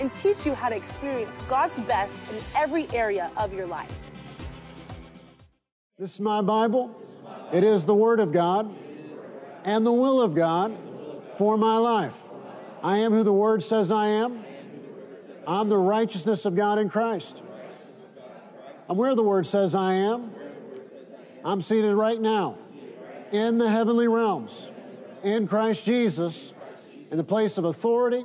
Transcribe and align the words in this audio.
and 0.00 0.12
teach 0.14 0.44
you 0.44 0.54
how 0.54 0.68
to 0.68 0.76
experience 0.76 1.38
God's 1.48 1.78
best 1.80 2.14
in 2.30 2.38
every 2.56 2.88
area 2.90 3.30
of 3.36 3.52
your 3.52 3.66
life. 3.66 3.92
This 5.98 6.14
is 6.14 6.20
my 6.20 6.42
Bible. 6.42 6.94
It 7.52 7.64
is 7.64 7.86
the 7.86 7.94
Word 7.94 8.20
of 8.20 8.32
God 8.32 8.74
and 9.64 9.86
the 9.86 9.92
will 9.92 10.20
of 10.20 10.34
God 10.34 10.76
for 11.30 11.56
my 11.56 11.78
life. 11.78 12.20
I 12.82 12.98
am 12.98 13.12
who 13.12 13.22
the 13.22 13.32
Word 13.32 13.62
says 13.62 13.90
I 13.90 14.08
am. 14.08 14.44
I'm 15.46 15.68
the 15.68 15.78
righteousness 15.78 16.46
of 16.46 16.56
God 16.56 16.78
in 16.78 16.88
Christ. 16.88 17.42
I'm 18.88 18.96
where 18.96 19.14
the 19.14 19.22
Word 19.22 19.46
says 19.46 19.74
I 19.74 19.94
am. 19.94 20.32
I'm 21.44 21.62
seated 21.62 21.94
right 21.94 22.20
now 22.20 22.58
in 23.32 23.58
the 23.58 23.68
heavenly 23.68 24.08
realms 24.08 24.70
in 25.22 25.48
Christ 25.48 25.84
Jesus 25.84 26.52
in 27.10 27.16
the 27.16 27.24
place 27.24 27.58
of 27.58 27.64
authority, 27.64 28.24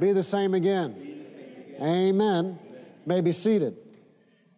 be 0.00 0.12
the 0.12 0.22
same 0.22 0.54
again. 0.54 1.26
Amen. 1.80 2.58
May 3.04 3.20
be 3.20 3.32
seated. 3.32 3.76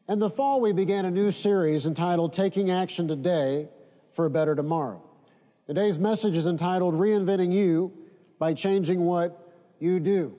In 0.08 0.18
the 0.18 0.30
fall, 0.30 0.60
we 0.60 0.72
began 0.72 1.04
a 1.04 1.10
new 1.10 1.32
series 1.32 1.84
entitled 1.84 2.32
Taking 2.32 2.70
Action 2.70 3.08
Today 3.08 3.68
for 4.12 4.26
a 4.26 4.30
Better 4.30 4.54
Tomorrow. 4.54 5.02
Today's 5.66 5.98
message 5.98 6.36
is 6.36 6.46
entitled 6.46 6.94
Reinventing 6.94 7.52
You 7.52 7.92
by 8.38 8.54
Changing 8.54 9.04
What 9.04 9.52
You 9.80 9.98
Do. 9.98 10.34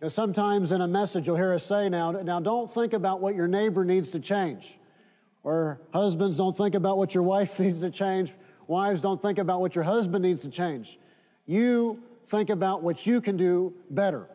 Now, 0.00 0.08
sometimes 0.08 0.72
in 0.72 0.82
a 0.82 0.88
message, 0.88 1.26
you'll 1.26 1.36
hear 1.36 1.52
us 1.52 1.64
say 1.64 1.88
now, 1.88 2.12
now 2.12 2.38
don't 2.38 2.72
think 2.72 2.92
about 2.92 3.20
what 3.20 3.34
your 3.34 3.48
neighbor 3.48 3.84
needs 3.84 4.10
to 4.10 4.20
change. 4.20 4.78
Or 5.42 5.80
husbands, 5.92 6.36
don't 6.36 6.56
think 6.56 6.74
about 6.74 6.96
what 6.96 7.14
your 7.14 7.22
wife 7.22 7.58
needs 7.60 7.80
to 7.80 7.90
change. 7.90 8.34
Wives, 8.66 9.00
don't 9.00 9.20
think 9.20 9.38
about 9.38 9.60
what 9.60 9.74
your 9.74 9.84
husband 9.84 10.22
needs 10.22 10.42
to 10.42 10.48
change. 10.48 10.98
You 11.46 12.02
think 12.26 12.50
about 12.50 12.82
what 12.82 13.06
you 13.06 13.20
can 13.20 13.36
do 13.36 13.74
better, 13.90 14.28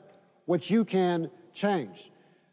what 0.49 0.67
you 0.67 0.83
can 0.83 1.29
change. 1.53 2.09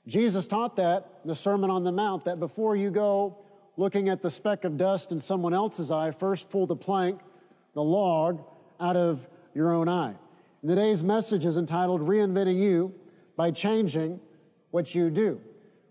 Jesus 0.06 0.46
taught 0.46 0.76
that 0.76 1.20
in 1.24 1.28
the 1.28 1.34
Sermon 1.34 1.70
on 1.70 1.82
the 1.82 1.90
Mount 1.90 2.26
that 2.26 2.38
before 2.38 2.76
you 2.76 2.90
go 2.90 3.38
looking 3.78 4.10
at 4.10 4.20
the 4.20 4.30
speck 4.30 4.64
of 4.64 4.76
dust 4.76 5.12
in 5.12 5.18
someone 5.18 5.54
else's 5.54 5.90
eye, 5.90 6.10
first 6.10 6.50
pull 6.50 6.66
the 6.66 6.76
plank, 6.76 7.22
the 7.72 7.82
log, 7.82 8.44
out 8.80 8.96
of 8.96 9.26
your 9.54 9.72
own 9.72 9.88
eye. 9.88 10.14
And 10.60 10.68
today's 10.68 11.02
message 11.02 11.46
is 11.46 11.56
entitled 11.56 12.02
Reinventing 12.02 12.60
You 12.60 12.94
by 13.34 13.50
Changing 13.50 14.20
What 14.72 14.94
You 14.94 15.08
Do. 15.08 15.40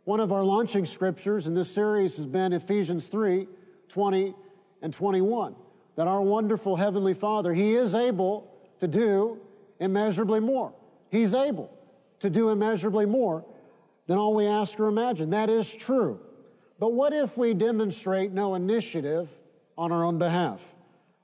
One 0.03 0.19
of 0.19 0.31
our 0.31 0.43
launching 0.43 0.85
scriptures 0.85 1.47
in 1.47 1.55
this 1.55 1.73
series 1.73 2.17
has 2.17 2.27
been 2.27 2.53
Ephesians 2.53 3.07
3 3.07 3.47
20 3.89 4.35
and 4.83 4.93
21. 4.93 5.55
That 5.95 6.07
our 6.07 6.21
wonderful 6.21 6.75
Heavenly 6.75 7.15
Father, 7.15 7.51
He 7.51 7.73
is 7.73 7.95
able 7.95 8.53
to 8.79 8.87
do 8.87 9.39
immeasurably 9.79 10.39
more. 10.39 10.71
He's 11.09 11.33
able 11.33 11.74
to 12.19 12.29
do 12.29 12.49
immeasurably 12.49 13.05
more 13.05 13.45
than 14.07 14.17
all 14.17 14.33
we 14.33 14.45
ask 14.45 14.79
or 14.79 14.87
imagine. 14.87 15.31
That 15.31 15.49
is 15.49 15.73
true. 15.73 16.19
But 16.79 16.93
what 16.93 17.13
if 17.13 17.37
we 17.37 17.53
demonstrate 17.53 18.31
no 18.31 18.55
initiative 18.55 19.29
on 19.77 19.91
our 19.91 20.03
own 20.03 20.17
behalf? 20.17 20.75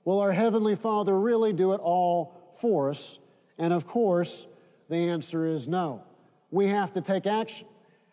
Will 0.06 0.20
our 0.20 0.32
Heavenly 0.32 0.76
Father 0.76 1.20
really 1.20 1.54
do 1.54 1.74
it 1.74 1.80
all 1.82 2.34
for 2.60 2.90
us? 2.90 3.20
And 3.58 3.74
of 3.74 3.86
course, 3.86 4.48
the 4.90 4.96
answer 4.96 5.46
is 5.46 5.68
no. 5.68 6.04
We 6.50 6.68
have 6.68 6.94
to 6.94 7.02
take 7.02 7.28
action. 7.28 7.68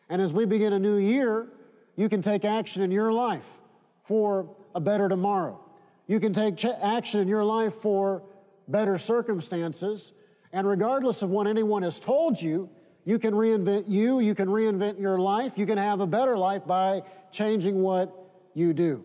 And 0.08 0.20
as 0.20 0.32
we 0.32 0.44
begin 0.44 0.72
a 0.72 0.78
new 0.78 0.96
year, 0.96 1.48
you 1.96 2.08
can 2.08 2.22
take 2.22 2.44
action 2.44 2.82
in 2.82 2.90
your 2.90 3.12
life 3.12 3.58
for 4.04 4.54
a 4.74 4.80
better 4.80 5.08
tomorrow. 5.08 5.60
You 6.06 6.20
can 6.20 6.32
take 6.32 6.56
ch- 6.56 6.66
action 6.66 7.20
in 7.20 7.28
your 7.28 7.44
life 7.44 7.74
for 7.74 8.22
better 8.68 8.98
circumstances. 8.98 10.12
And 10.52 10.66
regardless 10.66 11.22
of 11.22 11.30
what 11.30 11.46
anyone 11.46 11.82
has 11.82 12.00
told 12.00 12.40
you, 12.40 12.68
you 13.04 13.18
can 13.18 13.34
reinvent 13.34 13.84
you, 13.88 14.20
you 14.20 14.34
can 14.34 14.48
reinvent 14.48 15.00
your 15.00 15.18
life, 15.18 15.56
you 15.56 15.66
can 15.66 15.78
have 15.78 16.00
a 16.00 16.06
better 16.06 16.36
life 16.36 16.66
by 16.66 17.02
changing 17.32 17.82
what 17.82 18.14
you 18.54 18.72
do. 18.72 19.04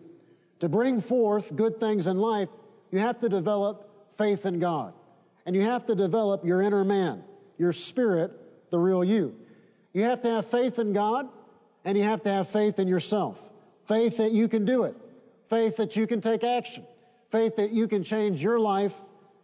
To 0.60 0.68
bring 0.68 1.00
forth 1.00 1.54
good 1.56 1.80
things 1.80 2.06
in 2.06 2.18
life, 2.18 2.48
you 2.90 2.98
have 2.98 3.18
to 3.20 3.28
develop 3.28 3.88
faith 4.16 4.46
in 4.46 4.58
God. 4.58 4.94
And 5.46 5.54
you 5.54 5.62
have 5.62 5.84
to 5.86 5.94
develop 5.94 6.44
your 6.44 6.62
inner 6.62 6.84
man, 6.84 7.22
your 7.58 7.72
spirit, 7.72 8.32
the 8.70 8.78
real 8.78 9.04
you. 9.04 9.34
You 9.92 10.04
have 10.04 10.22
to 10.22 10.30
have 10.30 10.46
faith 10.46 10.78
in 10.78 10.92
God, 10.92 11.28
and 11.84 11.96
you 11.98 12.04
have 12.04 12.22
to 12.22 12.30
have 12.30 12.48
faith 12.48 12.78
in 12.78 12.88
yourself. 12.88 13.52
Faith 13.86 14.16
that 14.16 14.32
you 14.32 14.48
can 14.48 14.64
do 14.64 14.84
it. 14.84 14.96
Faith 15.48 15.76
that 15.76 15.96
you 15.96 16.06
can 16.06 16.20
take 16.20 16.42
action. 16.42 16.84
Faith 17.30 17.56
that 17.56 17.70
you 17.72 17.86
can 17.86 18.02
change 18.02 18.42
your 18.42 18.58
life 18.58 18.98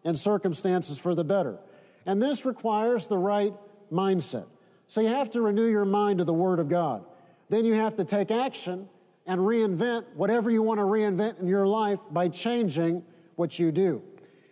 and 0.05 0.19
circumstances 0.19 0.99
for 0.99 1.15
the 1.15 1.25
better. 1.25 1.59
And 2.07 2.21
this 2.21 2.45
requires 2.45 3.07
the 3.07 3.19
right 3.19 3.55
mindset. 3.93 4.47
So 4.87 5.01
you 5.01 5.09
have 5.09 5.31
to 5.31 5.43
renew 5.43 5.67
your 5.67 5.85
mind 5.85 6.19
to 6.19 6.25
the 6.25 6.35
Word 6.35 6.59
of 6.59 6.69
God. 6.69 7.05
Then 7.49 7.65
you 7.65 7.75
have 7.75 7.97
to 7.97 8.05
take 8.05 8.31
action 8.31 8.89
and 9.27 9.41
reinvent 9.41 10.05
whatever 10.15 10.51
you 10.51 10.63
want 10.63 10.79
to 10.79 10.85
reinvent 10.85 11.41
in 11.41 11.47
your 11.47 11.67
life 11.67 12.01
by 12.11 12.29
changing 12.29 13.03
what 13.37 13.59
you 13.59 13.71
do. 13.71 14.03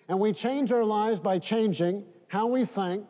And 0.08 0.18
we 0.18 0.32
change 0.32 0.72
our 0.72 0.84
lives 0.84 1.20
by 1.20 1.38
changing 1.38 2.04
how 2.28 2.46
we 2.46 2.64
think 2.64 3.04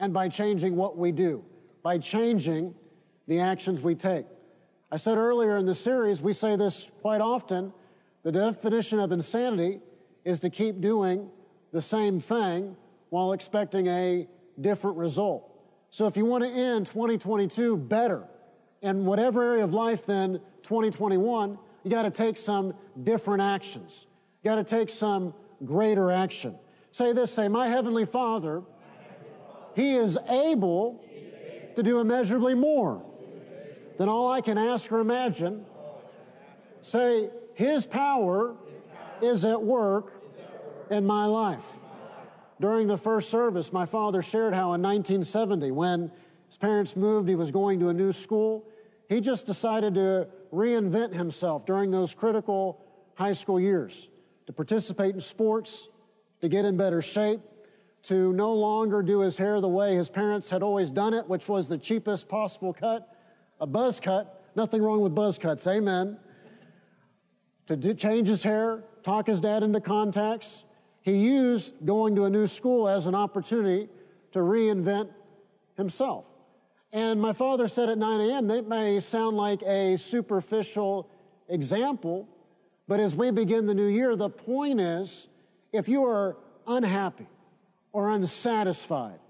and 0.00 0.12
by 0.12 0.28
changing 0.28 0.76
what 0.76 0.96
we 0.96 1.12
do, 1.12 1.44
by 1.82 1.98
changing 1.98 2.74
the 3.26 3.40
actions 3.40 3.80
we 3.80 3.94
take. 3.94 4.26
I 4.90 4.96
said 4.96 5.18
earlier 5.18 5.56
in 5.56 5.66
the 5.66 5.74
series, 5.74 6.22
we 6.22 6.32
say 6.32 6.56
this 6.56 6.88
quite 7.00 7.20
often 7.20 7.72
the 8.22 8.32
definition 8.32 8.98
of 8.98 9.12
insanity 9.12 9.80
is 10.24 10.40
to 10.40 10.50
keep 10.50 10.80
doing 10.80 11.30
the 11.72 11.80
same 11.80 12.18
thing 12.18 12.76
while 13.10 13.32
expecting 13.32 13.86
a 13.86 14.26
different 14.60 14.96
result. 14.96 15.52
So 15.90 16.06
if 16.06 16.16
you 16.16 16.24
want 16.24 16.44
to 16.44 16.50
end 16.50 16.86
2022 16.86 17.76
better 17.76 18.24
in 18.82 19.04
whatever 19.04 19.42
area 19.42 19.64
of 19.64 19.72
life 19.72 20.06
than 20.06 20.40
2021, 20.62 21.58
you 21.84 21.90
got 21.90 22.02
to 22.02 22.10
take 22.10 22.36
some 22.36 22.74
different 23.04 23.42
actions. 23.42 24.06
You 24.42 24.50
got 24.50 24.56
to 24.56 24.64
take 24.64 24.90
some 24.90 25.32
greater 25.64 26.10
action. 26.10 26.56
Say 26.90 27.12
this, 27.12 27.32
say, 27.32 27.48
my 27.48 27.68
heavenly 27.68 28.04
Father, 28.04 28.62
he 29.74 29.94
is 29.94 30.18
able 30.28 31.04
to 31.74 31.82
do 31.82 32.00
immeasurably 32.00 32.54
more 32.54 33.04
than 33.98 34.08
all 34.08 34.30
I 34.30 34.40
can 34.40 34.58
ask 34.58 34.90
or 34.90 35.00
imagine. 35.00 35.64
Say, 36.82 37.30
his 37.54 37.86
power 37.86 38.56
is 39.22 39.44
at 39.44 39.62
work 39.62 40.12
in 40.90 41.06
my 41.06 41.26
life. 41.26 41.64
During 42.60 42.86
the 42.86 42.96
first 42.96 43.30
service, 43.30 43.72
my 43.72 43.84
father 43.84 44.22
shared 44.22 44.54
how 44.54 44.72
in 44.74 44.82
1970, 44.82 45.70
when 45.72 46.10
his 46.48 46.56
parents 46.56 46.96
moved, 46.96 47.28
he 47.28 47.34
was 47.34 47.50
going 47.50 47.78
to 47.80 47.88
a 47.88 47.94
new 47.94 48.12
school. 48.12 48.64
He 49.08 49.20
just 49.20 49.46
decided 49.46 49.94
to 49.94 50.28
reinvent 50.52 51.12
himself 51.14 51.66
during 51.66 51.90
those 51.90 52.14
critical 52.14 52.82
high 53.14 53.32
school 53.32 53.60
years, 53.60 54.08
to 54.46 54.52
participate 54.52 55.14
in 55.14 55.20
sports, 55.20 55.88
to 56.40 56.48
get 56.48 56.64
in 56.64 56.76
better 56.76 57.02
shape, 57.02 57.40
to 58.04 58.32
no 58.34 58.52
longer 58.52 59.02
do 59.02 59.20
his 59.20 59.36
hair 59.36 59.60
the 59.60 59.68
way 59.68 59.94
his 59.94 60.08
parents 60.08 60.48
had 60.48 60.62
always 60.62 60.90
done 60.90 61.12
it, 61.12 61.28
which 61.28 61.48
was 61.48 61.68
the 61.68 61.76
cheapest 61.76 62.28
possible 62.28 62.72
cut, 62.72 63.16
a 63.60 63.66
buzz 63.66 63.98
cut. 64.00 64.44
Nothing 64.54 64.82
wrong 64.82 65.00
with 65.00 65.14
buzz 65.14 65.38
cuts, 65.38 65.66
amen. 65.66 66.16
To 67.66 67.76
do, 67.76 67.94
change 67.94 68.28
his 68.28 68.42
hair, 68.42 68.84
talk 69.02 69.26
his 69.26 69.40
dad 69.40 69.62
into 69.62 69.80
contacts, 69.80 70.64
he 71.06 71.16
used 71.16 71.74
going 71.86 72.16
to 72.16 72.24
a 72.24 72.30
new 72.30 72.48
school 72.48 72.88
as 72.88 73.06
an 73.06 73.14
opportunity 73.14 73.88
to 74.32 74.40
reinvent 74.40 75.08
himself. 75.76 76.24
And 76.92 77.20
my 77.22 77.32
father 77.32 77.68
said 77.68 77.88
at 77.88 77.96
9 77.96 78.20
a.m., 78.28 78.48
that 78.48 78.66
may 78.66 78.98
sound 78.98 79.36
like 79.36 79.62
a 79.62 79.96
superficial 79.96 81.08
example, 81.48 82.28
but 82.88 82.98
as 82.98 83.14
we 83.14 83.30
begin 83.30 83.66
the 83.66 83.74
new 83.74 83.86
year, 83.86 84.16
the 84.16 84.28
point 84.28 84.80
is 84.80 85.28
if 85.72 85.88
you 85.88 86.04
are 86.04 86.38
unhappy 86.66 87.28
or 87.92 88.10
unsatisfied, 88.10 89.20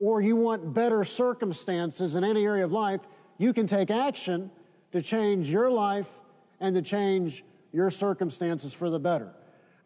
or 0.00 0.22
you 0.22 0.36
want 0.36 0.72
better 0.72 1.04
circumstances 1.04 2.14
in 2.14 2.24
any 2.24 2.46
area 2.46 2.64
of 2.64 2.72
life, 2.72 3.02
you 3.36 3.52
can 3.52 3.66
take 3.66 3.90
action 3.90 4.50
to 4.90 5.02
change 5.02 5.50
your 5.50 5.70
life 5.70 6.20
and 6.60 6.74
to 6.74 6.80
change 6.80 7.44
your 7.72 7.90
circumstances 7.90 8.72
for 8.72 8.88
the 8.88 8.98
better. 8.98 9.35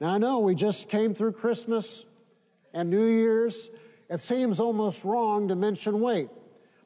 Now, 0.01 0.15
I 0.15 0.19
know 0.19 0.39
we 0.39 0.55
just 0.55 0.89
came 0.89 1.15
through 1.15 1.33
Christmas 1.33 2.07
and 2.73 2.89
New 2.89 3.07
Year's. 3.07 3.69
It 4.09 4.19
seems 4.19 4.59
almost 4.59 5.05
wrong 5.05 5.49
to 5.49 5.55
mention 5.55 6.01
weight. 6.01 6.31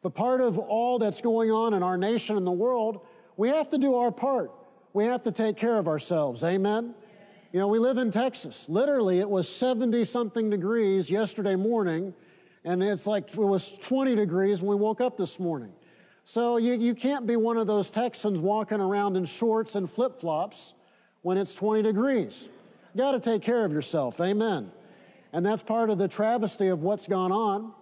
But 0.02 0.14
part 0.14 0.40
of 0.40 0.58
all 0.58 0.98
that's 0.98 1.20
going 1.20 1.50
on 1.50 1.74
in 1.74 1.82
our 1.82 1.96
nation 1.96 2.36
and 2.36 2.46
the 2.46 2.52
world, 2.52 3.06
we 3.36 3.48
have 3.48 3.70
to 3.70 3.78
do 3.78 3.94
our 3.94 4.10
part. 4.10 4.50
We 4.92 5.04
have 5.04 5.22
to 5.22 5.32
take 5.32 5.56
care 5.56 5.78
of 5.78 5.86
ourselves. 5.86 6.42
Amen? 6.42 6.94
You 7.52 7.60
know, 7.60 7.68
we 7.68 7.78
live 7.78 7.98
in 7.98 8.10
Texas. 8.10 8.66
Literally, 8.68 9.20
it 9.20 9.30
was 9.30 9.48
70 9.48 10.04
something 10.04 10.50
degrees 10.50 11.08
yesterday 11.08 11.54
morning, 11.54 12.12
and 12.64 12.82
it's 12.82 13.06
like 13.06 13.32
it 13.32 13.36
was 13.36 13.78
20 13.78 14.16
degrees 14.16 14.60
when 14.60 14.70
we 14.70 14.76
woke 14.76 15.00
up 15.00 15.16
this 15.16 15.38
morning. 15.38 15.72
So 16.24 16.56
you, 16.56 16.72
you 16.72 16.94
can't 16.96 17.28
be 17.28 17.36
one 17.36 17.58
of 17.58 17.68
those 17.68 17.90
Texans 17.90 18.40
walking 18.40 18.80
around 18.80 19.16
in 19.16 19.24
shorts 19.24 19.76
and 19.76 19.88
flip 19.88 20.20
flops 20.20 20.74
when 21.22 21.38
it's 21.38 21.54
20 21.54 21.82
degrees. 21.82 22.48
You 22.94 22.98
got 22.98 23.12
to 23.12 23.20
take 23.20 23.42
care 23.42 23.64
of 23.64 23.72
yourself. 23.72 24.20
Amen. 24.20 24.70
And 25.32 25.44
that's 25.44 25.62
part 25.62 25.90
of 25.90 25.98
the 25.98 26.06
travesty 26.06 26.68
of 26.68 26.82
what's 26.82 27.08
gone 27.08 27.32
on. 27.32 27.72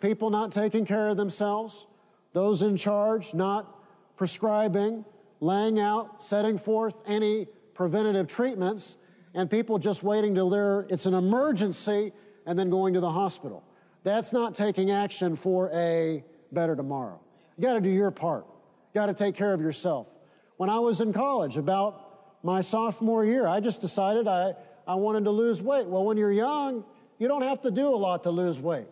People 0.00 0.30
not 0.30 0.50
taking 0.50 0.86
care 0.86 1.08
of 1.08 1.16
themselves, 1.18 1.86
those 2.32 2.62
in 2.62 2.76
charge 2.76 3.34
not 3.34 3.78
prescribing, 4.16 5.04
laying 5.40 5.78
out, 5.78 6.22
setting 6.22 6.56
forth 6.56 7.02
any 7.06 7.46
preventative 7.74 8.26
treatments, 8.26 8.96
and 9.34 9.50
people 9.50 9.78
just 9.78 10.02
waiting 10.02 10.34
till 10.34 10.48
there 10.48 10.86
it's 10.88 11.06
an 11.06 11.14
emergency 11.14 12.12
and 12.46 12.58
then 12.58 12.70
going 12.70 12.94
to 12.94 13.00
the 13.00 13.10
hospital. 13.10 13.62
That's 14.04 14.32
not 14.32 14.54
taking 14.54 14.90
action 14.90 15.36
for 15.36 15.70
a 15.72 16.24
better 16.50 16.74
tomorrow. 16.74 17.20
You 17.56 17.62
got 17.62 17.74
to 17.74 17.80
do 17.80 17.90
your 17.90 18.10
part. 18.10 18.46
You 18.46 19.00
got 19.00 19.06
to 19.06 19.14
take 19.14 19.34
care 19.34 19.52
of 19.52 19.60
yourself. 19.60 20.08
When 20.56 20.70
I 20.70 20.78
was 20.78 21.00
in 21.00 21.12
college, 21.12 21.56
about 21.56 22.11
my 22.42 22.60
sophomore 22.60 23.24
year, 23.24 23.46
I 23.46 23.60
just 23.60 23.80
decided 23.80 24.26
I, 24.26 24.54
I 24.86 24.94
wanted 24.94 25.24
to 25.24 25.30
lose 25.30 25.62
weight. 25.62 25.86
Well, 25.86 26.04
when 26.04 26.16
you're 26.16 26.32
young, 26.32 26.84
you 27.18 27.28
don't 27.28 27.42
have 27.42 27.60
to 27.62 27.70
do 27.70 27.88
a 27.88 27.96
lot 27.96 28.24
to 28.24 28.30
lose 28.30 28.58
weight. 28.58 28.86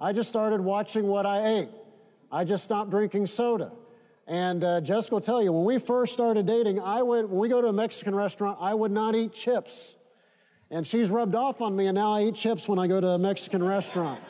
I 0.00 0.12
just 0.12 0.28
started 0.28 0.60
watching 0.60 1.06
what 1.06 1.26
I 1.26 1.60
ate. 1.60 1.68
I 2.32 2.44
just 2.44 2.64
stopped 2.64 2.90
drinking 2.90 3.26
soda. 3.26 3.72
And 4.26 4.62
uh, 4.62 4.80
Jessica 4.80 5.16
will 5.16 5.20
tell 5.20 5.42
you, 5.42 5.52
when 5.52 5.64
we 5.64 5.78
first 5.78 6.12
started 6.12 6.46
dating, 6.46 6.80
I 6.80 7.02
went, 7.02 7.28
when 7.28 7.38
we 7.38 7.48
go 7.48 7.60
to 7.60 7.68
a 7.68 7.72
Mexican 7.72 8.14
restaurant, 8.14 8.58
I 8.60 8.74
would 8.74 8.92
not 8.92 9.14
eat 9.16 9.32
chips. 9.32 9.96
And 10.70 10.86
she's 10.86 11.10
rubbed 11.10 11.34
off 11.34 11.60
on 11.60 11.74
me, 11.74 11.86
and 11.86 11.96
now 11.96 12.12
I 12.12 12.24
eat 12.24 12.36
chips 12.36 12.68
when 12.68 12.78
I 12.78 12.86
go 12.86 13.00
to 13.00 13.08
a 13.08 13.18
Mexican 13.18 13.62
restaurant. 13.62 14.20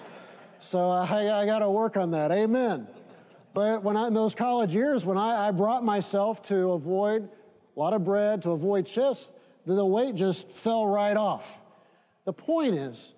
So 0.58 0.88
I, 0.88 1.42
I 1.42 1.46
got 1.46 1.58
to 1.58 1.70
work 1.70 1.96
on 1.96 2.10
that. 2.12 2.30
Amen. 2.30 2.86
But 3.52 3.82
when 3.82 3.96
I, 3.96 4.06
in 4.06 4.14
those 4.14 4.34
college 4.34 4.74
years, 4.74 5.04
when 5.04 5.18
I, 5.18 5.48
I 5.48 5.50
brought 5.50 5.84
myself 5.84 6.40
to 6.44 6.72
avoid 6.72 7.28
lot 7.80 7.94
of 7.94 8.04
bread, 8.04 8.42
to 8.42 8.50
avoid 8.50 8.86
chips, 8.86 9.30
the 9.64 9.84
weight 9.84 10.14
just 10.14 10.50
fell 10.50 10.86
right 10.86 11.16
off. 11.16 11.60
The 12.26 12.32
point 12.32 12.74
is, 12.74 13.14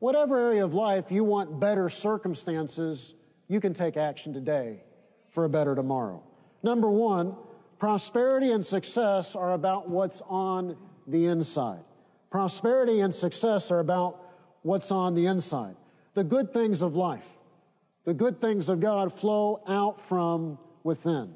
whatever 0.00 0.38
area 0.38 0.64
of 0.64 0.74
life 0.74 1.10
you 1.10 1.24
want 1.24 1.58
better 1.58 1.88
circumstances, 1.88 3.14
you 3.48 3.58
can 3.60 3.72
take 3.72 3.96
action 3.96 4.34
today 4.34 4.82
for 5.30 5.44
a 5.46 5.48
better 5.48 5.74
tomorrow. 5.74 6.22
Number 6.62 6.90
one, 6.90 7.36
prosperity 7.78 8.52
and 8.52 8.64
success 8.64 9.34
are 9.34 9.52
about 9.52 9.88
what's 9.88 10.20
on 10.28 10.76
the 11.06 11.26
inside. 11.26 11.80
Prosperity 12.30 13.00
and 13.00 13.14
success 13.14 13.70
are 13.70 13.80
about 13.80 14.20
what's 14.62 14.90
on 14.90 15.14
the 15.14 15.26
inside. 15.26 15.76
The 16.14 16.24
good 16.24 16.52
things 16.52 16.82
of 16.82 16.94
life. 16.94 17.38
The 18.04 18.14
good 18.14 18.40
things 18.40 18.68
of 18.68 18.80
God 18.80 19.12
flow 19.12 19.62
out 19.66 20.00
from 20.00 20.58
within. 20.82 21.34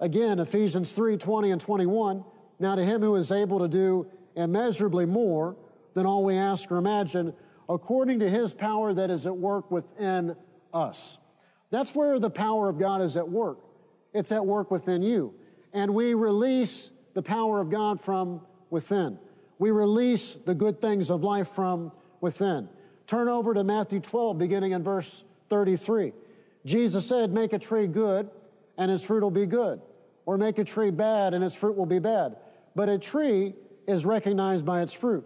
Again, 0.00 0.38
Ephesians 0.38 0.92
3 0.92 1.16
20 1.16 1.50
and 1.50 1.60
21. 1.60 2.24
Now, 2.58 2.74
to 2.74 2.84
him 2.84 3.02
who 3.02 3.16
is 3.16 3.32
able 3.32 3.58
to 3.58 3.68
do 3.68 4.06
immeasurably 4.34 5.06
more 5.06 5.56
than 5.94 6.06
all 6.06 6.24
we 6.24 6.36
ask 6.36 6.70
or 6.70 6.76
imagine, 6.76 7.32
according 7.68 8.18
to 8.20 8.30
his 8.30 8.54
power 8.54 8.94
that 8.94 9.10
is 9.10 9.26
at 9.26 9.36
work 9.36 9.70
within 9.70 10.36
us. 10.72 11.18
That's 11.70 11.94
where 11.94 12.18
the 12.18 12.30
power 12.30 12.68
of 12.68 12.78
God 12.78 13.02
is 13.02 13.16
at 13.16 13.28
work. 13.28 13.58
It's 14.14 14.32
at 14.32 14.44
work 14.44 14.70
within 14.70 15.02
you. 15.02 15.34
And 15.72 15.92
we 15.94 16.14
release 16.14 16.90
the 17.14 17.22
power 17.22 17.60
of 17.60 17.70
God 17.70 18.00
from 18.00 18.40
within. 18.70 19.18
We 19.58 19.70
release 19.70 20.34
the 20.34 20.54
good 20.54 20.80
things 20.80 21.10
of 21.10 21.24
life 21.24 21.48
from 21.48 21.90
within. 22.20 22.68
Turn 23.06 23.28
over 23.28 23.54
to 23.54 23.64
Matthew 23.64 24.00
12, 24.00 24.38
beginning 24.38 24.72
in 24.72 24.82
verse 24.82 25.24
33. 25.48 26.12
Jesus 26.64 27.06
said, 27.06 27.32
Make 27.32 27.52
a 27.52 27.58
tree 27.58 27.86
good, 27.86 28.30
and 28.78 28.90
its 28.90 29.04
fruit 29.04 29.22
will 29.22 29.30
be 29.30 29.46
good. 29.46 29.80
Or 30.24 30.36
make 30.36 30.58
a 30.58 30.64
tree 30.64 30.90
bad, 30.90 31.34
and 31.34 31.44
its 31.44 31.54
fruit 31.54 31.76
will 31.76 31.86
be 31.86 31.98
bad. 31.98 32.36
But 32.74 32.88
a 32.88 32.98
tree 32.98 33.54
is 33.86 34.04
recognized 34.04 34.66
by 34.66 34.82
its 34.82 34.92
fruit. 34.92 35.24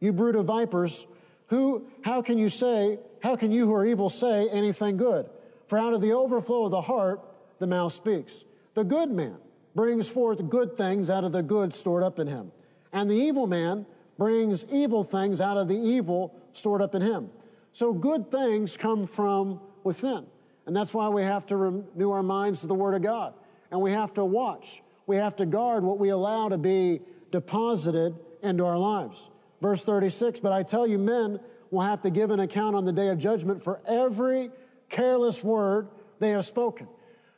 You 0.00 0.12
brood 0.12 0.36
of 0.36 0.46
vipers, 0.46 1.06
who, 1.48 1.86
how 2.02 2.22
can 2.22 2.38
you 2.38 2.48
say, 2.48 2.98
how 3.22 3.36
can 3.36 3.50
you 3.50 3.66
who 3.66 3.74
are 3.74 3.86
evil 3.86 4.10
say 4.10 4.48
anything 4.50 4.96
good? 4.96 5.26
For 5.66 5.78
out 5.78 5.94
of 5.94 6.00
the 6.00 6.12
overflow 6.12 6.64
of 6.64 6.70
the 6.70 6.80
heart, 6.80 7.20
the 7.58 7.66
mouth 7.66 7.92
speaks. 7.92 8.44
The 8.74 8.84
good 8.84 9.10
man 9.10 9.36
brings 9.74 10.08
forth 10.08 10.48
good 10.48 10.76
things 10.76 11.10
out 11.10 11.24
of 11.24 11.32
the 11.32 11.42
good 11.42 11.74
stored 11.74 12.02
up 12.02 12.18
in 12.18 12.26
him. 12.26 12.52
And 12.92 13.10
the 13.10 13.14
evil 13.14 13.46
man 13.46 13.86
brings 14.16 14.64
evil 14.72 15.02
things 15.02 15.40
out 15.40 15.56
of 15.56 15.68
the 15.68 15.76
evil 15.76 16.34
stored 16.52 16.82
up 16.82 16.94
in 16.94 17.02
him. 17.02 17.30
So 17.72 17.92
good 17.92 18.30
things 18.30 18.76
come 18.76 19.06
from 19.06 19.60
within. 19.84 20.26
And 20.66 20.74
that's 20.74 20.92
why 20.92 21.08
we 21.08 21.22
have 21.22 21.46
to 21.46 21.56
renew 21.56 22.10
our 22.10 22.22
minds 22.22 22.60
to 22.60 22.66
the 22.66 22.74
Word 22.74 22.94
of 22.94 23.02
God. 23.02 23.34
And 23.70 23.80
we 23.80 23.92
have 23.92 24.12
to 24.14 24.24
watch. 24.24 24.82
We 25.06 25.16
have 25.16 25.36
to 25.36 25.46
guard 25.46 25.84
what 25.84 25.98
we 25.98 26.08
allow 26.08 26.48
to 26.48 26.58
be 26.58 27.00
deposited 27.30 28.16
into 28.42 28.64
our 28.64 28.78
lives. 28.78 29.28
Verse 29.62 29.84
36 29.84 30.40
But 30.40 30.52
I 30.52 30.62
tell 30.62 30.86
you, 30.86 30.98
men 30.98 31.38
will 31.70 31.82
have 31.82 32.02
to 32.02 32.10
give 32.10 32.30
an 32.30 32.40
account 32.40 32.76
on 32.76 32.84
the 32.84 32.92
day 32.92 33.08
of 33.08 33.18
judgment 33.18 33.62
for 33.62 33.80
every 33.86 34.50
careless 34.88 35.42
word 35.42 35.88
they 36.18 36.30
have 36.30 36.44
spoken. 36.44 36.88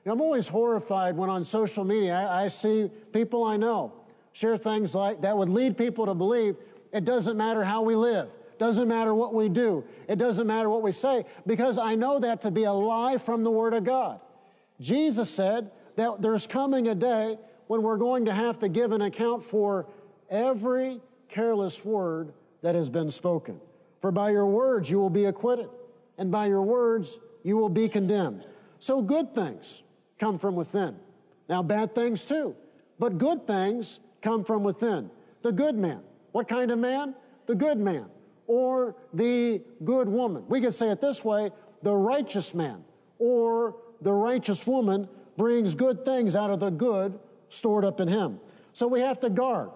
I'm 0.07 0.21
always 0.23 0.49
horrified 0.49 1.17
when 1.17 1.29
on 1.29 1.45
social 1.45 1.85
media 1.85 2.15
I, 2.15 2.45
I 2.45 2.49
see 2.49 2.91
people 3.13 3.45
I 3.45 3.59
know 3.59 3.93
share 4.33 4.57
things 4.57 4.95
like 4.95 5.21
that 5.21 5.37
would 5.37 5.49
lead 5.49 5.77
people 5.77 6.07
to 6.07 6.15
believe 6.15 6.57
it 6.93 7.05
doesn't 7.05 7.37
matter 7.37 7.63
how 7.63 7.83
we 7.83 7.95
live. 7.95 8.31
Doesn't 8.59 8.89
matter 8.89 9.15
what 9.15 9.35
we 9.35 9.49
do. 9.49 9.85
It 10.09 10.17
doesn't 10.17 10.47
matter 10.47 10.69
what 10.69 10.83
we 10.83 10.93
say 10.93 11.25
because 11.47 11.79
I 11.79 11.95
know 11.95 12.19
that 12.19 12.41
to 12.43 12.51
be 12.51 12.65
a 12.65 12.73
lie 12.73 13.17
from 13.17 13.45
the 13.45 13.51
Word 13.51 13.73
of 13.73 13.85
God. 13.85 14.21
Jesus 14.81 15.31
said 15.31 15.71
that 15.97 16.21
there's 16.21 16.47
coming 16.47 16.89
a 16.89 16.95
day 16.95 17.39
when 17.69 17.83
we're 17.83 17.97
going 17.97 18.25
to 18.25 18.33
have 18.33 18.59
to 18.61 18.69
give 18.69 18.93
an 18.93 19.03
account 19.03 19.45
for 19.45 19.87
every 20.29 21.01
careless 21.29 21.85
word 21.85 22.33
that 22.63 22.75
has 22.75 22.91
been 22.91 23.11
spoken. 23.11 23.61
For 24.01 24.11
by 24.11 24.31
your 24.31 24.47
words 24.47 24.91
you 24.91 24.99
will 24.99 25.11
be 25.11 25.27
acquitted, 25.27 25.69
and 26.17 26.31
by 26.31 26.47
your 26.47 26.63
words 26.63 27.19
you 27.45 27.57
will 27.57 27.69
be 27.69 27.89
condemned. 27.89 28.45
So 28.81 29.03
good 29.03 29.35
things 29.35 29.83
come 30.19 30.39
from 30.39 30.55
within. 30.55 30.97
Now, 31.49 31.63
bad 31.63 31.95
things 31.95 32.25
too, 32.25 32.55
but 32.99 33.19
good 33.19 33.47
things 33.47 34.01
come 34.23 34.45
from 34.45 34.63
within. 34.63 35.11
The 35.43 35.53
good 35.53 35.77
man. 35.77 36.01
What 36.33 36.49
kind 36.49 36.71
of 36.71 36.79
man? 36.79 37.15
The 37.47 37.55
good 37.55 37.79
man 37.79 38.07
or 38.49 38.97
the 39.15 39.63
good 39.85 40.09
woman. 40.09 40.43
We 40.49 40.61
could 40.61 40.75
say 40.75 40.89
it 40.89 41.01
this 41.01 41.25
way 41.25 41.53
the 41.83 41.95
righteous 41.95 42.55
man 42.55 42.83
or 43.21 43.77
the 44.01 44.13
righteous 44.13 44.67
woman 44.67 45.09
brings 45.37 45.77
good 45.77 46.05
things 46.05 46.35
out 46.35 46.51
of 46.51 46.59
the 46.59 46.71
good 46.71 47.17
stored 47.51 47.85
up 47.85 48.01
in 48.01 48.09
him. 48.09 48.41
So 48.73 48.89
we 48.89 49.01
have 49.01 49.21
to 49.21 49.31
guard 49.31 49.71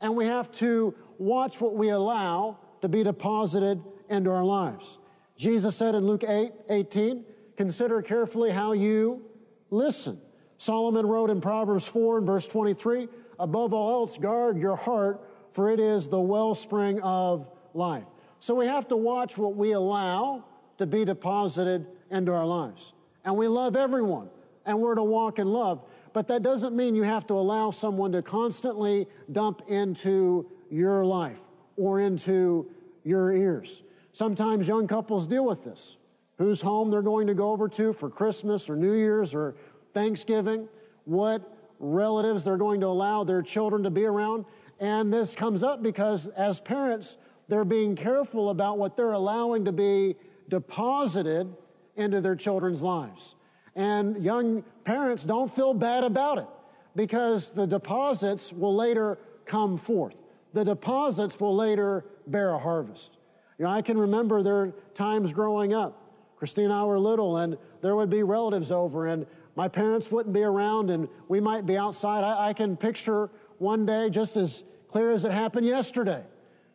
and 0.00 0.14
we 0.14 0.26
have 0.26 0.52
to 0.52 0.94
watch 1.18 1.60
what 1.60 1.74
we 1.74 1.88
allow 1.88 2.58
to 2.80 2.88
be 2.88 3.02
deposited 3.02 3.82
into 4.08 4.30
our 4.30 4.44
lives. 4.44 4.98
Jesus 5.36 5.76
said 5.76 5.94
in 5.94 6.06
Luke 6.06 6.24
8 6.26 6.52
18, 6.68 7.24
consider 7.56 8.02
carefully 8.02 8.50
how 8.50 8.72
you 8.72 9.24
listen. 9.70 10.20
Solomon 10.58 11.06
wrote 11.06 11.30
in 11.30 11.40
Proverbs 11.40 11.86
4 11.86 12.18
and 12.18 12.26
verse 12.26 12.48
23, 12.48 13.08
above 13.38 13.72
all 13.72 14.00
else, 14.00 14.18
guard 14.18 14.58
your 14.58 14.74
heart, 14.74 15.20
for 15.52 15.70
it 15.70 15.78
is 15.78 16.08
the 16.08 16.20
wellspring 16.20 17.00
of 17.00 17.48
life. 17.74 18.04
So 18.40 18.54
we 18.54 18.66
have 18.66 18.88
to 18.88 18.96
watch 18.96 19.36
what 19.36 19.56
we 19.56 19.72
allow 19.72 20.44
to 20.78 20.86
be 20.86 21.04
deposited 21.04 21.86
into 22.10 22.32
our 22.32 22.46
lives. 22.46 22.92
And 23.24 23.36
we 23.36 23.48
love 23.48 23.76
everyone, 23.76 24.28
and 24.64 24.80
we're 24.80 24.94
to 24.94 25.02
walk 25.02 25.38
in 25.38 25.48
love. 25.48 25.82
But 26.12 26.28
that 26.28 26.42
doesn't 26.42 26.74
mean 26.74 26.94
you 26.94 27.02
have 27.02 27.26
to 27.26 27.34
allow 27.34 27.70
someone 27.70 28.12
to 28.12 28.22
constantly 28.22 29.06
dump 29.32 29.62
into 29.68 30.50
your 30.70 31.04
life 31.04 31.40
or 31.76 32.00
into 32.00 32.70
your 33.04 33.32
ears. 33.32 33.82
Sometimes 34.12 34.66
young 34.66 34.86
couples 34.86 35.26
deal 35.26 35.44
with 35.44 35.64
this. 35.64 35.96
whose 36.38 36.60
home 36.60 36.90
they're 36.90 37.02
going 37.02 37.26
to 37.26 37.34
go 37.34 37.50
over 37.50 37.68
to 37.68 37.92
for 37.92 38.08
Christmas 38.08 38.70
or 38.70 38.76
New 38.76 38.94
Year's 38.94 39.34
or 39.34 39.56
Thanksgiving, 39.92 40.68
what 41.04 41.52
relatives 41.80 42.44
they're 42.44 42.56
going 42.56 42.80
to 42.80 42.86
allow 42.86 43.24
their 43.24 43.42
children 43.42 43.82
to 43.82 43.90
be 43.90 44.04
around. 44.04 44.44
And 44.80 45.12
this 45.12 45.34
comes 45.34 45.64
up 45.64 45.82
because 45.82 46.28
as 46.28 46.60
parents, 46.60 47.18
they're 47.48 47.64
being 47.64 47.96
careful 47.96 48.50
about 48.50 48.78
what 48.78 48.96
they're 48.96 49.12
allowing 49.12 49.64
to 49.64 49.72
be 49.72 50.16
deposited 50.48 51.54
into 51.96 52.20
their 52.20 52.36
children's 52.36 52.82
lives. 52.82 53.34
And 53.74 54.22
young 54.22 54.64
parents 54.84 55.24
don't 55.24 55.52
feel 55.52 55.74
bad 55.74 56.04
about 56.04 56.38
it 56.38 56.48
because 56.94 57.52
the 57.52 57.66
deposits 57.66 58.52
will 58.52 58.74
later 58.74 59.18
come 59.44 59.76
forth. 59.76 60.16
The 60.52 60.64
deposits 60.64 61.38
will 61.38 61.54
later 61.54 62.04
bear 62.26 62.50
a 62.50 62.58
harvest. 62.58 63.16
You 63.58 63.64
know, 63.64 63.70
I 63.70 63.82
can 63.82 63.98
remember 63.98 64.42
there 64.42 64.72
times 64.94 65.32
growing 65.32 65.74
up. 65.74 66.04
Christine 66.36 66.66
and 66.66 66.72
I 66.72 66.84
were 66.84 66.98
little, 66.98 67.38
and 67.38 67.58
there 67.82 67.96
would 67.96 68.10
be 68.10 68.22
relatives 68.22 68.70
over, 68.70 69.08
and 69.08 69.26
my 69.56 69.66
parents 69.66 70.10
wouldn't 70.10 70.32
be 70.32 70.42
around, 70.42 70.90
and 70.90 71.08
we 71.26 71.40
might 71.40 71.66
be 71.66 71.76
outside. 71.76 72.22
I, 72.22 72.50
I 72.50 72.52
can 72.52 72.76
picture 72.76 73.28
one 73.58 73.84
day, 73.84 74.08
just 74.08 74.36
as 74.36 74.62
clear 74.86 75.10
as 75.10 75.24
it 75.24 75.32
happened 75.32 75.66
yesterday. 75.66 76.22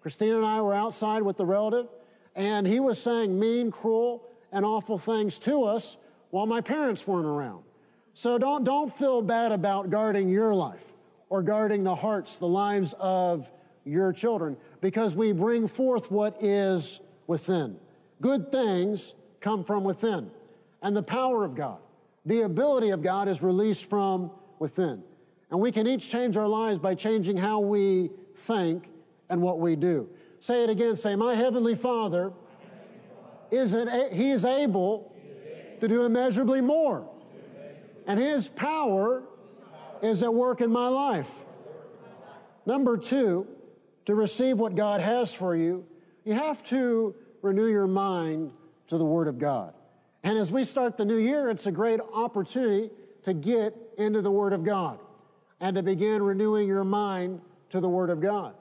Christine 0.04 0.36
and 0.36 0.46
I 0.46 0.62
were 0.62 0.76
outside 0.76 1.24
with 1.24 1.38
the 1.38 1.46
relative, 1.46 1.88
and 2.36 2.68
he 2.68 2.80
was 2.80 3.02
saying 3.02 3.40
mean, 3.40 3.72
cruel, 3.72 4.30
and 4.52 4.64
awful 4.64 5.00
things 5.00 5.40
to 5.40 5.64
us 5.64 5.98
while 6.30 6.46
my 6.46 6.62
parents 6.62 7.08
weren't 7.08 7.26
around. 7.26 7.64
So 8.14 8.38
don't, 8.38 8.64
don't 8.64 8.94
feel 8.94 9.24
bad 9.24 9.52
about 9.52 9.90
guarding 9.90 10.30
your 10.30 10.54
life 10.54 10.94
or 11.30 11.42
guarding 11.42 11.84
the 11.84 11.96
hearts, 11.96 12.38
the 12.38 12.48
lives 12.48 12.94
of 13.00 13.50
your 13.84 14.14
children, 14.14 14.56
because 14.82 15.16
we 15.16 15.32
bring 15.32 15.68
forth 15.68 16.12
what 16.12 16.38
is 16.44 17.00
within. 17.26 17.78
Good 18.22 18.52
things 18.52 19.16
come 19.40 19.64
from 19.64 19.84
within, 19.84 20.30
and 20.84 20.96
the 20.96 21.02
power 21.02 21.44
of 21.44 21.56
God 21.56 21.80
the 22.26 22.42
ability 22.42 22.90
of 22.90 23.02
God 23.02 23.28
is 23.28 23.42
released 23.42 23.90
from 23.90 24.32
within. 24.60 25.04
And 25.52 25.60
we 25.60 25.72
can 25.72 25.88
each 25.88 26.10
change 26.10 26.38
our 26.38 26.48
lives 26.48 26.80
by 26.80 26.96
changing 26.96 27.38
how 27.38 27.60
we 27.60 28.10
think 28.36 28.90
and 29.34 29.42
what 29.42 29.60
we 29.60 29.76
do. 29.76 30.08
Say 30.40 30.64
it 30.64 30.70
again. 30.70 30.96
Say, 30.96 31.16
My 31.16 31.36
Heavenly 31.36 31.76
Father 31.76 32.32
is 33.52 33.74
an, 33.74 34.14
He 34.14 34.30
is 34.30 34.46
able 34.46 35.14
to 35.80 35.88
do 35.88 36.04
immeasurably 36.04 36.62
more. 36.62 37.10
And 38.08 38.20
His 38.20 38.48
power 38.48 39.24
is 40.02 40.22
at 40.24 40.34
work 40.34 40.62
in 40.62 40.72
my 40.72 40.88
life. 40.88 41.46
Number 42.66 42.96
two, 42.96 43.48
to 44.06 44.16
receive 44.16 44.60
what 44.60 44.76
God 44.76 45.02
has 45.02 45.34
for 45.34 45.56
you, 45.56 45.86
you 46.24 46.34
have 46.34 46.64
to 46.66 47.16
renew 47.42 47.68
your 47.68 47.88
mind 47.88 48.52
to 48.88 48.98
the 48.98 49.06
Word 49.06 49.28
of 49.28 49.40
God. 49.40 49.74
And 50.24 50.38
as 50.38 50.52
we 50.52 50.64
start 50.64 50.96
the 50.96 51.06
new 51.06 51.18
year, 51.18 51.50
it's 51.50 51.66
a 51.68 51.72
great 51.72 52.00
opportunity 52.14 52.92
to 53.24 53.34
get 53.34 53.76
into 53.98 54.22
the 54.22 54.32
Word 54.32 54.54
of 54.54 54.64
God 54.64 55.00
and 55.60 55.76
to 55.76 55.84
begin 55.84 56.22
renewing 56.22 56.68
your 56.68 56.84
mind 56.84 57.42
to 57.72 57.80
the 57.80 57.90
Word 57.90 58.10
of 58.10 58.22
God. 58.22 58.54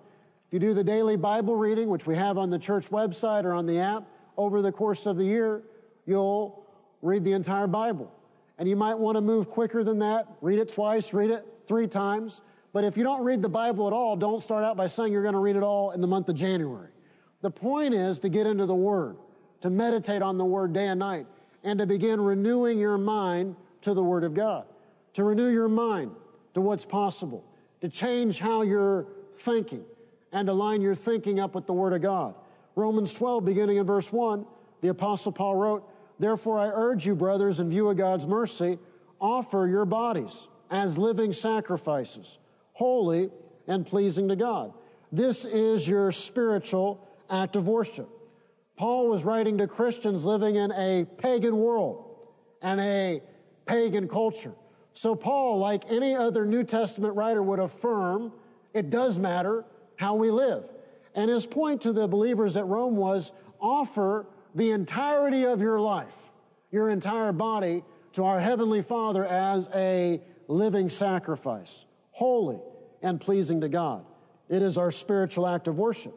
If 0.52 0.56
you 0.62 0.68
do 0.68 0.75
the 0.75 0.85
daily 0.85 1.16
Bible 1.16 1.56
reading, 1.56 1.88
which 1.88 2.06
we 2.06 2.14
have 2.14 2.37
on 2.37 2.50
the 2.50 2.59
church 2.59 2.90
website 2.90 3.44
or 3.44 3.54
on 3.54 3.64
the 3.64 3.78
app, 3.78 4.04
over 4.37 4.61
the 4.61 4.71
course 4.71 5.06
of 5.06 5.16
the 5.16 5.25
year, 5.25 5.62
you'll 6.04 6.66
read 7.00 7.25
the 7.25 7.32
entire 7.32 7.66
Bible. 7.66 8.12
And 8.59 8.68
you 8.68 8.76
might 8.76 8.99
want 8.99 9.16
to 9.16 9.23
move 9.23 9.49
quicker 9.49 9.82
than 9.82 9.99
that, 10.00 10.28
read 10.42 10.59
it 10.59 10.68
twice, 10.68 11.14
read 11.14 11.30
it 11.30 11.47
three 11.66 11.87
times. 11.87 12.42
But 12.75 12.85
if 12.85 12.99
you 12.99 13.02
don't 13.02 13.25
read 13.25 13.40
the 13.40 13.49
Bible 13.49 13.87
at 13.87 13.94
all, 13.94 14.14
don't 14.14 14.42
start 14.42 14.62
out 14.62 14.76
by 14.76 14.88
saying 14.88 15.11
you're 15.11 15.23
going 15.23 15.32
to 15.32 15.40
read 15.40 15.56
it 15.56 15.62
all 15.62 15.92
in 15.92 16.02
the 16.02 16.06
month 16.06 16.28
of 16.28 16.35
January. 16.35 16.90
The 17.40 17.50
point 17.50 17.94
is 17.94 18.18
to 18.18 18.28
get 18.28 18.47
into 18.47 18.66
the 18.66 18.75
Word, 18.75 19.16
to 19.62 19.71
meditate 19.71 20.21
on 20.21 20.37
the 20.37 20.44
Word 20.44 20.75
day 20.75 20.88
and 20.88 20.99
night 20.99 21.26
and 21.64 21.78
to 21.78 21.87
begin 21.87 22.21
renewing 22.21 22.78
your 22.78 22.99
mind 22.99 23.56
to 23.80 23.94
the 23.94 24.02
Word 24.02 24.23
of 24.23 24.35
God, 24.35 24.66
to 25.14 25.25
renew 25.25 25.49
your 25.49 25.71
mind 25.71 26.11
to 26.52 26.61
what's 26.61 26.85
possible, 26.85 27.42
to 27.80 27.88
change 27.88 28.38
how 28.38 28.61
you're 28.61 29.06
thinking, 29.32 29.82
and 30.33 30.49
align 30.49 30.81
your 30.81 30.95
thinking 30.95 31.41
up 31.41 31.55
with 31.55 31.67
the 31.67 31.73
Word 31.73 31.93
of 31.93 32.03
God. 32.03 32.35
Romans 32.75 33.12
12, 33.15 33.45
beginning 33.45 33.77
in 33.77 33.87
verse 33.87 34.12
1, 34.12 34.47
the 34.81 34.89
Apostle 34.89 35.33
Paul 35.33 35.57
wrote, 35.57 35.89
Therefore 36.19 36.59
I 36.59 36.69
urge 36.69 37.07
you, 37.07 37.15
brothers, 37.15 37.61
in 37.61 37.69
view 37.69 37.89
of 37.91 37.97
God's 37.97 38.27
mercy, 38.27 38.79
offer 39.21 39.67
your 39.67 39.85
bodies 39.85 40.49
as 40.71 40.97
living 40.97 41.33
sacrifices, 41.33 42.39
holy 42.73 43.31
and 43.69 43.87
pleasing 43.87 44.29
to 44.29 44.37
God. 44.37 44.73
This 45.12 45.45
is 45.45 45.87
your 45.87 46.11
spiritual 46.11 47.07
act 47.29 47.57
of 47.57 47.69
worship. 47.69 48.09
Paul 48.77 49.09
was 49.09 49.25
writing 49.25 49.59
to 49.59 49.67
Christians 49.67 50.25
living 50.25 50.57
in 50.57 50.73
a 50.73 51.05
pagan 51.19 51.59
world 51.59 52.17
and 52.62 52.81
a 52.81 53.23
pagan 53.67 54.09
culture. 54.09 54.55
So, 54.95 55.15
Paul, 55.15 55.59
like 55.59 55.91
any 55.91 56.17
other 56.17 56.45
New 56.45 56.65
Testament 56.65 57.15
writer, 57.15 57.43
would 57.43 57.59
affirm 57.59 58.33
it 58.75 58.91
does 58.91 59.19
matter 59.19 59.65
how 59.97 60.15
we 60.15 60.31
live. 60.31 60.65
And 61.15 61.31
his 61.31 61.47
point 61.47 61.83
to 61.83 61.93
the 61.93 62.09
believers 62.09 62.57
at 62.57 62.67
Rome 62.67 62.97
was 62.97 63.33
offer 63.61 64.27
the 64.55 64.71
entirety 64.71 65.45
of 65.45 65.61
your 65.61 65.81
life, 65.81 66.17
your 66.71 66.91
entire 66.91 67.33
body, 67.33 67.85
to 68.15 68.25
our 68.25 68.41
Heavenly 68.41 68.83
Father 68.83 69.25
as 69.25 69.69
a 69.75 70.21
living 70.49 70.89
sacrifice, 70.89 71.87
holy 72.11 72.61
and 73.03 73.21
pleasing 73.21 73.61
to 73.61 73.69
God. 73.69 74.05
It 74.49 74.63
is 74.63 74.77
our 74.77 74.91
spiritual 74.91 75.47
act 75.47 75.69
of 75.69 75.79
worship. 75.79 76.15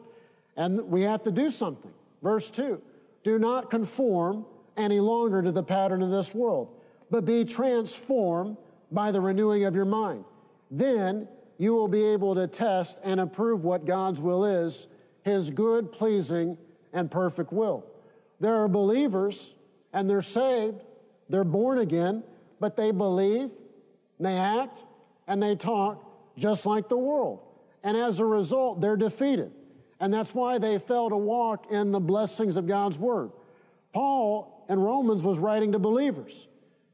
And 0.56 0.80
we 0.88 1.02
have 1.02 1.22
to 1.24 1.30
do 1.30 1.50
something. 1.50 1.92
Verse 2.22 2.50
2 2.50 2.80
Do 3.22 3.38
not 3.38 3.70
conform 3.70 4.44
any 4.76 5.00
longer 5.00 5.42
to 5.42 5.52
the 5.52 5.62
pattern 5.62 6.02
of 6.02 6.10
this 6.10 6.34
world, 6.34 6.68
but 7.10 7.24
be 7.24 7.44
transformed 7.44 8.56
by 8.92 9.10
the 9.10 9.20
renewing 9.20 9.64
of 9.64 9.74
your 9.74 9.84
mind. 9.84 10.24
Then 10.70 11.28
you 11.58 11.74
will 11.74 11.88
be 11.88 12.04
able 12.04 12.34
to 12.34 12.46
test 12.46 13.00
and 13.02 13.20
approve 13.20 13.64
what 13.64 13.84
God's 13.84 14.20
will 14.20 14.44
is, 14.44 14.88
His 15.22 15.50
good, 15.50 15.92
pleasing, 15.92 16.56
and 16.92 17.10
perfect 17.10 17.52
will. 17.52 17.84
There 18.40 18.54
are 18.56 18.68
believers 18.68 19.54
and 19.92 20.08
they're 20.08 20.22
saved, 20.22 20.82
they're 21.28 21.44
born 21.44 21.78
again, 21.78 22.22
but 22.60 22.76
they 22.76 22.90
believe, 22.90 23.50
they 24.20 24.36
act, 24.36 24.84
and 25.26 25.42
they 25.42 25.56
talk 25.56 26.04
just 26.36 26.66
like 26.66 26.88
the 26.88 26.98
world. 26.98 27.40
And 27.82 27.96
as 27.96 28.20
a 28.20 28.26
result, 28.26 28.80
they're 28.80 28.96
defeated. 28.96 29.52
And 30.00 30.12
that's 30.12 30.34
why 30.34 30.58
they 30.58 30.78
fail 30.78 31.08
to 31.08 31.16
walk 31.16 31.70
in 31.70 31.92
the 31.92 32.00
blessings 32.00 32.56
of 32.56 32.66
God's 32.66 32.98
word. 32.98 33.30
Paul 33.92 34.66
in 34.68 34.78
Romans 34.78 35.22
was 35.22 35.38
writing 35.38 35.72
to 35.72 35.78
believers. 35.78 36.48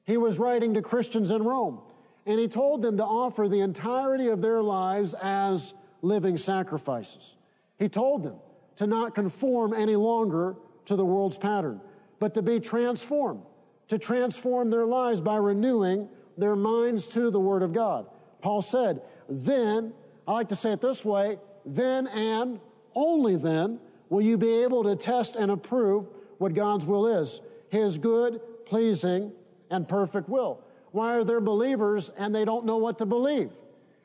He 0.04 0.16
was 0.16 0.38
writing 0.38 0.74
to 0.74 0.82
Christians 0.82 1.30
in 1.30 1.42
Rome. 1.42 1.80
And 2.26 2.38
he 2.38 2.48
told 2.48 2.82
them 2.82 2.96
to 2.98 3.04
offer 3.04 3.48
the 3.48 3.60
entirety 3.60 4.28
of 4.28 4.40
their 4.40 4.62
lives 4.62 5.14
as 5.14 5.74
living 6.02 6.36
sacrifices. 6.36 7.34
He 7.78 7.88
told 7.88 8.22
them 8.22 8.36
to 8.76 8.86
not 8.86 9.14
conform 9.14 9.74
any 9.74 9.96
longer 9.96 10.56
to 10.86 10.96
the 10.96 11.04
world's 11.04 11.38
pattern, 11.38 11.80
but 12.18 12.34
to 12.34 12.42
be 12.42 12.60
transformed, 12.60 13.42
to 13.88 13.98
transform 13.98 14.70
their 14.70 14.86
lives 14.86 15.20
by 15.20 15.36
renewing 15.36 16.08
their 16.38 16.56
minds 16.56 17.06
to 17.08 17.30
the 17.30 17.40
Word 17.40 17.62
of 17.62 17.72
God. 17.72 18.06
Paul 18.40 18.62
said, 18.62 19.02
then, 19.28 19.92
I 20.26 20.32
like 20.32 20.48
to 20.48 20.56
say 20.56 20.72
it 20.72 20.80
this 20.80 21.04
way, 21.04 21.38
then 21.64 22.06
and 22.08 22.60
only 22.94 23.36
then 23.36 23.78
will 24.08 24.22
you 24.22 24.36
be 24.36 24.62
able 24.62 24.82
to 24.84 24.96
test 24.96 25.36
and 25.36 25.50
approve 25.50 26.06
what 26.38 26.54
God's 26.54 26.86
will 26.86 27.06
is 27.06 27.40
His 27.68 27.98
good, 27.98 28.40
pleasing, 28.66 29.32
and 29.70 29.88
perfect 29.88 30.28
will. 30.28 30.60
Why 30.92 31.14
are 31.14 31.24
there 31.24 31.40
believers 31.40 32.10
and 32.16 32.34
they 32.34 32.44
don't 32.44 32.64
know 32.64 32.76
what 32.76 32.98
to 32.98 33.06
believe? 33.06 33.50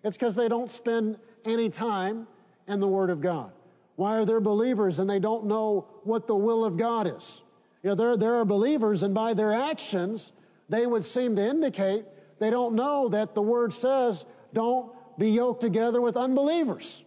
It's 0.03 0.17
because 0.17 0.35
they 0.35 0.47
don't 0.47 0.71
spend 0.71 1.17
any 1.45 1.69
time 1.69 2.27
in 2.67 2.79
the 2.79 2.87
Word 2.87 3.09
of 3.09 3.21
God. 3.21 3.51
Why 3.95 4.17
are 4.17 4.25
there 4.25 4.39
believers 4.39 4.99
and 4.99 5.09
they 5.09 5.19
don't 5.19 5.45
know 5.45 5.87
what 6.03 6.27
the 6.27 6.35
will 6.35 6.63
of 6.63 6.77
God 6.77 7.07
is? 7.07 7.41
You 7.83 7.89
know, 7.89 7.95
there, 7.95 8.17
there 8.17 8.35
are 8.35 8.45
believers, 8.45 9.03
and 9.03 9.13
by 9.13 9.33
their 9.33 9.53
actions, 9.53 10.31
they 10.69 10.85
would 10.85 11.05
seem 11.05 11.35
to 11.35 11.41
indicate 11.41 12.05
they 12.39 12.49
don't 12.49 12.75
know 12.75 13.09
that 13.09 13.33
the 13.33 13.41
Word 13.41 13.73
says, 13.73 14.25
don't 14.53 14.91
be 15.17 15.29
yoked 15.29 15.61
together 15.61 16.01
with 16.01 16.15
unbelievers. 16.15 17.03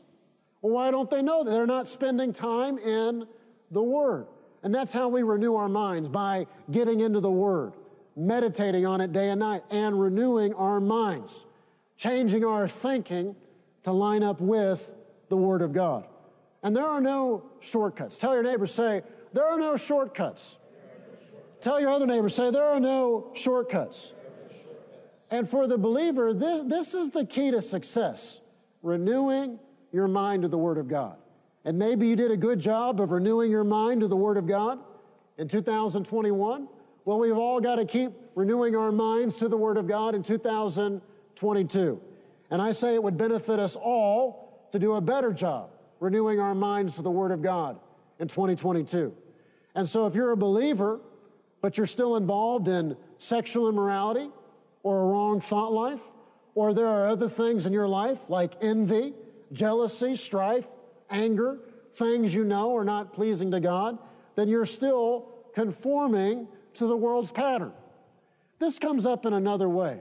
Well, 0.63 0.73
why 0.73 0.91
don't 0.91 1.09
they 1.09 1.23
know 1.23 1.45
that? 1.45 1.51
They're 1.51 1.67
not 1.67 1.89
spending 1.89 2.33
time 2.33 2.79
in 2.79 3.27
the 3.71 3.83
Word. 3.83 4.27
And 4.63 4.75
that's 4.75 4.93
how 4.93 5.09
we 5.09 5.23
renew 5.23 5.55
our 5.55 5.69
minds 5.69 6.09
by 6.09 6.47
getting 6.71 7.01
into 7.01 7.21
the 7.21 7.31
Word, 7.31 7.75
meditating 8.21 8.87
on 8.87 9.01
it 9.01 9.13
day 9.13 9.31
and 9.31 9.41
night, 9.41 9.63
and 9.71 10.01
renewing 10.01 10.55
our 10.55 10.81
minds, 10.81 11.47
changing 11.97 12.45
our 12.45 12.69
thinking 12.69 13.35
to 13.83 13.93
line 13.93 14.23
up 14.23 14.41
with 14.41 14.95
the 15.29 15.37
Word 15.37 15.63
of 15.63 15.73
God. 15.73 16.07
And 16.63 16.77
there 16.77 16.87
are 16.87 17.01
no 17.01 17.45
shortcuts. 17.61 18.19
Tell 18.19 18.35
your 18.35 18.43
neighbor, 18.43 18.67
say, 18.67 19.03
there 19.33 19.47
are 19.47 19.59
no 19.59 19.77
shortcuts. 19.77 20.59
Tell 21.61 21.81
your 21.81 21.91
other 21.91 22.07
neighbor, 22.07 22.29
say, 22.29 22.51
there 22.51 22.65
are 22.65 22.81
no 22.81 23.31
shortcuts. 23.35 24.13
And 25.31 25.49
for 25.49 25.67
the 25.67 25.79
believer, 25.79 26.35
this, 26.35 26.65
this 26.65 26.95
is 26.95 27.11
the 27.11 27.25
key 27.25 27.51
to 27.53 27.63
success 27.63 28.41
renewing 28.83 29.59
your 29.93 30.09
mind 30.09 30.43
to 30.43 30.49
the 30.49 30.59
Word 30.59 30.79
of 30.79 30.89
God. 30.89 31.17
And 31.65 31.79
maybe 31.79 32.09
you 32.09 32.17
did 32.17 32.31
a 32.31 32.37
good 32.37 32.59
job 32.59 33.01
of 33.01 33.11
renewing 33.11 33.51
your 33.51 33.65
mind 33.65 34.01
to 34.01 34.09
the 34.09 34.17
Word 34.17 34.37
of 34.37 34.47
God, 34.47 34.79
in 35.39 35.49
2021? 35.49 36.69
Well, 37.11 37.19
we've 37.19 37.37
all 37.37 37.61
got 37.61 37.75
to 37.75 37.85
keep 37.85 38.13
renewing 38.37 38.77
our 38.77 38.93
minds 38.93 39.39
to 39.39 39.49
the 39.49 39.57
Word 39.57 39.79
of 39.79 39.89
God 39.89 40.15
in 40.15 40.23
2022. 40.23 42.01
And 42.53 42.63
I 42.63 42.71
say 42.71 42.95
it 42.95 43.03
would 43.03 43.17
benefit 43.17 43.59
us 43.59 43.75
all 43.75 44.69
to 44.71 44.79
do 44.79 44.93
a 44.93 45.01
better 45.01 45.33
job 45.33 45.71
renewing 45.99 46.39
our 46.39 46.55
minds 46.55 46.95
to 46.95 47.03
the 47.03 47.11
Word 47.11 47.33
of 47.33 47.43
God 47.43 47.81
in 48.21 48.29
2022. 48.29 49.13
And 49.75 49.89
so 49.89 50.07
if 50.07 50.15
you're 50.15 50.31
a 50.31 50.37
believer, 50.37 51.01
but 51.61 51.77
you're 51.77 51.89
still 51.89 52.15
involved 52.15 52.69
in 52.69 52.97
sexual 53.19 53.69
immorality 53.69 54.31
or 54.85 55.03
a 55.03 55.07
wrong 55.07 55.41
thought 55.41 55.73
life, 55.73 56.13
or 56.55 56.73
there 56.73 56.87
are 56.87 57.09
other 57.09 57.29
things 57.29 57.67
in 57.67 57.73
your 57.73 57.89
life 57.89 58.31
like 58.31 58.53
envy, 58.63 59.15
jealousy, 59.53 60.15
strife, 60.15 60.69
anger, 61.11 61.59
things 61.93 62.33
you 62.33 62.45
know 62.45 62.77
are 62.77 62.85
not 62.85 63.13
pleasing 63.13 63.51
to 63.51 63.59
God, 63.59 63.99
then 64.37 64.47
you're 64.47 64.65
still 64.65 65.27
conforming 65.57 66.47
to 66.81 66.87
the 66.87 66.97
world's 66.97 67.31
pattern. 67.31 67.73
This 68.59 68.79
comes 68.79 69.05
up 69.05 69.27
in 69.27 69.35
another 69.35 69.69
way. 69.69 70.01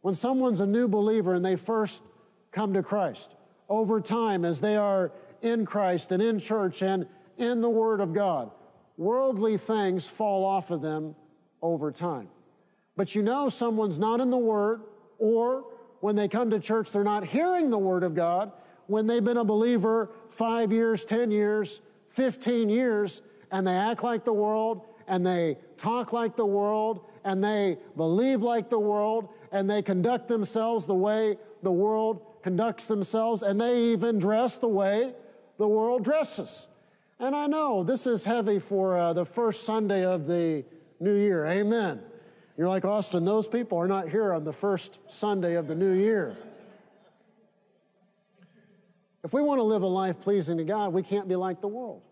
When 0.00 0.14
someone's 0.14 0.60
a 0.60 0.66
new 0.66 0.88
believer 0.88 1.34
and 1.34 1.44
they 1.44 1.54
first 1.54 2.02
come 2.50 2.72
to 2.74 2.82
Christ, 2.82 3.36
over 3.68 4.00
time, 4.00 4.44
as 4.44 4.60
they 4.60 4.76
are 4.76 5.12
in 5.42 5.64
Christ 5.64 6.10
and 6.10 6.20
in 6.20 6.40
church 6.40 6.82
and 6.82 7.06
in 7.36 7.60
the 7.60 7.70
Word 7.70 8.00
of 8.00 8.12
God, 8.12 8.50
worldly 8.96 9.56
things 9.56 10.08
fall 10.08 10.44
off 10.44 10.72
of 10.72 10.82
them 10.82 11.14
over 11.62 11.92
time. 11.92 12.28
But 12.96 13.14
you 13.14 13.22
know 13.22 13.48
someone's 13.48 14.00
not 14.00 14.20
in 14.20 14.28
the 14.28 14.36
Word, 14.36 14.82
or 15.20 15.66
when 16.00 16.16
they 16.16 16.26
come 16.26 16.50
to 16.50 16.58
church, 16.58 16.90
they're 16.90 17.04
not 17.04 17.24
hearing 17.24 17.70
the 17.70 17.78
Word 17.78 18.02
of 18.02 18.16
God. 18.16 18.50
When 18.88 19.06
they've 19.06 19.22
been 19.22 19.36
a 19.36 19.44
believer 19.44 20.10
five 20.30 20.72
years, 20.72 21.04
10 21.04 21.30
years, 21.30 21.80
15 22.08 22.68
years, 22.68 23.22
and 23.52 23.64
they 23.64 23.76
act 23.76 24.02
like 24.02 24.24
the 24.24 24.32
world, 24.32 24.87
and 25.08 25.26
they 25.26 25.56
talk 25.76 26.12
like 26.12 26.36
the 26.36 26.46
world, 26.46 27.06
and 27.24 27.42
they 27.42 27.78
believe 27.96 28.42
like 28.42 28.70
the 28.70 28.78
world, 28.78 29.28
and 29.52 29.68
they 29.68 29.82
conduct 29.82 30.28
themselves 30.28 30.86
the 30.86 30.94
way 30.94 31.38
the 31.62 31.72
world 31.72 32.22
conducts 32.42 32.86
themselves, 32.86 33.42
and 33.42 33.60
they 33.60 33.84
even 33.92 34.18
dress 34.18 34.58
the 34.58 34.68
way 34.68 35.12
the 35.58 35.66
world 35.66 36.04
dresses. 36.04 36.68
And 37.18 37.34
I 37.34 37.46
know 37.46 37.82
this 37.82 38.06
is 38.06 38.24
heavy 38.24 38.58
for 38.58 38.96
uh, 38.96 39.12
the 39.12 39.24
first 39.24 39.64
Sunday 39.64 40.04
of 40.04 40.26
the 40.26 40.64
new 41.00 41.14
year. 41.14 41.46
Amen. 41.46 42.00
You're 42.56 42.68
like, 42.68 42.84
Austin, 42.84 43.24
those 43.24 43.48
people 43.48 43.78
are 43.78 43.88
not 43.88 44.08
here 44.08 44.32
on 44.32 44.44
the 44.44 44.52
first 44.52 44.98
Sunday 45.08 45.54
of 45.54 45.68
the 45.68 45.74
new 45.74 45.92
year. 45.92 46.36
If 49.24 49.32
we 49.32 49.42
want 49.42 49.58
to 49.58 49.64
live 49.64 49.82
a 49.82 49.86
life 49.86 50.20
pleasing 50.20 50.58
to 50.58 50.64
God, 50.64 50.92
we 50.92 51.02
can't 51.02 51.28
be 51.28 51.36
like 51.36 51.60
the 51.60 51.68
world. 51.68 52.02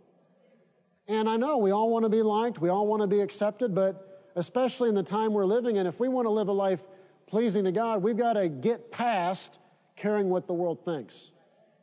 And 1.08 1.28
I 1.28 1.36
know 1.36 1.58
we 1.58 1.70
all 1.70 1.88
want 1.88 2.04
to 2.04 2.08
be 2.08 2.22
liked, 2.22 2.60
we 2.60 2.68
all 2.68 2.86
want 2.86 3.02
to 3.02 3.06
be 3.06 3.20
accepted, 3.20 3.74
but 3.74 4.30
especially 4.34 4.88
in 4.88 4.94
the 4.94 5.02
time 5.02 5.32
we're 5.32 5.46
living 5.46 5.76
in, 5.76 5.86
if 5.86 6.00
we 6.00 6.08
want 6.08 6.26
to 6.26 6.30
live 6.30 6.48
a 6.48 6.52
life 6.52 6.80
pleasing 7.26 7.64
to 7.64 7.72
God, 7.72 8.02
we've 8.02 8.16
got 8.16 8.34
to 8.34 8.48
get 8.48 8.90
past 8.90 9.58
caring 9.94 10.28
what 10.28 10.46
the 10.46 10.52
world 10.52 10.84
thinks. 10.84 11.30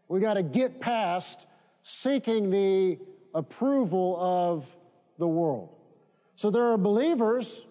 We've 0.08 0.22
got 0.22 0.36
to 0.36 0.44
get 0.44 0.80
past 0.80 1.46
seeking 1.84 2.50
the 2.50 3.00
approval 3.34 4.18
of 4.20 4.76
the 5.18 5.28
world. 5.28 5.70
So 6.36 6.50
there 6.50 6.64
are 6.72 6.78
believers, 6.78 7.66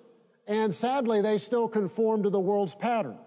and 0.47 0.73
sadly, 0.73 1.21
they 1.21 1.38
still 1.38 1.68
conform 1.68 2.23
to 2.23 2.30
the 2.30 2.40
world's 2.40 2.75
pattern. 2.75 3.18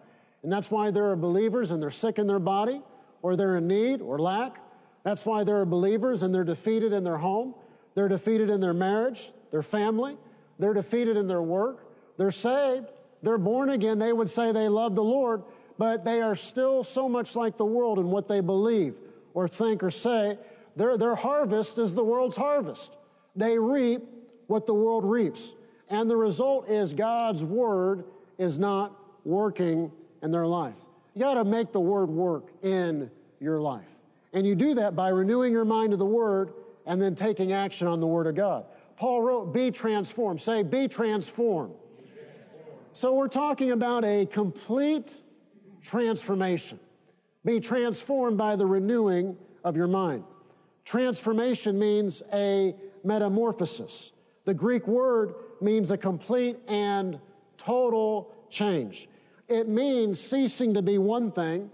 And 0.44 0.52
that's 0.52 0.70
why 0.70 0.92
there 0.92 1.12
are 1.12 1.16
believers 1.16 1.72
and 1.72 1.82
they're 1.82 1.90
sick 1.90 2.20
in 2.20 2.28
their 2.28 2.40
body, 2.40 2.82
or 3.22 3.36
they're 3.36 3.58
in 3.58 3.68
need 3.68 4.02
or 4.02 4.20
lack. 4.20 4.60
That's 5.04 5.26
why 5.26 5.44
there 5.44 5.58
are 5.58 5.66
believers 5.66 6.24
and 6.24 6.34
they're 6.34 6.44
defeated 6.44 6.94
in 6.94 7.04
their 7.04 7.18
home. 7.18 7.56
They're 7.96 8.10
defeated 8.10 8.50
in 8.50 8.60
their 8.60 8.74
marriage, 8.74 9.32
their 9.52 9.64
family. 9.64 10.18
They're 10.60 10.74
defeated 10.74 11.18
in 11.18 11.28
their 11.28 11.42
work. 11.42 11.88
They're 12.18 12.32
saved. 12.32 12.88
They're 13.24 13.38
born 13.38 13.70
again. 13.70 13.98
They 13.98 14.14
would 14.14 14.30
say 14.30 14.52
they 14.52 14.68
love 14.68 14.96
the 14.96 15.04
Lord, 15.04 15.44
but 15.78 16.06
they 16.06 16.22
are 16.22 16.36
still 16.36 16.84
so 16.84 17.10
much 17.10 17.36
like 17.36 17.58
the 17.58 17.66
world 17.66 17.98
in 17.98 18.12
what 18.12 18.28
they 18.28 18.42
believe 18.42 18.96
or 19.34 19.48
think 19.48 19.82
or 19.82 19.90
say. 19.90 20.38
Their, 20.76 20.98
their 20.98 21.16
harvest 21.16 21.78
is 21.78 21.96
the 21.96 22.04
world's 22.04 22.38
harvest. 22.38 22.96
They 23.36 23.58
reap 23.58 24.04
what 24.48 24.66
the 24.66 24.74
world 24.74 25.06
reaps. 25.06 25.54
And 25.90 26.10
the 26.10 26.18
result 26.18 26.70
is 26.70 26.94
God's 26.94 27.44
word 27.44 28.04
is 28.38 28.60
not 28.60 28.96
working 29.24 29.92
in 30.22 30.32
their 30.32 30.46
life. 30.46 30.76
You 31.14 31.22
got 31.22 31.36
to 31.36 31.46
make 31.46 31.72
the 31.72 31.80
word 31.80 32.10
work 32.10 32.50
in 32.62 33.10
your 33.40 33.62
life. 33.62 33.88
And 34.34 34.46
you 34.46 34.54
do 34.54 34.74
that 34.74 34.96
by 34.96 35.10
renewing 35.10 35.54
your 35.54 35.66
mind 35.66 35.92
to 35.92 35.98
the 35.98 36.06
word 36.06 36.52
and 36.86 37.02
then 37.02 37.16
taking 37.16 37.52
action 37.52 37.88
on 37.88 38.00
the 38.00 38.08
Word 38.08 38.28
of 38.28 38.36
God. 38.36 38.66
Paul 38.96 39.22
wrote, 39.22 39.54
Be 39.54 39.72
transformed. 39.72 40.42
Say, 40.42 40.64
Be 40.64 40.88
transformed. 40.88 41.74
Be 41.98 42.04
transformed. 42.04 42.80
So 42.94 43.14
we're 43.14 43.28
talking 43.28 43.72
about 43.72 44.06
a 44.06 44.26
complete 44.26 45.22
transformation. 45.84 46.80
Be 47.44 47.60
transformed 47.60 48.38
by 48.38 48.56
the 48.56 48.66
renewing 48.66 49.38
of 49.64 49.76
your 49.76 49.88
mind. 49.88 50.24
Transformation 50.84 51.78
means 51.78 52.22
a 52.34 52.76
metamorphosis. 53.04 54.12
The 54.46 54.54
Greek 54.54 54.88
word 54.88 55.36
means 55.62 55.92
a 55.92 55.98
complete 55.98 56.58
and 56.68 57.20
total 57.58 58.34
change. 58.50 59.10
It 59.48 59.68
means 59.68 60.20
ceasing 60.20 60.74
to 60.74 60.82
be 60.82 60.98
one 60.98 61.32
thing, 61.32 61.70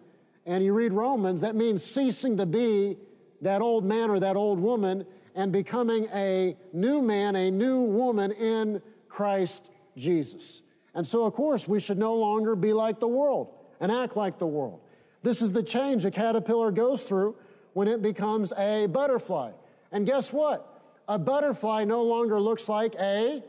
and 0.46 0.64
you 0.64 0.74
read 0.74 0.94
Romans, 0.94 1.42
that 1.42 1.56
means 1.56 1.84
ceasing 1.84 2.38
to 2.38 2.46
be 2.46 2.98
that 3.42 3.62
old 3.62 3.84
man 3.84 4.10
or 4.10 4.20
that 4.20 4.36
old 4.36 4.60
woman 4.60 5.06
and 5.36 5.52
becoming 5.52 6.08
a 6.14 6.56
new 6.74 7.02
man, 7.02 7.36
a 7.36 7.50
new 7.50 7.82
woman 7.82 8.32
in 8.32 8.82
Christ 9.08 9.70
Jesus. 9.96 10.62
And 10.94 11.06
so, 11.06 11.26
of 11.26 11.34
course, 11.34 11.68
we 11.68 11.80
should 11.80 11.98
no 11.98 12.16
longer 12.16 12.56
be 12.56 12.74
like 12.74 13.00
the 13.00 13.08
world 13.08 13.54
and 13.80 13.92
act 13.92 14.18
like 14.18 14.38
the 14.38 14.48
world. 14.48 14.82
This 15.24 15.42
is 15.42 15.52
the 15.52 15.64
change 15.64 16.06
a 16.06 16.12
caterpillar 16.12 16.72
goes 16.72 17.04
through 17.04 17.36
when 17.74 17.88
it 17.88 18.02
becomes 18.02 18.52
a 18.58 18.88
butterfly. 18.88 19.52
And 19.92 20.06
guess 20.06 20.34
what? 20.34 20.68
A 21.08 21.18
butterfly 21.18 21.84
no 21.86 22.04
longer 22.04 22.40
looks 22.40 22.68
like 22.68 22.96
a 22.96 23.44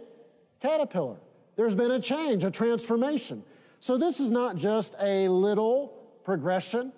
caterpillar. 0.61 1.17
There's 1.57 1.75
been 1.75 1.93
a 1.93 2.01
change, 2.01 2.45
a 2.45 2.51
transformation. 2.51 3.43
So, 3.81 3.99
this 3.99 4.21
is 4.21 4.31
not 4.31 4.57
just 4.57 4.95
a 5.01 5.29
little 5.29 5.93
progression. 6.25 6.93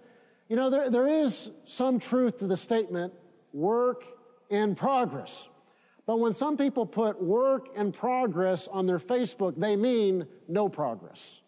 You 0.49 0.57
know, 0.57 0.71
there, 0.71 0.91
there 0.91 1.09
is 1.09 1.51
some 1.65 1.99
truth 1.99 2.39
to 2.39 2.47
the 2.47 2.57
statement 2.57 3.13
work 3.53 4.05
in 4.51 4.75
progress. 4.75 5.49
But 6.07 6.19
when 6.19 6.35
some 6.35 6.57
people 6.57 6.85
put 6.85 7.23
work 7.23 7.69
in 7.77 7.93
progress 7.93 8.69
on 8.69 8.87
their 8.87 8.99
Facebook, 8.99 9.59
they 9.59 9.75
mean 9.75 10.27
no 10.49 10.69
progress. 10.69 11.41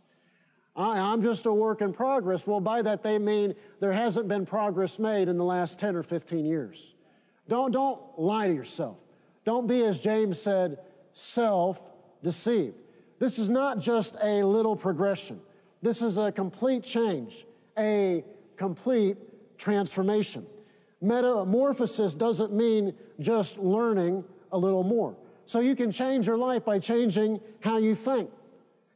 I, 0.74 0.98
I'm 0.98 1.22
just 1.22 1.46
a 1.46 1.52
work 1.52 1.82
in 1.82 1.92
progress. 1.92 2.46
Well, 2.46 2.60
by 2.60 2.82
that, 2.82 3.02
they 3.02 3.18
mean 3.18 3.54
there 3.80 3.92
hasn't 3.92 4.28
been 4.28 4.46
progress 4.46 4.98
made 4.98 5.28
in 5.28 5.36
the 5.36 5.44
last 5.44 5.78
10 5.78 5.94
or 5.96 6.02
15 6.02 6.44
years. 6.44 6.94
Don't, 7.48 7.70
don't 7.70 8.00
lie 8.18 8.48
to 8.48 8.54
yourself. 8.54 8.96
Don't 9.44 9.66
be, 9.66 9.84
as 9.84 10.00
James 10.00 10.40
said, 10.40 10.78
self 11.12 11.82
deceived. 12.22 12.80
This 13.18 13.38
is 13.38 13.48
not 13.48 13.78
just 13.78 14.16
a 14.22 14.42
little 14.42 14.76
progression, 14.76 15.40
this 15.82 16.02
is 16.02 16.18
a 16.18 16.32
complete 16.32 16.82
change, 16.82 17.46
a 17.78 18.24
complete 18.56 19.16
transformation. 19.58 20.46
Metamorphosis 21.00 22.14
doesn't 22.14 22.52
mean 22.52 22.94
just 23.20 23.58
learning 23.58 24.24
a 24.52 24.58
little 24.58 24.82
more. 24.82 25.16
So 25.44 25.60
you 25.60 25.76
can 25.76 25.92
change 25.92 26.26
your 26.26 26.38
life 26.38 26.64
by 26.64 26.78
changing 26.78 27.40
how 27.60 27.78
you 27.78 27.94
think 27.94 28.30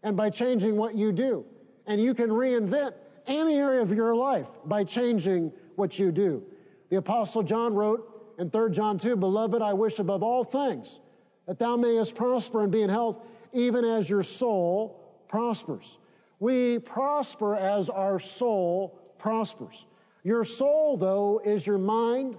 and 0.03 0.17
by 0.17 0.31
changing 0.31 0.77
what 0.77 0.95
you 0.95 1.13
do. 1.13 1.45
And 1.87 2.01
you 2.01 2.15
can 2.15 2.31
reinvent 2.31 2.95
any 3.27 3.57
area 3.57 3.81
of 3.81 3.93
your 3.93 4.15
life 4.15 4.49
by 4.65 4.85
changing 4.85 5.53
what 5.77 5.99
you 5.99 6.11
do. 6.11 6.43
The 6.89 6.97
Apostle 6.97 7.43
John 7.43 7.75
wrote 7.75 8.35
in 8.39 8.51
3 8.51 8.71
John 8.73 8.99
2 8.99 9.17
Beloved, 9.17 9.63
I 9.63 9.73
wish 9.73 9.99
above 9.99 10.23
all 10.23 10.43
things 10.43 11.01
that 11.47 11.59
thou 11.59 11.77
mayest 11.77 12.15
prosper 12.15 12.63
and 12.63 12.73
be 12.73 12.83
in 12.83 12.91
health, 12.91 13.25
even 13.53 13.85
as 13.85 14.11
your 14.11 14.23
soul 14.23 15.01
prospers. 15.29 15.99
We 16.41 16.79
prosper 16.79 17.55
as 17.55 17.89
our 17.89 18.19
soul 18.19 18.99
prospers. 19.21 19.87
Your 20.25 20.45
soul, 20.45 20.97
though, 20.97 21.41
is 21.45 21.67
your 21.67 21.79
mind, 21.79 22.37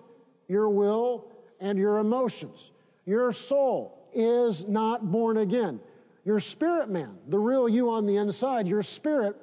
your 0.48 0.70
will, 0.70 1.26
and 1.60 1.78
your 1.78 2.00
emotions. 2.00 2.72
Your 3.06 3.32
soul 3.32 3.98
is 4.14 4.68
not 4.68 5.12
born 5.12 5.38
again. 5.38 5.80
Your 6.26 6.40
spirit 6.40 6.90
man, 6.90 7.18
the 7.30 7.40
real 7.40 7.68
you 7.70 7.90
on 7.90 8.06
the 8.06 8.18
inside, 8.18 8.68
your 8.68 8.84
spirit 8.84 9.36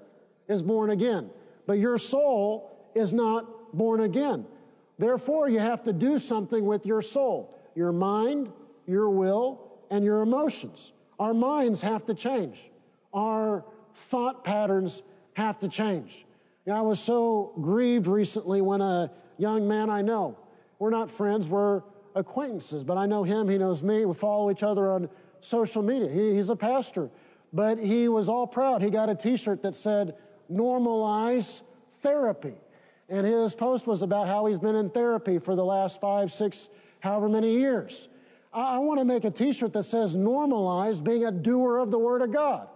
is 0.48 0.62
born 0.62 0.90
again. 0.90 1.30
But 1.66 1.78
your 1.78 1.98
soul 1.98 2.70
is 2.94 3.12
not 3.12 3.76
born 3.76 4.00
again. 4.00 4.46
Therefore, 4.98 5.48
you 5.48 5.58
have 5.58 5.82
to 5.84 5.92
do 5.92 6.18
something 6.18 6.64
with 6.66 6.86
your 6.86 7.02
soul, 7.02 7.56
your 7.74 7.92
mind, 7.92 8.52
your 8.86 9.10
will, 9.10 9.60
and 9.90 10.04
your 10.04 10.22
emotions. 10.22 10.92
Our 11.18 11.34
minds 11.34 11.82
have 11.82 12.04
to 12.06 12.14
change. 12.14 12.70
Our 13.12 13.64
thought 13.94 14.44
patterns 14.44 15.02
have 15.34 15.58
to 15.60 15.68
change. 15.68 16.24
I 16.70 16.80
was 16.80 17.00
so 17.00 17.52
grieved 17.60 18.06
recently 18.06 18.60
when 18.60 18.80
a 18.80 19.10
young 19.38 19.66
man 19.66 19.90
I 19.90 20.02
know, 20.02 20.36
we're 20.78 20.90
not 20.90 21.10
friends, 21.10 21.48
we're 21.48 21.82
acquaintances, 22.14 22.84
but 22.84 22.98
I 22.98 23.06
know 23.06 23.22
him, 23.22 23.48
he 23.48 23.58
knows 23.58 23.82
me. 23.82 24.04
We 24.04 24.14
follow 24.14 24.50
each 24.50 24.62
other 24.62 24.90
on 24.90 25.08
social 25.40 25.82
media. 25.82 26.08
He, 26.08 26.34
he's 26.34 26.50
a 26.50 26.56
pastor, 26.56 27.10
but 27.52 27.78
he 27.78 28.08
was 28.08 28.28
all 28.28 28.46
proud. 28.46 28.82
He 28.82 28.90
got 28.90 29.08
a 29.08 29.14
t 29.14 29.36
shirt 29.36 29.62
that 29.62 29.74
said, 29.74 30.14
Normalize 30.52 31.62
therapy. 31.96 32.54
And 33.08 33.26
his 33.26 33.54
post 33.54 33.86
was 33.86 34.02
about 34.02 34.26
how 34.26 34.46
he's 34.46 34.58
been 34.58 34.76
in 34.76 34.90
therapy 34.90 35.38
for 35.38 35.54
the 35.54 35.64
last 35.64 36.00
five, 36.00 36.32
six, 36.32 36.68
however 37.00 37.28
many 37.28 37.52
years. 37.58 38.08
I, 38.52 38.76
I 38.76 38.78
want 38.78 38.98
to 38.98 39.04
make 39.04 39.24
a 39.24 39.30
t 39.30 39.52
shirt 39.52 39.72
that 39.72 39.84
says, 39.84 40.16
Normalize 40.16 41.02
being 41.02 41.24
a 41.24 41.32
doer 41.32 41.78
of 41.78 41.90
the 41.90 41.98
Word 41.98 42.22
of 42.22 42.32
God. 42.32 42.68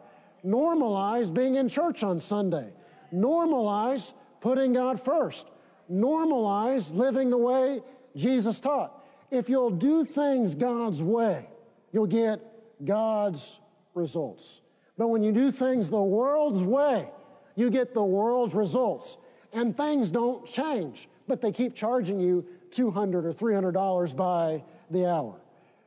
Normalize 0.44 1.32
being 1.32 1.56
in 1.56 1.68
church 1.68 2.02
on 2.02 2.18
Sunday. 2.18 2.72
Normalize 3.12 4.12
putting 4.40 4.72
God 4.72 5.00
first. 5.00 5.48
Normalize 5.90 6.94
living 6.94 7.30
the 7.30 7.38
way 7.38 7.80
Jesus 8.16 8.60
taught. 8.60 9.04
If 9.30 9.48
you'll 9.48 9.70
do 9.70 10.04
things 10.04 10.54
God's 10.54 11.02
way, 11.02 11.48
you'll 11.92 12.06
get 12.06 12.40
God's 12.84 13.60
results. 13.94 14.60
But 14.98 15.08
when 15.08 15.22
you 15.22 15.32
do 15.32 15.50
things 15.50 15.90
the 15.90 16.02
world's 16.02 16.62
way, 16.62 17.08
you 17.56 17.70
get 17.70 17.94
the 17.94 18.04
world's 18.04 18.54
results. 18.54 19.18
And 19.52 19.76
things 19.76 20.10
don't 20.10 20.46
change, 20.46 21.08
but 21.28 21.40
they 21.40 21.52
keep 21.52 21.74
charging 21.74 22.20
you 22.20 22.46
$200 22.70 23.14
or 23.14 23.32
$300 23.32 24.16
by 24.16 24.62
the 24.90 25.06
hour. 25.06 25.40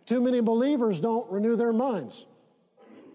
Too 0.06 0.22
many 0.22 0.40
believers 0.40 1.00
don't 1.00 1.30
renew 1.32 1.56
their 1.56 1.74
minds. 1.74 2.26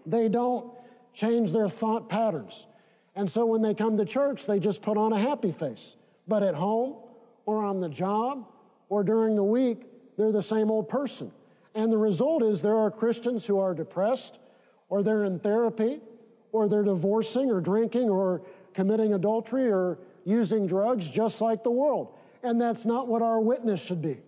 They 0.05 0.27
don't 0.27 0.73
change 1.13 1.53
their 1.53 1.69
thought 1.69 2.09
patterns. 2.09 2.67
And 3.15 3.29
so 3.29 3.45
when 3.45 3.61
they 3.61 3.73
come 3.73 3.97
to 3.97 4.05
church, 4.05 4.45
they 4.45 4.59
just 4.59 4.81
put 4.81 4.97
on 4.97 5.13
a 5.13 5.19
happy 5.19 5.51
face. 5.51 5.95
But 6.27 6.43
at 6.43 6.55
home 6.55 6.95
or 7.45 7.63
on 7.63 7.81
the 7.81 7.89
job 7.89 8.47
or 8.89 9.03
during 9.03 9.35
the 9.35 9.43
week, 9.43 9.83
they're 10.17 10.31
the 10.31 10.41
same 10.41 10.71
old 10.71 10.87
person. 10.87 11.31
And 11.75 11.91
the 11.91 11.97
result 11.97 12.43
is 12.43 12.61
there 12.61 12.77
are 12.77 12.91
Christians 12.91 13.45
who 13.45 13.59
are 13.59 13.73
depressed 13.73 14.39
or 14.89 15.03
they're 15.03 15.23
in 15.23 15.39
therapy 15.39 16.01
or 16.51 16.67
they're 16.67 16.83
divorcing 16.83 17.49
or 17.49 17.61
drinking 17.61 18.09
or 18.09 18.41
committing 18.73 19.13
adultery 19.13 19.69
or 19.71 19.97
using 20.25 20.67
drugs 20.67 21.09
just 21.09 21.41
like 21.41 21.63
the 21.63 21.71
world. 21.71 22.13
And 22.43 22.59
that's 22.59 22.85
not 22.85 23.07
what 23.07 23.21
our 23.21 23.39
witness 23.39 23.83
should 23.83 24.01
be. 24.01 24.19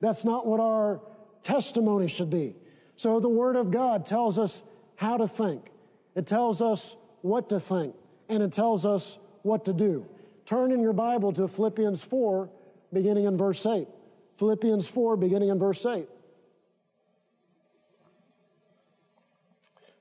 That's 0.00 0.24
not 0.24 0.46
what 0.46 0.60
our 0.60 1.00
testimony 1.42 2.08
should 2.08 2.30
be. 2.30 2.54
So 2.96 3.20
the 3.20 3.28
Word 3.28 3.56
of 3.56 3.70
God 3.70 4.06
tells 4.06 4.38
us 4.38 4.62
how 4.96 5.16
to 5.16 5.28
think, 5.28 5.70
it 6.14 6.26
tells 6.26 6.60
us 6.60 6.96
what 7.22 7.48
to 7.50 7.60
think, 7.60 7.94
and 8.28 8.42
it 8.42 8.52
tells 8.52 8.84
us 8.84 9.18
what 9.42 9.64
to 9.64 9.72
do. 9.72 10.06
Turn 10.44 10.72
in 10.72 10.80
your 10.80 10.92
Bible 10.92 11.32
to 11.34 11.48
Philippians 11.48 12.02
4, 12.02 12.48
beginning 12.92 13.24
in 13.24 13.36
verse 13.36 13.64
8. 13.66 13.86
Philippians 14.38 14.86
4, 14.86 15.16
beginning 15.16 15.48
in 15.48 15.58
verse 15.58 15.84
8. 15.84 16.08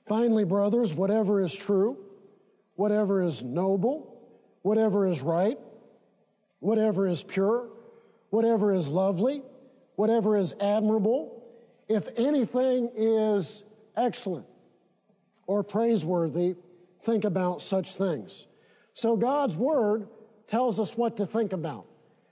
Finally, 0.06 0.46
brothers, 0.46 0.94
whatever 0.94 1.42
is 1.42 1.54
true, 1.54 1.98
whatever 2.76 3.22
is 3.22 3.44
noble, 3.44 4.22
whatever 4.62 5.06
is 5.06 5.22
right, 5.22 5.58
whatever 6.60 7.08
is 7.08 7.24
pure, 7.24 7.68
whatever 8.30 8.72
is 8.72 8.88
lovely, 8.88 9.42
whatever 9.96 10.38
is 10.38 10.54
admirable, 10.62 11.44
if 11.90 12.08
anything 12.18 12.90
is 12.96 13.63
excellent 13.96 14.46
or 15.46 15.63
praiseworthy, 15.63 16.56
think 17.08 17.24
about 17.24 17.62
such 17.62 17.96
things. 17.96 18.48
So 18.93 19.15
God's 19.15 19.56
Word 19.56 20.10
tells 20.46 20.78
us 20.78 20.98
what 20.98 21.17
to 21.17 21.26
think 21.26 21.54
about. 21.54 21.86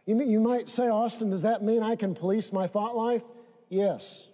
You, 0.06 0.22
you 0.22 0.42
might 0.42 0.68
say, 0.68 0.90
Austin, 0.90 1.30
does 1.30 1.44
that 1.44 1.64
mean 1.64 1.82
I 1.82 1.96
can 1.96 2.14
police 2.14 2.52
my 2.52 2.68
thought 2.68 2.96
life? 2.96 3.24
Yes. 3.70 4.28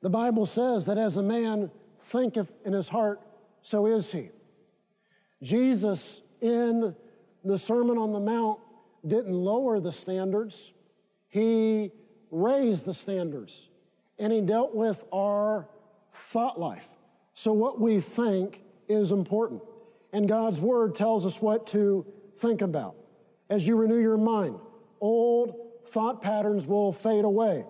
The 0.00 0.08
Bible 0.08 0.46
says 0.46 0.86
that 0.86 0.96
as 0.96 1.18
a 1.18 1.22
man 1.22 1.70
thinketh 1.98 2.50
in 2.64 2.72
his 2.72 2.88
heart, 2.88 3.20
so 3.60 3.84
is 3.84 4.10
he. 4.10 4.30
Jesus, 5.42 6.22
in 6.40 6.96
the 7.44 7.58
Sermon 7.58 7.98
on 7.98 8.12
the 8.12 8.20
Mount, 8.20 8.58
didn't 9.06 9.34
lower 9.34 9.78
the 9.78 9.92
standards, 9.92 10.72
he 11.28 11.92
raised 12.30 12.86
the 12.86 12.94
standards 12.94 13.68
and 14.18 14.32
he 14.32 14.40
dealt 14.40 14.74
with 14.74 15.04
our 15.12 15.68
thought 16.12 16.58
life. 16.58 16.88
So, 17.40 17.54
what 17.54 17.80
we 17.80 18.00
think 18.00 18.64
is 18.86 19.12
important. 19.12 19.62
And 20.12 20.28
God's 20.28 20.60
Word 20.60 20.94
tells 20.94 21.24
us 21.24 21.40
what 21.40 21.66
to 21.68 22.04
think 22.36 22.60
about. 22.60 22.96
As 23.48 23.66
you 23.66 23.76
renew 23.76 23.98
your 23.98 24.18
mind, 24.18 24.58
old 25.00 25.54
thought 25.86 26.20
patterns 26.20 26.66
will 26.66 26.92
fade 26.92 27.24
away. 27.24 27.64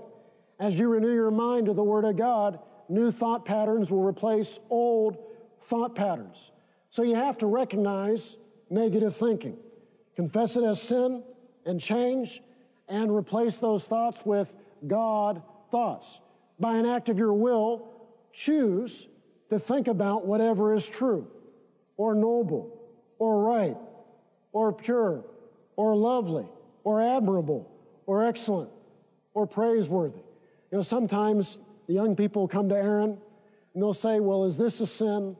As 0.58 0.76
you 0.76 0.88
renew 0.88 1.14
your 1.14 1.30
mind 1.30 1.66
to 1.66 1.72
the 1.72 1.84
Word 1.84 2.04
of 2.04 2.16
God, 2.16 2.58
new 2.88 3.12
thought 3.12 3.44
patterns 3.44 3.92
will 3.92 4.02
replace 4.02 4.58
old 4.70 5.18
thought 5.60 5.94
patterns. 5.94 6.50
So 6.88 7.04
you 7.04 7.14
have 7.14 7.38
to 7.38 7.46
recognize 7.46 8.38
negative 8.70 9.14
thinking, 9.14 9.56
confess 10.16 10.56
it 10.56 10.64
as 10.64 10.82
sin, 10.82 11.22
and 11.64 11.78
change 11.78 12.42
and 12.88 13.14
replace 13.14 13.58
those 13.58 13.86
thoughts 13.86 14.26
with 14.26 14.56
God 14.88 15.44
thoughts. 15.70 16.18
By 16.58 16.74
an 16.74 16.86
act 16.86 17.08
of 17.08 17.20
your 17.20 17.34
will, 17.34 17.86
choose 18.32 19.06
to 19.50 19.58
think 19.58 19.88
about 19.88 20.26
whatever 20.26 20.72
is 20.72 20.88
true, 20.88 21.26
or 21.96 22.14
noble, 22.14 22.80
or 23.18 23.42
right, 23.42 23.76
or 24.52 24.72
pure, 24.72 25.24
or 25.76 25.94
lovely, 25.94 26.48
or 26.84 27.02
admirable, 27.02 27.70
or 28.06 28.24
excellent, 28.24 28.70
or 29.34 29.46
praiseworthy. 29.46 30.18
You 30.70 30.78
know, 30.78 30.82
sometimes 30.82 31.58
the 31.86 31.94
young 31.94 32.16
people 32.16 32.48
come 32.48 32.68
to 32.68 32.76
Aaron 32.76 33.18
and 33.74 33.82
they'll 33.82 33.92
say, 33.92 34.20
Well, 34.20 34.44
is 34.44 34.56
this 34.56 34.80
a 34.80 34.86
sin? 34.86 35.36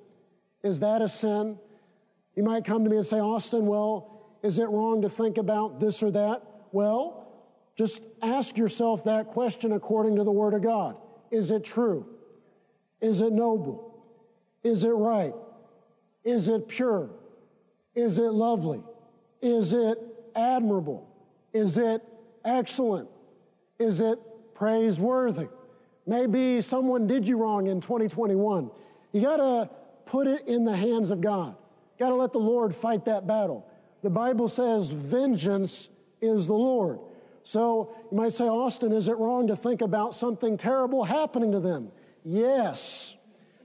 Is 0.62 0.80
that 0.80 1.02
a 1.02 1.08
sin? 1.08 1.58
You 2.36 2.42
might 2.42 2.64
come 2.64 2.84
to 2.84 2.90
me 2.90 2.96
and 2.96 3.06
say, 3.06 3.18
Austin, 3.18 3.66
well, 3.66 4.36
is 4.42 4.58
it 4.58 4.68
wrong 4.68 5.02
to 5.02 5.08
think 5.08 5.38
about 5.38 5.80
this 5.80 6.02
or 6.02 6.10
that? 6.12 6.42
Well, 6.72 7.28
just 7.76 8.02
ask 8.22 8.56
yourself 8.56 9.04
that 9.04 9.28
question 9.28 9.72
according 9.72 10.16
to 10.16 10.24
the 10.24 10.30
Word 10.30 10.54
of 10.54 10.62
God. 10.62 10.96
Is 11.30 11.50
it 11.50 11.64
true? 11.64 12.06
Is 13.00 13.20
it 13.20 13.32
noble? 13.32 13.89
Is 14.62 14.84
it 14.84 14.90
right? 14.90 15.34
Is 16.24 16.48
it 16.48 16.68
pure? 16.68 17.10
Is 17.94 18.18
it 18.18 18.32
lovely? 18.32 18.82
Is 19.40 19.72
it 19.72 19.98
admirable? 20.36 21.08
Is 21.52 21.78
it 21.78 22.02
excellent? 22.44 23.08
Is 23.78 24.00
it 24.00 24.18
praiseworthy? 24.54 25.48
Maybe 26.06 26.60
someone 26.60 27.06
did 27.06 27.26
you 27.26 27.36
wrong 27.36 27.66
in 27.66 27.80
2021. 27.80 28.70
You 29.12 29.20
got 29.20 29.36
to 29.36 29.70
put 30.06 30.26
it 30.26 30.46
in 30.46 30.64
the 30.64 30.76
hands 30.76 31.10
of 31.10 31.20
God. 31.20 31.56
Got 31.98 32.10
to 32.10 32.14
let 32.14 32.32
the 32.32 32.38
Lord 32.38 32.74
fight 32.74 33.04
that 33.06 33.26
battle. 33.26 33.66
The 34.02 34.10
Bible 34.10 34.48
says, 34.48 34.90
Vengeance 34.90 35.90
is 36.20 36.46
the 36.46 36.54
Lord. 36.54 36.98
So 37.42 37.94
you 38.10 38.16
might 38.16 38.32
say, 38.32 38.44
Austin, 38.46 38.92
is 38.92 39.08
it 39.08 39.16
wrong 39.16 39.46
to 39.46 39.56
think 39.56 39.80
about 39.80 40.14
something 40.14 40.56
terrible 40.56 41.04
happening 41.04 41.52
to 41.52 41.60
them? 41.60 41.90
Yes, 42.24 43.14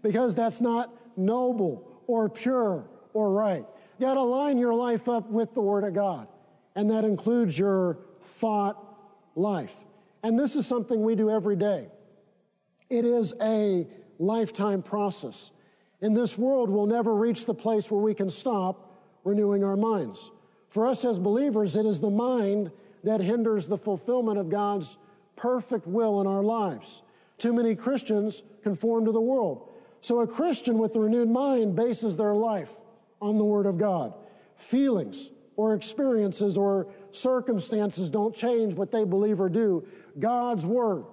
because 0.06 0.36
that's 0.36 0.62
not 0.62 0.94
noble 1.18 1.84
or 2.06 2.30
pure 2.30 2.86
or 3.13 3.32
right. 3.32 3.65
You 3.98 4.06
got 4.06 4.13
to 4.13 4.22
line 4.22 4.60
your 4.60 4.76
life 4.76 5.10
up 5.10 5.28
with 5.32 5.56
the 5.56 5.62
Word 5.62 5.84
of 5.84 5.96
God, 5.96 6.28
and 6.76 6.91
that 6.91 7.04
includes 7.04 7.58
your 7.58 7.98
thought 8.22 8.78
life. 9.36 9.74
And 10.22 10.38
this 10.38 10.56
is 10.56 10.68
something 10.68 11.02
we 11.02 11.15
do 11.15 11.32
every 11.32 11.56
day. 11.56 11.88
It 12.88 13.04
is 13.04 13.34
a 13.41 13.88
lifetime 14.20 14.84
process. 14.84 15.52
In 16.02 16.13
this 16.13 16.38
world, 16.38 16.70
we'll 16.70 16.86
never 16.86 17.15
reach 17.15 17.48
the 17.48 17.56
place 17.56 17.89
where 17.89 18.02
we 18.02 18.13
can 18.13 18.30
stop 18.30 19.02
renewing 19.24 19.63
our 19.63 19.76
minds. 19.76 20.30
For 20.68 20.86
us 20.86 21.04
as 21.04 21.18
believers, 21.18 21.76
it 21.76 21.88
is 21.88 22.00
the 22.00 22.12
mind 22.12 22.72
that 23.04 23.22
hinders 23.22 23.68
the 23.68 23.78
fulfillment 23.78 24.38
of 24.38 24.50
God's 24.50 25.00
perfect 25.36 25.88
will 25.88 26.22
in 26.22 26.28
our 26.28 26.44
lives. 26.44 27.02
Too 27.39 27.54
many 27.54 27.74
Christians 27.76 28.44
conform 28.62 29.06
to 29.06 29.12
the 29.12 29.22
world. 29.22 29.72
So 30.06 30.20
a 30.20 30.28
Christian 30.28 30.78
with 30.78 30.96
a 30.96 31.00
renewed 31.00 31.32
mind 31.32 31.76
bases 31.76 32.15
their 32.15 32.36
life 32.36 32.70
on 33.24 33.39
the 33.39 33.44
Word 33.44 33.65
of 33.65 33.80
God. 33.80 34.13
Feelings 34.56 35.32
or 35.56 35.74
experiences 35.74 36.60
or 36.60 36.94
circumstances 37.10 38.12
don't 38.12 38.36
change 38.36 38.76
what 38.76 38.91
they 38.91 39.04
believe 39.04 39.41
or 39.41 39.50
do. 39.50 39.84
God's 40.20 40.63
Word. 40.63 41.06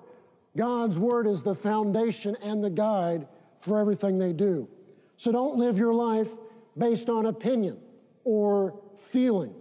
God's 0.58 0.98
Word 0.98 1.26
is 1.26 1.42
the 1.42 1.54
foundation 1.54 2.36
and 2.42 2.62
the 2.62 2.68
guide 2.68 3.26
for 3.58 3.78
everything 3.78 4.18
they 4.18 4.34
do. 4.34 4.68
So 5.16 5.32
don't 5.32 5.56
live 5.56 5.78
your 5.78 5.94
life 5.94 6.36
based 6.76 7.08
on 7.08 7.24
opinion 7.24 7.78
or 8.24 8.78
feeling. 8.98 9.54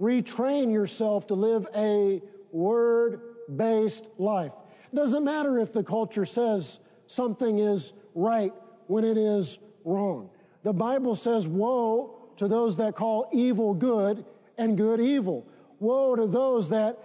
Retrain 0.00 0.72
yourself 0.72 1.26
to 1.26 1.34
live 1.34 1.66
a 1.76 2.22
word 2.52 3.20
based 3.54 4.08
life. 4.16 4.52
It 4.90 4.96
doesn't 4.96 5.24
matter 5.24 5.58
if 5.58 5.74
the 5.74 5.84
culture 5.84 6.24
says 6.24 6.80
something 7.06 7.58
is 7.58 7.92
right 8.14 8.54
when 8.88 9.04
it 9.04 9.16
is 9.16 9.58
wrong. 9.84 10.30
The 10.64 10.72
Bible 10.72 11.14
says, 11.14 11.46
Woe 11.46 12.16
to 12.36 12.48
those 12.48 12.76
that 12.78 12.94
call 12.94 13.28
evil 13.32 13.74
good 13.74 14.24
and 14.56 14.76
good 14.76 15.00
evil. 15.00 15.46
Woe 15.78 16.16
to 16.16 16.26
those 16.26 16.68
that 16.70 16.98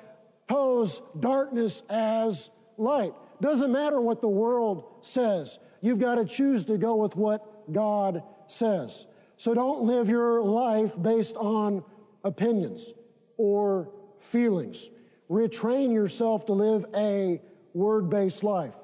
pose 0.47 1.01
darkness 1.19 1.83
as 1.89 2.49
light. 2.77 3.13
Doesn't 3.41 3.71
matter 3.71 4.01
what 4.01 4.21
the 4.21 4.27
world 4.27 4.85
says. 5.01 5.59
You've 5.81 5.99
got 5.99 6.15
to 6.15 6.25
choose 6.25 6.65
to 6.65 6.77
go 6.77 6.95
with 6.95 7.15
what 7.15 7.71
God 7.71 8.23
says. 8.47 9.05
So 9.37 9.53
don't 9.53 9.83
live 9.83 10.09
your 10.09 10.41
life 10.41 11.01
based 11.01 11.35
on 11.37 11.83
opinions 12.23 12.93
or 13.37 13.89
feelings. 14.17 14.89
Retrain 15.29 15.91
yourself 15.91 16.45
to 16.45 16.53
live 16.53 16.85
a 16.95 17.41
word 17.73 18.09
based 18.09 18.43
life. 18.43 18.75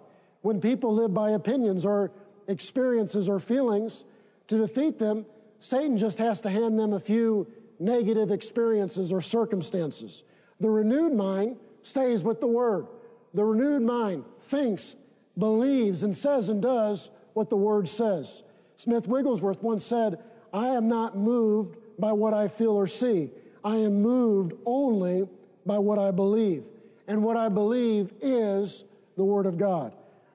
When 0.41 0.59
people 0.59 0.93
live 0.93 1.13
by 1.13 1.31
opinions 1.31 1.85
or 1.85 2.11
experiences 2.49 3.29
or 3.29 3.39
feelings, 3.39 4.03
to 4.47 4.57
defeat 4.57 4.99
them, 4.99 5.25
Satan 5.59 5.97
just 5.97 6.17
has 6.17 6.41
to 6.41 6.49
hand 6.49 6.77
them 6.77 6.93
a 6.93 6.99
few 6.99 7.47
negative 7.79 8.31
experiences 8.31 9.13
or 9.13 9.21
circumstances. 9.21 10.23
The 10.59 10.69
renewed 10.69 11.13
mind 11.13 11.55
stays 11.83 12.23
with 12.23 12.41
the 12.41 12.47
Word. 12.47 12.87
The 13.33 13.45
renewed 13.45 13.83
mind 13.83 14.25
thinks, 14.41 14.95
believes, 15.37 16.03
and 16.03 16.17
says 16.17 16.49
and 16.49 16.61
does 16.61 17.09
what 17.33 17.49
the 17.49 17.57
Word 17.57 17.87
says. 17.87 18.43
Smith 18.75 19.07
Wigglesworth 19.07 19.61
once 19.61 19.85
said, 19.85 20.19
I 20.51 20.69
am 20.69 20.87
not 20.87 21.17
moved 21.17 21.77
by 21.99 22.11
what 22.11 22.33
I 22.33 22.47
feel 22.47 22.71
or 22.71 22.87
see. 22.87 23.29
I 23.63 23.75
am 23.77 24.01
moved 24.01 24.53
only 24.65 25.27
by 25.65 25.77
what 25.77 25.99
I 25.99 26.11
believe. 26.11 26.63
And 27.07 27.23
what 27.23 27.37
I 27.37 27.49
believe 27.49 28.13
is 28.21 28.83
the 29.15 29.23
Word 29.23 29.45
of 29.45 29.57
God. 29.57 29.93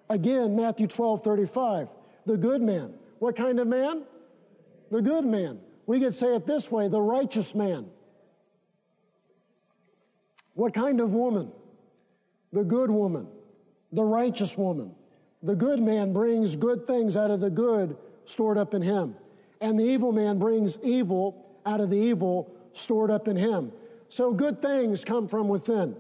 Again, 0.09 0.55
Matthew 0.55 0.87
12 0.87 1.23
35, 1.23 1.89
the 2.27 2.37
good 2.37 2.63
man. 2.63 2.95
What 3.19 3.37
kind 3.37 3.59
of 3.61 3.67
man? 3.67 4.03
The 4.91 5.03
good 5.03 5.25
man. 5.25 5.59
We 5.87 6.01
could 6.01 6.15
say 6.15 6.35
it 6.35 6.47
this 6.47 6.71
way 6.71 6.89
the 6.89 7.01
righteous 7.01 7.55
man. 7.55 7.87
What 10.55 10.73
kind 10.73 11.01
of 11.01 11.13
woman? 11.13 11.51
The 12.53 12.63
good 12.65 12.91
woman, 12.91 13.27
the 13.93 14.05
righteous 14.05 14.57
woman. 14.57 14.95
The 15.43 15.57
good 15.57 15.83
man 15.83 16.13
brings 16.13 16.57
good 16.57 16.87
things 16.87 17.17
out 17.17 17.31
of 17.31 17.41
the 17.41 17.51
good 17.51 17.97
stored 18.25 18.57
up 18.57 18.73
in 18.73 18.81
him, 18.81 19.15
and 19.61 19.79
the 19.79 19.85
evil 19.85 20.13
man 20.13 20.39
brings 20.39 20.79
evil 20.83 21.45
out 21.67 21.81
of 21.81 21.91
the 21.91 21.97
evil 21.97 22.51
stored 22.73 23.11
up 23.11 23.29
in 23.29 23.37
him. 23.37 23.73
So 24.09 24.33
good 24.33 24.63
things 24.63 25.05
come 25.05 25.29
from 25.29 25.49
within, 25.49 25.97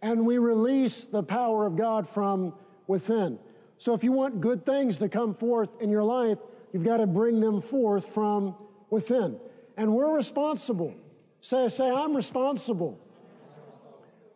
and 0.00 0.24
we 0.24 0.38
release 0.38 1.04
the 1.04 1.22
power 1.22 1.66
of 1.66 1.76
God 1.76 2.08
from 2.08 2.54
within. 2.86 3.38
So 3.78 3.94
if 3.94 4.02
you 4.02 4.12
want 4.12 4.40
good 4.40 4.64
things 4.64 4.98
to 4.98 5.08
come 5.08 5.34
forth 5.34 5.82
in 5.82 5.90
your 5.90 6.04
life, 6.04 6.38
you've 6.72 6.84
got 6.84 6.98
to 6.98 7.06
bring 7.06 7.40
them 7.40 7.60
forth 7.60 8.06
from 8.06 8.54
within. 8.90 9.38
And 9.76 9.92
we're 9.92 10.14
responsible. 10.14 10.94
Say, 11.40 11.68
say, 11.68 11.90
I'm 11.90 12.16
responsible. 12.16 12.98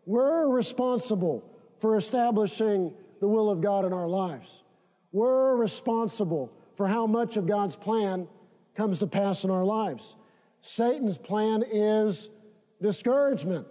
We're 0.06 0.48
responsible 0.48 1.44
for 1.78 1.96
establishing 1.96 2.92
the 3.20 3.28
will 3.28 3.50
of 3.50 3.60
God 3.60 3.84
in 3.84 3.92
our 3.92 4.08
lives. 4.08 4.62
We're 5.12 5.56
responsible 5.56 6.52
for 6.76 6.86
how 6.86 7.06
much 7.06 7.36
of 7.36 7.46
God's 7.46 7.76
plan 7.76 8.28
comes 8.74 8.98
to 9.00 9.06
pass 9.06 9.44
in 9.44 9.50
our 9.50 9.64
lives. 9.64 10.16
Satan's 10.62 11.18
plan 11.18 11.64
is 11.70 12.28
discouragement. 12.82 13.66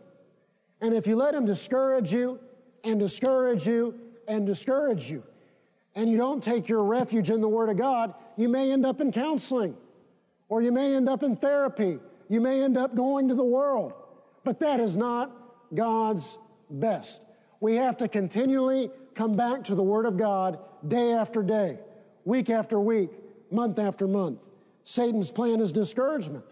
And 0.81 0.93
if 0.93 1.07
you 1.07 1.15
let 1.15 1.33
him 1.33 1.45
discourage 1.45 2.13
you 2.13 2.39
and 2.83 2.99
discourage 2.99 3.67
you 3.67 3.95
and 4.27 4.45
discourage 4.45 5.09
you, 5.09 5.23
and 5.99 6.09
you 6.09 6.15
don't 6.15 6.41
take 6.41 6.69
your 6.69 6.81
refuge 6.85 7.29
in 7.29 7.41
the 7.41 7.49
Word 7.49 7.67
of 7.67 7.75
God, 7.75 8.13
you 8.37 8.47
may 8.47 8.71
end 8.71 8.85
up 8.85 9.01
in 9.01 9.11
counseling, 9.11 9.75
or 10.47 10.61
you 10.61 10.71
may 10.71 10.95
end 10.95 11.09
up 11.09 11.23
in 11.23 11.35
therapy, 11.35 11.99
you 12.29 12.39
may 12.39 12.63
end 12.63 12.77
up 12.77 12.95
going 12.95 13.27
to 13.27 13.35
the 13.35 13.43
world. 13.43 13.91
But 14.45 14.61
that 14.61 14.79
is 14.79 14.95
not 14.95 15.29
God's 15.75 16.37
best. 16.69 17.21
We 17.59 17.75
have 17.75 17.97
to 17.97 18.07
continually 18.07 18.91
come 19.13 19.33
back 19.33 19.65
to 19.65 19.75
the 19.75 19.83
Word 19.83 20.05
of 20.05 20.15
God 20.15 20.59
day 20.87 21.11
after 21.11 21.43
day, 21.43 21.79
week 22.23 22.49
after 22.49 22.79
week, 22.79 23.09
month 23.51 23.77
after 23.77 24.07
month. 24.07 24.39
Satan's 24.85 25.31
plan 25.31 25.59
is 25.59 25.73
discouragement. 25.73 26.45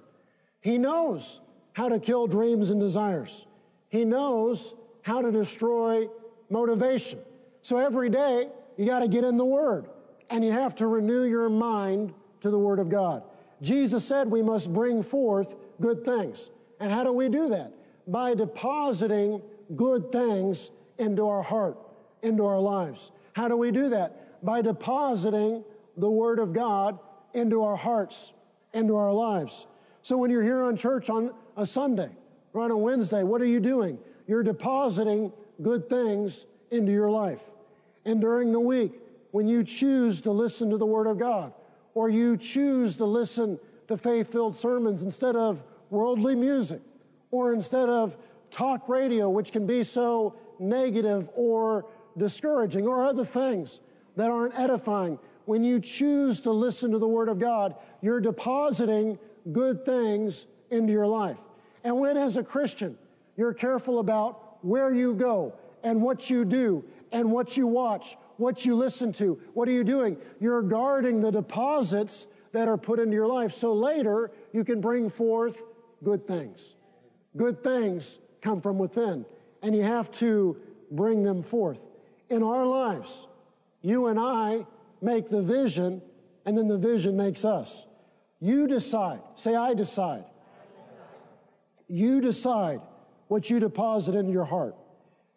He 0.59 0.77
knows 0.77 1.39
how 1.71 1.87
to 1.87 2.01
kill 2.01 2.27
dreams 2.27 2.69
and 2.69 2.81
desires. 2.81 3.47
He 3.87 4.03
knows 4.03 4.73
how 5.03 5.21
to 5.21 5.31
destroy 5.31 6.09
motivation. 6.49 7.19
So 7.61 7.77
every 7.77 8.09
day, 8.09 8.49
you 8.77 8.85
got 8.85 8.99
to 8.99 9.07
get 9.07 9.23
in 9.23 9.37
the 9.37 9.45
Word 9.45 9.89
and 10.29 10.43
you 10.43 10.51
have 10.51 10.75
to 10.75 10.87
renew 10.87 11.23
your 11.23 11.49
mind 11.49 12.13
to 12.41 12.49
the 12.49 12.59
Word 12.59 12.79
of 12.79 12.89
God. 12.89 13.23
Jesus 13.61 14.05
said 14.05 14.29
we 14.29 14.41
must 14.41 14.71
bring 14.71 15.01
forth 15.01 15.55
good 15.81 16.05
things. 16.05 16.49
And 16.79 16.91
how 16.91 17.03
do 17.03 17.11
we 17.11 17.27
do 17.27 17.49
that? 17.49 17.73
By 18.07 18.35
depositing 18.35 19.41
good 19.75 20.11
things 20.11 20.71
into 20.97 21.27
our 21.27 21.41
heart, 21.41 21.77
into 22.21 22.45
our 22.45 22.59
lives. 22.59 23.11
How 23.33 23.47
do 23.47 23.57
we 23.57 23.71
do 23.71 23.89
that? 23.89 24.43
By 24.45 24.61
depositing 24.61 25.63
the 25.97 26.09
Word 26.09 26.39
of 26.39 26.53
God 26.53 26.99
into 27.33 27.63
our 27.63 27.75
hearts, 27.75 28.33
into 28.73 28.95
our 28.95 29.11
lives. 29.11 29.65
So 30.03 30.17
when 30.17 30.29
you're 30.29 30.43
here 30.43 30.63
on 30.63 30.77
church 30.77 31.09
on 31.09 31.31
a 31.55 31.65
Sunday 31.65 32.09
or 32.53 32.61
on 32.61 32.71
a 32.71 32.77
Wednesday, 32.77 33.23
what 33.23 33.41
are 33.41 33.45
you 33.45 33.59
doing? 33.59 33.97
You're 34.27 34.43
depositing 34.43 35.31
good 35.61 35.89
things 35.89 36.45
into 36.71 36.91
your 36.91 37.09
life. 37.09 37.41
And 38.07 38.21
during 38.21 38.53
the 38.53 38.59
week, 38.59 38.93
when 39.31 39.49
you 39.49 39.65
choose 39.65 40.21
to 40.21 40.31
listen 40.31 40.69
to 40.69 40.77
the 40.77 40.85
Word 40.85 41.07
of 41.07 41.19
God, 41.19 41.51
or 41.93 42.09
you 42.09 42.37
choose 42.37 42.95
to 42.95 43.05
listen 43.05 43.59
to 43.89 43.97
faith 43.97 44.31
filled 44.31 44.55
sermons 44.55 45.03
instead 45.03 45.35
of 45.35 45.61
worldly 45.89 46.33
music, 46.33 46.81
or 47.31 47.53
instead 47.53 47.89
of 47.89 48.15
talk 48.49 48.87
radio, 48.87 49.29
which 49.29 49.51
can 49.51 49.67
be 49.67 49.83
so 49.83 50.33
negative 50.57 51.29
or 51.35 51.85
discouraging, 52.17 52.87
or 52.87 53.05
other 53.05 53.25
things 53.25 53.81
that 54.15 54.31
aren't 54.31 54.57
edifying. 54.57 55.19
When 55.43 55.65
you 55.65 55.81
choose 55.81 56.39
to 56.41 56.51
listen 56.51 56.91
to 56.91 56.99
the 56.99 57.07
Word 57.07 57.27
of 57.27 57.39
God, 57.39 57.75
you're 58.01 58.21
depositing 58.21 59.19
good 59.51 59.83
things 59.83 60.47
into 60.71 60.93
your 60.93 61.07
life. 61.07 61.39
And 61.83 61.99
when, 61.99 62.15
as 62.15 62.37
a 62.37 62.43
Christian, 62.43 62.97
you're 63.35 63.53
careful 63.53 63.99
about 63.99 64.63
where 64.63 64.93
you 64.93 65.13
go 65.13 65.53
and 65.83 66.01
what 66.01 66.29
you 66.29 66.45
do 66.45 66.83
and 67.11 67.31
what 67.31 67.57
you 67.57 67.67
watch, 67.67 68.17
what 68.37 68.65
you 68.65 68.75
listen 68.75 69.11
to, 69.13 69.39
what 69.53 69.67
are 69.67 69.71
you 69.71 69.83
doing? 69.83 70.17
You're 70.39 70.61
guarding 70.61 71.21
the 71.21 71.31
deposits 71.31 72.27
that 72.51 72.67
are 72.67 72.77
put 72.77 72.99
into 72.99 73.13
your 73.13 73.27
life 73.27 73.53
so 73.53 73.73
later 73.73 74.31
you 74.53 74.63
can 74.63 74.81
bring 74.81 75.09
forth 75.09 75.63
good 76.03 76.25
things. 76.25 76.75
Good 77.35 77.63
things 77.63 78.19
come 78.41 78.61
from 78.61 78.77
within, 78.77 79.25
and 79.61 79.75
you 79.75 79.83
have 79.83 80.11
to 80.11 80.57
bring 80.91 81.23
them 81.23 81.43
forth. 81.43 81.85
In 82.29 82.43
our 82.43 82.65
lives, 82.65 83.27
you 83.81 84.07
and 84.07 84.19
I 84.19 84.65
make 85.01 85.29
the 85.29 85.41
vision, 85.41 86.01
and 86.45 86.57
then 86.57 86.67
the 86.67 86.77
vision 86.77 87.15
makes 87.15 87.45
us. 87.45 87.85
You 88.39 88.67
decide. 88.67 89.21
Say, 89.35 89.55
I 89.55 89.73
decide. 89.73 90.25
You 91.87 92.21
decide 92.21 92.81
what 93.27 93.49
you 93.49 93.59
deposit 93.59 94.15
into 94.15 94.31
your 94.31 94.45
heart. 94.45 94.75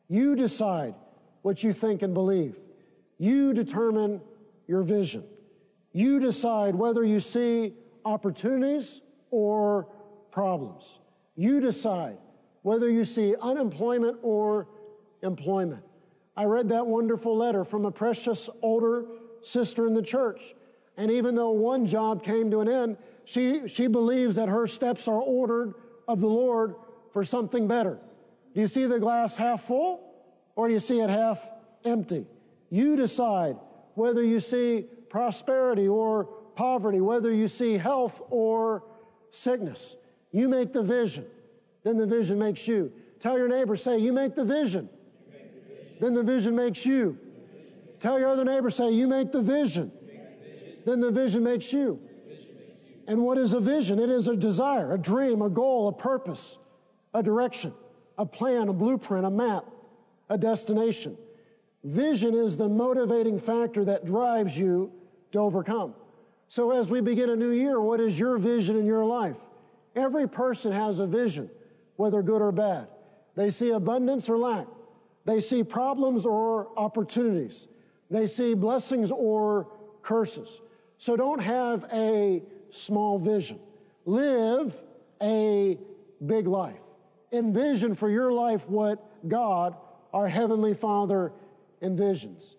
You 0.09 0.35
decide 0.35 0.95
what 1.43 1.63
you 1.63 1.73
think 1.73 2.03
and 2.03 2.15
believe. 2.15 2.57
You 3.19 3.53
determine 3.53 4.21
your 4.67 4.83
vision. 4.83 5.25
You 5.93 6.21
decide 6.21 6.75
whether 6.75 7.05
you 7.05 7.21
see 7.21 7.75
opportunities 8.05 9.01
or 9.31 9.89
problems. 10.31 11.01
You 11.37 11.61
decide 11.61 12.19
whether 12.63 12.91
you 12.91 13.05
see 13.05 13.35
unemployment 13.41 14.19
or 14.23 14.69
employment. 15.23 15.83
I 16.37 16.45
read 16.45 16.69
that 16.69 16.87
wonderful 16.87 17.37
letter 17.37 17.65
from 17.65 17.85
a 17.85 17.91
precious 17.91 18.49
older 18.63 19.07
sister 19.43 19.87
in 19.87 19.95
the 19.95 20.03
church. 20.03 20.55
And 20.97 21.11
even 21.11 21.35
though 21.35 21.51
one 21.51 21.87
job 21.87 22.23
came 22.23 22.51
to 22.51 22.61
an 22.61 22.69
end, 22.69 22.97
she, 23.25 23.67
she 23.69 23.87
believes 23.87 24.37
that 24.37 24.49
her 24.49 24.67
steps 24.67 25.09
are 25.09 25.21
ordered 25.21 25.75
of 26.07 26.21
the 26.21 26.29
Lord 26.29 26.75
for 27.13 27.25
something 27.25 27.67
better. 27.67 27.99
Do 28.55 28.61
you 28.61 28.67
see 28.67 28.87
the 28.87 28.99
glass 28.99 29.37
half 29.37 29.63
full 29.63 30.10
or 30.57 30.69
do 30.69 30.75
you 30.75 30.81
see 30.81 31.01
it 31.01 31.11
half 31.11 31.51
empty? 31.85 32.27
You 32.71 32.97
decide 32.97 33.57
whether 33.95 34.23
you 34.23 34.41
see 34.41 34.87
prosperity 35.09 35.89
or 35.89 36.25
poverty, 36.55 37.01
whether 37.01 37.33
you 37.33 37.49
see 37.49 37.77
health 37.77 38.23
or 38.31 38.85
sickness. 39.31 39.97
You 40.33 40.49
make 40.49 40.73
the 40.73 40.83
vision, 40.83 41.27
then 41.83 41.97
the 41.97 42.07
vision 42.07 42.39
makes 42.39 42.67
you. 42.69 42.93
Tell 43.19 43.37
your 43.37 43.49
neighbor, 43.49 43.77
say, 43.77 43.99
You 43.99 44.13
make 44.13 44.35
the 44.35 44.45
vision, 44.45 44.89
make 45.33 45.53
the 45.53 45.75
vision. 45.75 45.97
then 46.01 46.15
the 46.15 46.23
vision 46.23 46.55
makes 46.55 46.87
you. 46.87 47.19
Tell 47.99 48.19
your 48.19 48.29
other 48.29 48.45
neighbor, 48.45 48.71
say, 48.71 48.91
You 48.91 49.09
make 49.09 49.33
the 49.33 49.43
vision, 49.43 49.91
make 50.07 50.41
the 50.41 50.47
vision. 50.47 50.79
then 50.87 51.01
the 51.01 51.11
vision 51.11 51.43
makes 51.43 51.73
you. 51.73 52.01
And 53.07 53.23
what 53.23 53.39
is 53.39 53.55
a 53.55 53.61
vision? 53.61 53.99
It 53.99 54.09
is 54.09 54.29
a 54.29 54.37
desire, 54.37 54.93
a 54.93 54.99
dream, 54.99 55.43
a 55.43 55.51
goal, 55.51 55.89
a 55.89 55.93
purpose, 55.93 56.59
a 57.13 57.23
direction, 57.23 57.75
a 58.17 58.25
plan, 58.25 58.69
a 58.69 58.73
blueprint, 58.73 59.27
a 59.27 59.31
map, 59.31 59.65
a 60.31 60.39
destination. 60.39 61.19
Vision 61.85 62.35
is 62.35 62.57
the 62.57 62.69
motivating 62.69 63.39
factor 63.39 63.85
that 63.85 64.07
drives 64.07 64.57
you 64.57 64.91
to 65.33 65.39
overcome. 65.39 65.95
So, 66.49 66.73
as 66.73 66.91
we 66.91 67.01
begin 67.01 67.31
a 67.31 67.37
new 67.37 67.51
year, 67.51 67.81
what 67.81 68.01
is 68.01 68.19
your 68.19 68.39
vision 68.39 68.77
in 68.77 68.87
your 68.87 69.05
life? 69.05 69.39
Every 69.95 70.29
person 70.29 70.73
has 70.73 70.99
a 71.01 71.07
vision, 71.07 71.51
whether 71.97 72.23
good 72.23 72.43
or 72.43 72.53
bad. 72.53 72.89
They 73.37 73.51
see 73.51 73.71
abundance 73.71 74.29
or 74.29 74.39
lack, 74.39 74.67
They 75.25 75.41
see 75.41 75.63
problems 75.63 76.27
or 76.27 76.69
opportunities. 76.77 77.69
They 78.11 78.27
see 78.27 78.55
blessings 78.55 79.13
or 79.13 79.69
curses. 80.03 80.61
So 80.99 81.17
don't 81.17 81.41
have 81.41 81.87
a 81.93 82.43
small 82.71 83.19
vision. 83.19 83.61
Live 84.05 84.83
a 85.23 85.79
big 86.27 86.47
life. 86.47 86.81
Envision 87.33 87.95
for 87.95 88.11
your 88.11 88.33
life 88.33 88.69
what 88.69 89.29
God, 89.29 89.77
our 90.13 90.29
Heavenly 90.29 90.75
Father, 90.75 91.33
envisions. 91.83 92.55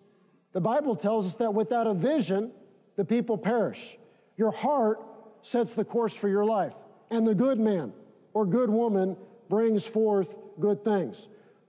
The 0.52 0.60
Bible 0.60 0.96
tells 0.96 1.26
us 1.26 1.36
that 1.36 1.54
without 1.54 1.86
a 1.86 1.94
vision, 1.94 2.52
the 2.96 3.04
people 3.04 3.38
perish. 3.38 3.96
Your 4.36 4.50
heart 4.50 5.00
sets 5.42 5.74
the 5.74 5.84
course 5.84 6.14
for 6.14 6.28
your 6.28 6.44
life, 6.44 6.74
and 7.10 7.26
the 7.26 7.34
good 7.34 7.58
man 7.58 7.92
or 8.34 8.46
good 8.46 8.70
woman 8.70 9.16
brings 9.48 9.86
forth 9.86 10.38
good 10.60 10.82
things. 10.84 11.28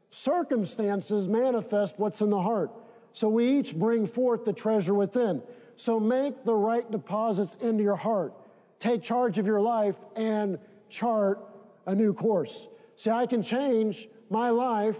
Circumstances 0.10 1.28
manifest 1.28 1.98
what's 1.98 2.22
in 2.22 2.30
the 2.30 2.42
heart. 2.42 2.72
So 3.14 3.30
we 3.30 3.60
each 3.60 3.76
bring 3.76 4.06
forth 4.06 4.46
the 4.46 4.54
treasure 4.54 4.94
within. 4.94 5.42
So 5.76 6.00
make 6.00 6.44
the 6.44 6.56
right 6.56 6.90
deposits 6.90 7.56
into 7.56 7.84
your 7.84 7.96
heart. 7.96 8.34
Take 8.80 9.02
charge 9.02 9.38
of 9.38 9.48
your 9.48 9.62
life 9.62 9.98
and 10.16 10.60
chart 10.90 11.40
a 11.86 11.96
new 11.96 12.14
course. 12.14 12.68
See, 12.96 13.10
I 13.10 13.26
can 13.26 13.42
change 13.42 14.08
my 14.30 14.50
life 14.50 15.00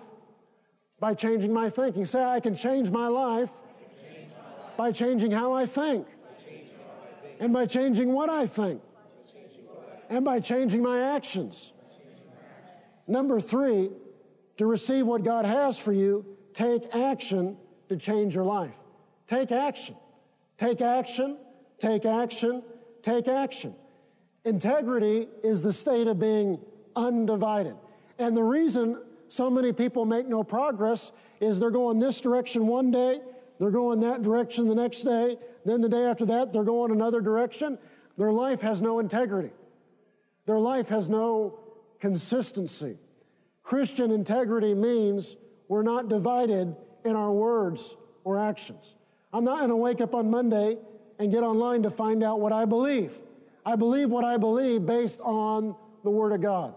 by 1.04 1.14
changing 1.14 1.52
my 1.52 1.70
thinking. 1.70 2.06
Say, 2.06 2.24
I 2.24 2.40
can 2.40 2.56
change 2.56 2.90
my 2.90 3.10
life, 3.10 3.52
my 4.78 4.86
by 4.86 4.90
changing 4.94 5.32
how 5.32 5.52
I 5.52 5.66
think, 5.66 6.08
and 7.42 7.52
by 7.52 7.66
changing 7.66 8.14
what 8.14 8.30
I 8.30 8.48
think, 8.48 8.82
and 10.10 10.24
by 10.24 10.40
changing 10.40 10.82
my 10.82 11.02
actions. 11.14 11.74
Number 13.06 13.42
three, 13.42 13.90
to 14.56 14.66
receive 14.66 15.06
what 15.06 15.26
God 15.26 15.44
has 15.44 15.78
for 15.78 15.92
you, 15.92 16.26
take 16.54 16.96
action 16.96 17.58
to 17.90 17.98
change 17.98 18.34
your 18.34 18.46
life. 18.46 18.78
Take 19.28 19.52
action. 19.52 19.98
Take 20.56 20.80
action, 20.80 21.38
take 21.80 22.06
action, 22.06 22.64
take 23.02 23.28
action. 23.28 23.76
Integrity 24.46 25.28
is 25.44 25.62
the 25.62 25.74
state 25.74 26.08
of 26.08 26.18
being 26.18 26.60
undivided. 26.96 27.76
And 28.20 28.38
the 28.38 28.44
reason 28.44 29.02
so 29.34 29.50
many 29.50 29.74
people 29.74 30.06
make 30.06 30.28
no 30.28 30.44
progress 30.44 31.12
is 31.40 31.60
they're 31.60 31.72
going 31.72 31.98
this 31.98 32.22
direction 32.22 32.68
one 32.68 32.92
day, 32.92 33.20
they're 33.60 33.72
going 33.72 34.00
that 34.02 34.22
direction 34.22 34.68
the 34.68 34.76
next 34.76 35.02
day, 35.02 35.40
then 35.66 35.82
the 35.82 35.90
day 35.90 36.06
after 36.06 36.24
that, 36.26 36.54
they're 36.54 36.64
going 36.64 36.92
another 36.92 37.20
direction. 37.20 37.80
Their 38.16 38.32
life 38.32 38.62
has 38.62 38.80
no 38.80 39.00
integrity, 39.00 39.50
their 40.46 40.60
life 40.60 40.88
has 40.90 41.10
no 41.10 41.60
consistency. 42.00 43.00
Christian 43.64 44.12
integrity 44.12 44.76
means 44.76 45.36
we're 45.68 45.82
not 45.82 46.10
divided 46.10 46.76
in 47.04 47.16
our 47.16 47.32
words 47.32 47.96
or 48.26 48.38
actions. 48.38 48.94
I'm 49.32 49.46
not 49.46 49.60
going 49.60 49.70
to 49.70 49.76
wake 49.76 50.00
up 50.00 50.14
on 50.14 50.30
Monday 50.30 50.78
and 51.18 51.32
get 51.32 51.42
online 51.42 51.82
to 51.84 51.90
find 51.90 52.24
out 52.24 52.40
what 52.40 52.54
I 52.54 52.66
believe. 52.66 53.18
I 53.66 53.78
believe 53.78 54.12
what 54.12 54.26
I 54.26 54.38
believe 54.38 54.86
based 54.86 55.20
on 55.22 55.76
the 56.04 56.12
Word 56.12 56.34
of 56.34 56.42
God. 56.42 56.76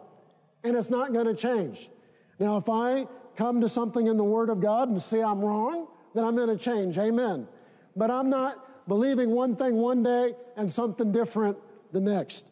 And 0.65 0.75
it's 0.75 0.89
not 0.89 1.13
going 1.13 1.27
to 1.27 1.35
change. 1.35 1.91
Now, 2.39 2.57
if 2.57 2.69
I 2.69 3.07
come 3.37 3.61
to 3.61 3.69
something 3.69 4.07
in 4.07 4.17
the 4.17 4.25
Word 4.25 4.51
of 4.51 4.61
God 4.61 4.89
and 4.89 5.01
see 5.01 5.21
I'm 5.21 5.41
wrong, 5.41 5.89
then 6.15 6.25
I'm 6.25 6.37
going 6.37 6.49
to 6.49 6.57
change. 6.57 6.99
Amen. 6.99 7.47
But 7.95 8.11
I'm 8.11 8.31
not 8.31 8.89
believing 8.89 9.31
one 9.31 9.57
thing 9.57 9.75
one 9.75 10.03
day 10.03 10.35
and 10.57 10.71
something 10.71 11.13
different 11.13 11.57
the 11.93 12.01
next. 12.01 12.47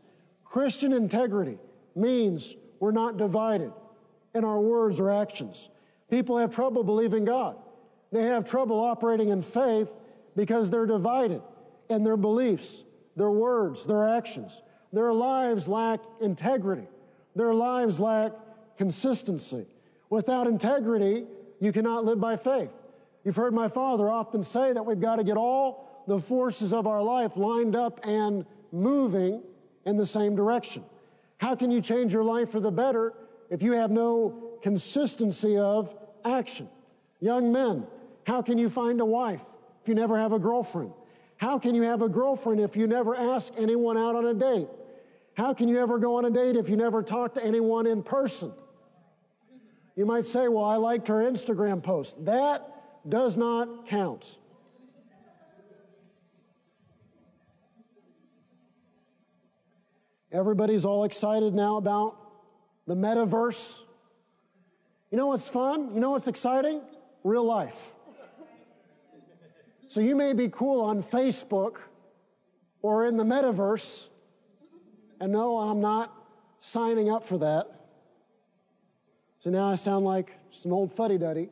Christian 0.44 0.92
integrity 0.92 1.58
means 1.94 2.54
we're 2.80 2.92
not 2.92 3.16
divided 3.16 3.72
in 4.34 4.44
our 4.44 4.60
words 4.60 5.00
or 5.00 5.10
actions. 5.10 5.68
People 6.10 6.38
have 6.38 6.54
trouble 6.54 6.84
believing 6.84 7.24
God. 7.24 7.56
They 8.12 8.22
have 8.24 8.44
trouble 8.44 8.80
operating 8.80 9.30
in 9.30 9.42
faith 9.42 9.92
because 10.36 10.70
they're 10.70 10.86
divided 10.86 11.42
in 11.88 12.04
their 12.04 12.16
beliefs, 12.16 12.84
their 13.16 13.30
words, 13.30 13.86
their 13.86 14.08
actions. 14.08 14.62
Their 14.92 15.12
lives 15.12 15.68
lack 15.68 16.00
integrity. 16.20 16.86
Their 17.34 17.52
lives 17.52 17.98
lack 17.98 18.32
consistency. 18.76 19.66
Without 20.14 20.46
integrity, 20.46 21.24
you 21.58 21.72
cannot 21.72 22.04
live 22.04 22.20
by 22.20 22.36
faith. 22.36 22.70
You've 23.24 23.34
heard 23.34 23.52
my 23.52 23.66
father 23.66 24.08
often 24.08 24.44
say 24.44 24.72
that 24.72 24.86
we've 24.86 25.00
got 25.00 25.16
to 25.16 25.24
get 25.24 25.36
all 25.36 26.04
the 26.06 26.20
forces 26.20 26.72
of 26.72 26.86
our 26.86 27.02
life 27.02 27.36
lined 27.36 27.74
up 27.74 27.98
and 28.06 28.46
moving 28.70 29.42
in 29.84 29.96
the 29.96 30.06
same 30.06 30.36
direction. 30.36 30.84
How 31.38 31.56
can 31.56 31.72
you 31.72 31.80
change 31.80 32.12
your 32.12 32.22
life 32.22 32.50
for 32.50 32.60
the 32.60 32.70
better 32.70 33.12
if 33.50 33.60
you 33.60 33.72
have 33.72 33.90
no 33.90 34.54
consistency 34.62 35.58
of 35.58 35.92
action. 36.24 36.68
Young 37.18 37.52
men, 37.52 37.84
how 38.24 38.40
can 38.40 38.56
you 38.56 38.68
find 38.68 39.00
a 39.00 39.04
wife 39.04 39.42
if 39.82 39.88
you 39.88 39.96
never 39.96 40.16
have 40.16 40.32
a 40.32 40.38
girlfriend? 40.38 40.92
How 41.38 41.58
can 41.58 41.74
you 41.74 41.82
have 41.82 42.02
a 42.02 42.08
girlfriend 42.08 42.60
if 42.60 42.76
you 42.76 42.86
never 42.86 43.16
ask 43.16 43.52
anyone 43.58 43.98
out 43.98 44.14
on 44.14 44.26
a 44.26 44.34
date? 44.34 44.68
How 45.36 45.52
can 45.52 45.68
you 45.68 45.80
ever 45.80 45.98
go 45.98 46.18
on 46.18 46.24
a 46.24 46.30
date 46.30 46.54
if 46.54 46.68
you 46.68 46.76
never 46.76 47.02
talk 47.02 47.34
to 47.34 47.44
anyone 47.44 47.88
in 47.88 48.02
person? 48.02 48.52
You 49.96 50.06
might 50.06 50.26
say, 50.26 50.48
Well, 50.48 50.64
I 50.64 50.76
liked 50.76 51.08
her 51.08 51.22
Instagram 51.22 51.82
post. 51.82 52.24
That 52.24 52.68
does 53.08 53.36
not 53.36 53.86
count. 53.86 54.38
Everybody's 60.32 60.84
all 60.84 61.04
excited 61.04 61.54
now 61.54 61.76
about 61.76 62.16
the 62.88 62.96
metaverse. 62.96 63.80
You 65.12 65.18
know 65.18 65.28
what's 65.28 65.48
fun? 65.48 65.94
You 65.94 66.00
know 66.00 66.10
what's 66.10 66.26
exciting? 66.26 66.80
Real 67.22 67.44
life. 67.44 67.92
So 69.86 70.00
you 70.00 70.16
may 70.16 70.32
be 70.32 70.48
cool 70.48 70.80
on 70.80 71.04
Facebook 71.04 71.76
or 72.82 73.06
in 73.06 73.16
the 73.16 73.22
metaverse, 73.22 74.08
and 75.20 75.30
no, 75.30 75.58
I'm 75.58 75.80
not 75.80 76.12
signing 76.58 77.08
up 77.08 77.22
for 77.22 77.38
that. 77.38 77.83
So 79.44 79.50
now 79.50 79.66
I 79.66 79.74
sound 79.74 80.06
like 80.06 80.32
just 80.50 80.64
an 80.64 80.72
old 80.72 80.90
fuddy 80.90 81.18
duddy. 81.18 81.50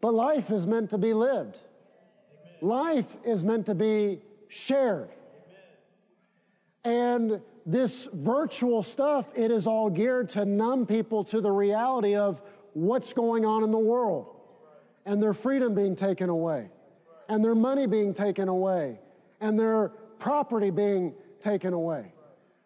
But 0.00 0.14
life 0.14 0.50
is 0.50 0.66
meant 0.66 0.88
to 0.92 0.98
be 0.98 1.12
lived. 1.12 1.58
Life 2.62 3.18
is 3.22 3.44
meant 3.44 3.66
to 3.66 3.74
be 3.74 4.22
shared. 4.48 5.10
And 6.84 7.42
this 7.66 8.08
virtual 8.14 8.82
stuff, 8.82 9.28
it 9.36 9.50
is 9.50 9.66
all 9.66 9.90
geared 9.90 10.30
to 10.30 10.46
numb 10.46 10.86
people 10.86 11.22
to 11.24 11.42
the 11.42 11.52
reality 11.52 12.16
of 12.16 12.40
what's 12.72 13.12
going 13.12 13.44
on 13.44 13.62
in 13.62 13.70
the 13.70 13.78
world 13.78 14.34
and 15.04 15.22
their 15.22 15.34
freedom 15.34 15.74
being 15.74 15.94
taken 15.94 16.30
away 16.30 16.70
and 17.28 17.44
their 17.44 17.54
money 17.54 17.86
being 17.86 18.14
taken 18.14 18.48
away 18.48 19.00
and 19.42 19.58
their 19.58 19.90
property 20.18 20.70
being 20.70 21.12
taken 21.42 21.74
away. 21.74 22.14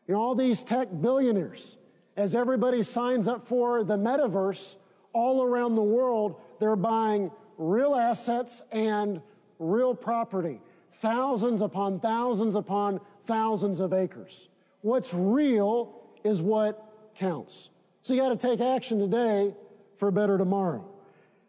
You 0.07 0.15
know, 0.15 0.21
all 0.21 0.35
these 0.35 0.63
tech 0.63 0.89
billionaires, 1.01 1.77
as 2.17 2.35
everybody 2.35 2.83
signs 2.83 3.27
up 3.27 3.47
for 3.47 3.85
the 3.85 3.97
metaverse 3.97 4.77
all 5.13 5.43
around 5.43 5.75
the 5.75 5.83
world, 5.83 6.41
they're 6.61 6.77
buying 6.77 7.31
real 7.57 7.95
assets 7.95 8.63
and 8.73 9.21
real 9.59 9.95
property, 9.95 10.61
thousands 10.95 11.63
upon 11.63 12.01
thousands 12.01 12.55
upon 12.57 13.01
thousands 13.25 13.81
of 13.81 13.93
acres. 13.93 14.49
What's 14.83 15.15
real 15.15 16.03
is 16.25 16.43
what 16.43 17.13
counts. 17.15 17.71
So 18.03 18.13
you 18.13 18.21
got 18.21 18.39
to 18.39 18.49
take 18.49 18.61
action 18.61 18.99
today 18.99 19.55
for 19.97 20.09
a 20.09 20.13
better 20.13 20.37
tomorrow. 20.37 20.85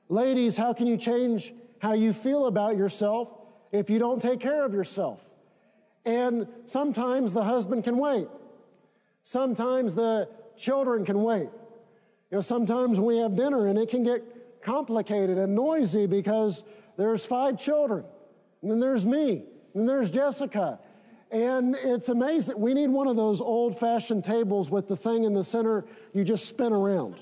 Ladies, 0.07 0.55
how 0.55 0.71
can 0.71 0.87
you 0.87 0.97
change 0.97 1.53
how 1.79 1.93
you 1.93 2.13
feel 2.13 2.45
about 2.45 2.77
yourself 2.77 3.33
if 3.71 3.89
you 3.89 3.99
don't 3.99 4.21
take 4.21 4.39
care 4.39 4.63
of 4.63 4.73
yourself? 4.73 5.27
And 6.05 6.47
sometimes 6.65 7.33
the 7.33 7.43
husband 7.43 7.83
can 7.83 7.97
wait. 7.97 8.27
Sometimes 9.25 9.95
the 9.95 10.29
children 10.55 11.03
can 11.03 11.23
wait. 11.23 11.49
You 12.29 12.37
know, 12.37 12.41
sometimes 12.41 12.99
we 12.99 13.17
have 13.17 13.35
dinner 13.35 13.67
and 13.67 13.79
it 13.79 13.89
can 13.89 14.03
get 14.03 14.61
complicated 14.61 15.39
and 15.39 15.55
noisy 15.55 16.05
because 16.05 16.63
there's 16.95 17.25
five 17.25 17.57
children, 17.57 18.05
and 18.61 18.69
then 18.69 18.79
there's 18.79 19.03
me, 19.03 19.31
and 19.31 19.73
then 19.73 19.85
there's 19.87 20.11
Jessica, 20.11 20.79
and 21.31 21.75
it's 21.75 22.09
amazing. 22.09 22.59
We 22.59 22.75
need 22.75 22.89
one 22.89 23.07
of 23.07 23.15
those 23.15 23.41
old 23.41 23.77
fashioned 23.79 24.23
tables 24.23 24.69
with 24.69 24.87
the 24.87 24.95
thing 24.95 25.23
in 25.23 25.33
the 25.33 25.43
center 25.43 25.85
you 26.13 26.23
just 26.23 26.45
spin 26.45 26.71
around. 26.71 27.15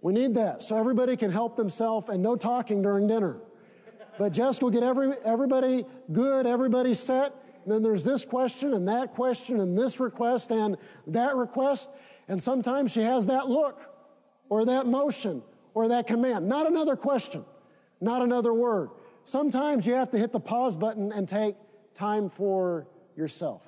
We 0.00 0.14
need 0.14 0.32
that 0.34 0.62
so 0.62 0.78
everybody 0.78 1.18
can 1.18 1.30
help 1.30 1.54
themselves 1.54 2.08
and 2.08 2.22
no 2.22 2.34
talking 2.34 2.80
during 2.80 3.06
dinner. 3.06 3.36
But 4.18 4.32
Jess 4.32 4.62
will 4.62 4.70
get 4.70 4.82
every, 4.82 5.12
everybody 5.22 5.84
good, 6.12 6.46
everybody 6.46 6.94
set. 6.94 7.34
Then 7.66 7.82
there's 7.82 8.04
this 8.04 8.24
question 8.24 8.74
and 8.74 8.88
that 8.88 9.14
question 9.14 9.60
and 9.60 9.76
this 9.76 10.00
request 10.00 10.50
and 10.50 10.76
that 11.08 11.36
request. 11.36 11.90
And 12.28 12.42
sometimes 12.42 12.92
she 12.92 13.00
has 13.00 13.26
that 13.26 13.48
look 13.48 13.80
or 14.48 14.64
that 14.66 14.86
motion 14.86 15.42
or 15.74 15.88
that 15.88 16.06
command. 16.06 16.48
Not 16.48 16.66
another 16.66 16.96
question, 16.96 17.44
not 18.00 18.22
another 18.22 18.52
word. 18.52 18.90
Sometimes 19.24 19.86
you 19.86 19.94
have 19.94 20.10
to 20.10 20.18
hit 20.18 20.32
the 20.32 20.40
pause 20.40 20.76
button 20.76 21.12
and 21.12 21.28
take 21.28 21.56
time 21.94 22.28
for 22.28 22.86
yourself, 23.16 23.62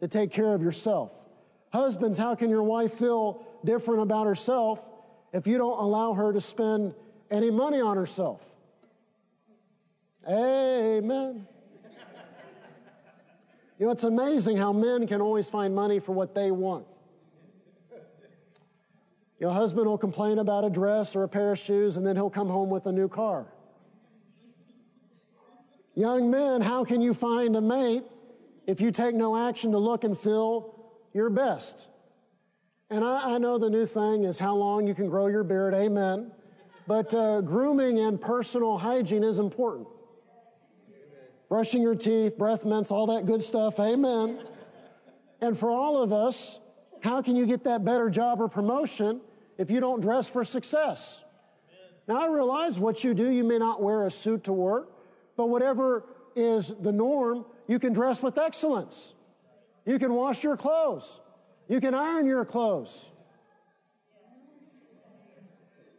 to 0.00 0.08
take 0.08 0.30
care 0.30 0.54
of 0.54 0.62
yourself. 0.62 1.28
Husbands, 1.72 2.18
how 2.18 2.34
can 2.34 2.50
your 2.50 2.62
wife 2.62 2.94
feel 2.94 3.46
different 3.64 4.02
about 4.02 4.26
herself 4.26 4.88
if 5.32 5.46
you 5.46 5.58
don't 5.58 5.78
allow 5.78 6.12
her 6.12 6.32
to 6.32 6.40
spend 6.40 6.94
any 7.30 7.50
money 7.50 7.80
on 7.80 7.96
herself. 7.96 8.44
Amen. 10.28 11.46
You 13.80 13.86
know, 13.86 13.92
it's 13.92 14.04
amazing 14.04 14.58
how 14.58 14.74
men 14.74 15.06
can 15.06 15.22
always 15.22 15.48
find 15.48 15.74
money 15.74 16.00
for 16.00 16.12
what 16.12 16.34
they 16.34 16.50
want. 16.50 16.84
Your 19.38 19.52
husband 19.52 19.86
will 19.86 19.96
complain 19.96 20.38
about 20.38 20.64
a 20.64 20.70
dress 20.70 21.16
or 21.16 21.22
a 21.22 21.28
pair 21.28 21.52
of 21.52 21.58
shoes, 21.58 21.96
and 21.96 22.06
then 22.06 22.14
he'll 22.14 22.28
come 22.28 22.50
home 22.50 22.68
with 22.68 22.84
a 22.84 22.92
new 22.92 23.08
car. 23.08 23.46
Young 25.94 26.30
men, 26.30 26.60
how 26.60 26.84
can 26.84 27.00
you 27.00 27.14
find 27.14 27.56
a 27.56 27.60
mate 27.62 28.04
if 28.66 28.82
you 28.82 28.90
take 28.90 29.14
no 29.14 29.34
action 29.34 29.72
to 29.72 29.78
look 29.78 30.04
and 30.04 30.16
feel 30.16 30.92
your 31.14 31.30
best? 31.30 31.88
And 32.90 33.02
I, 33.02 33.36
I 33.36 33.38
know 33.38 33.56
the 33.56 33.70
new 33.70 33.86
thing 33.86 34.24
is 34.24 34.38
how 34.38 34.56
long 34.56 34.86
you 34.86 34.94
can 34.94 35.08
grow 35.08 35.28
your 35.28 35.42
beard, 35.42 35.72
amen. 35.72 36.32
But 36.86 37.14
uh, 37.14 37.40
grooming 37.40 37.98
and 37.98 38.20
personal 38.20 38.76
hygiene 38.76 39.24
is 39.24 39.38
important. 39.38 39.88
Brushing 41.50 41.82
your 41.82 41.96
teeth, 41.96 42.38
breath 42.38 42.64
mints, 42.64 42.92
all 42.92 43.08
that 43.08 43.26
good 43.26 43.42
stuff, 43.42 43.80
amen. 43.80 44.38
And 45.40 45.58
for 45.58 45.68
all 45.68 46.00
of 46.00 46.12
us, 46.12 46.60
how 47.00 47.20
can 47.20 47.34
you 47.34 47.44
get 47.44 47.64
that 47.64 47.84
better 47.84 48.08
job 48.08 48.40
or 48.40 48.48
promotion 48.48 49.20
if 49.58 49.68
you 49.68 49.80
don't 49.80 50.00
dress 50.00 50.28
for 50.28 50.44
success? 50.44 51.22
Now, 52.06 52.22
I 52.22 52.28
realize 52.28 52.78
what 52.78 53.02
you 53.02 53.14
do, 53.14 53.28
you 53.30 53.42
may 53.42 53.58
not 53.58 53.82
wear 53.82 54.06
a 54.06 54.10
suit 54.12 54.44
to 54.44 54.52
work, 54.52 54.92
but 55.36 55.48
whatever 55.48 56.04
is 56.36 56.72
the 56.80 56.92
norm, 56.92 57.44
you 57.66 57.80
can 57.80 57.92
dress 57.92 58.22
with 58.22 58.38
excellence. 58.38 59.14
You 59.84 59.98
can 59.98 60.14
wash 60.14 60.44
your 60.44 60.56
clothes. 60.56 61.18
You 61.68 61.80
can 61.80 61.94
iron 61.94 62.26
your 62.26 62.44
clothes. 62.44 63.08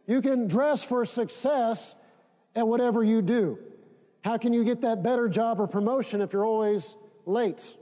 You 0.06 0.22
can 0.22 0.48
dress 0.48 0.82
for 0.82 1.04
success 1.04 1.94
at 2.56 2.66
whatever 2.66 3.04
you 3.04 3.20
do. 3.20 3.58
How 4.24 4.38
can 4.38 4.52
you 4.52 4.64
get 4.64 4.80
that 4.82 5.02
better 5.02 5.28
job 5.28 5.60
or 5.60 5.66
promotion 5.66 6.20
if 6.20 6.32
you're 6.32 6.44
always 6.44 6.96
late? 7.26 7.76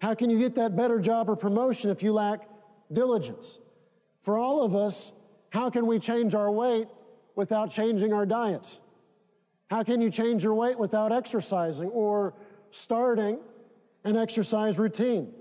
How 0.00 0.14
can 0.14 0.28
you 0.28 0.38
get 0.38 0.56
that 0.56 0.76
better 0.76 0.98
job 1.00 1.30
or 1.30 1.36
promotion 1.36 1.90
if 1.90 2.02
you 2.02 2.12
lack 2.12 2.48
diligence? 2.92 3.60
For 4.22 4.36
all 4.36 4.62
of 4.62 4.74
us, 4.74 5.12
how 5.50 5.70
can 5.70 5.86
we 5.86 5.98
change 5.98 6.34
our 6.34 6.50
weight 6.50 6.88
without 7.36 7.70
changing 7.70 8.12
our 8.12 8.26
diet? 8.26 8.78
How 9.70 9.82
can 9.82 10.00
you 10.00 10.10
change 10.10 10.42
your 10.42 10.54
weight 10.54 10.78
without 10.78 11.12
exercising 11.12 11.88
or 11.90 12.34
starting 12.70 13.38
an 14.04 14.16
exercise 14.16 14.78
routine? 14.78 15.32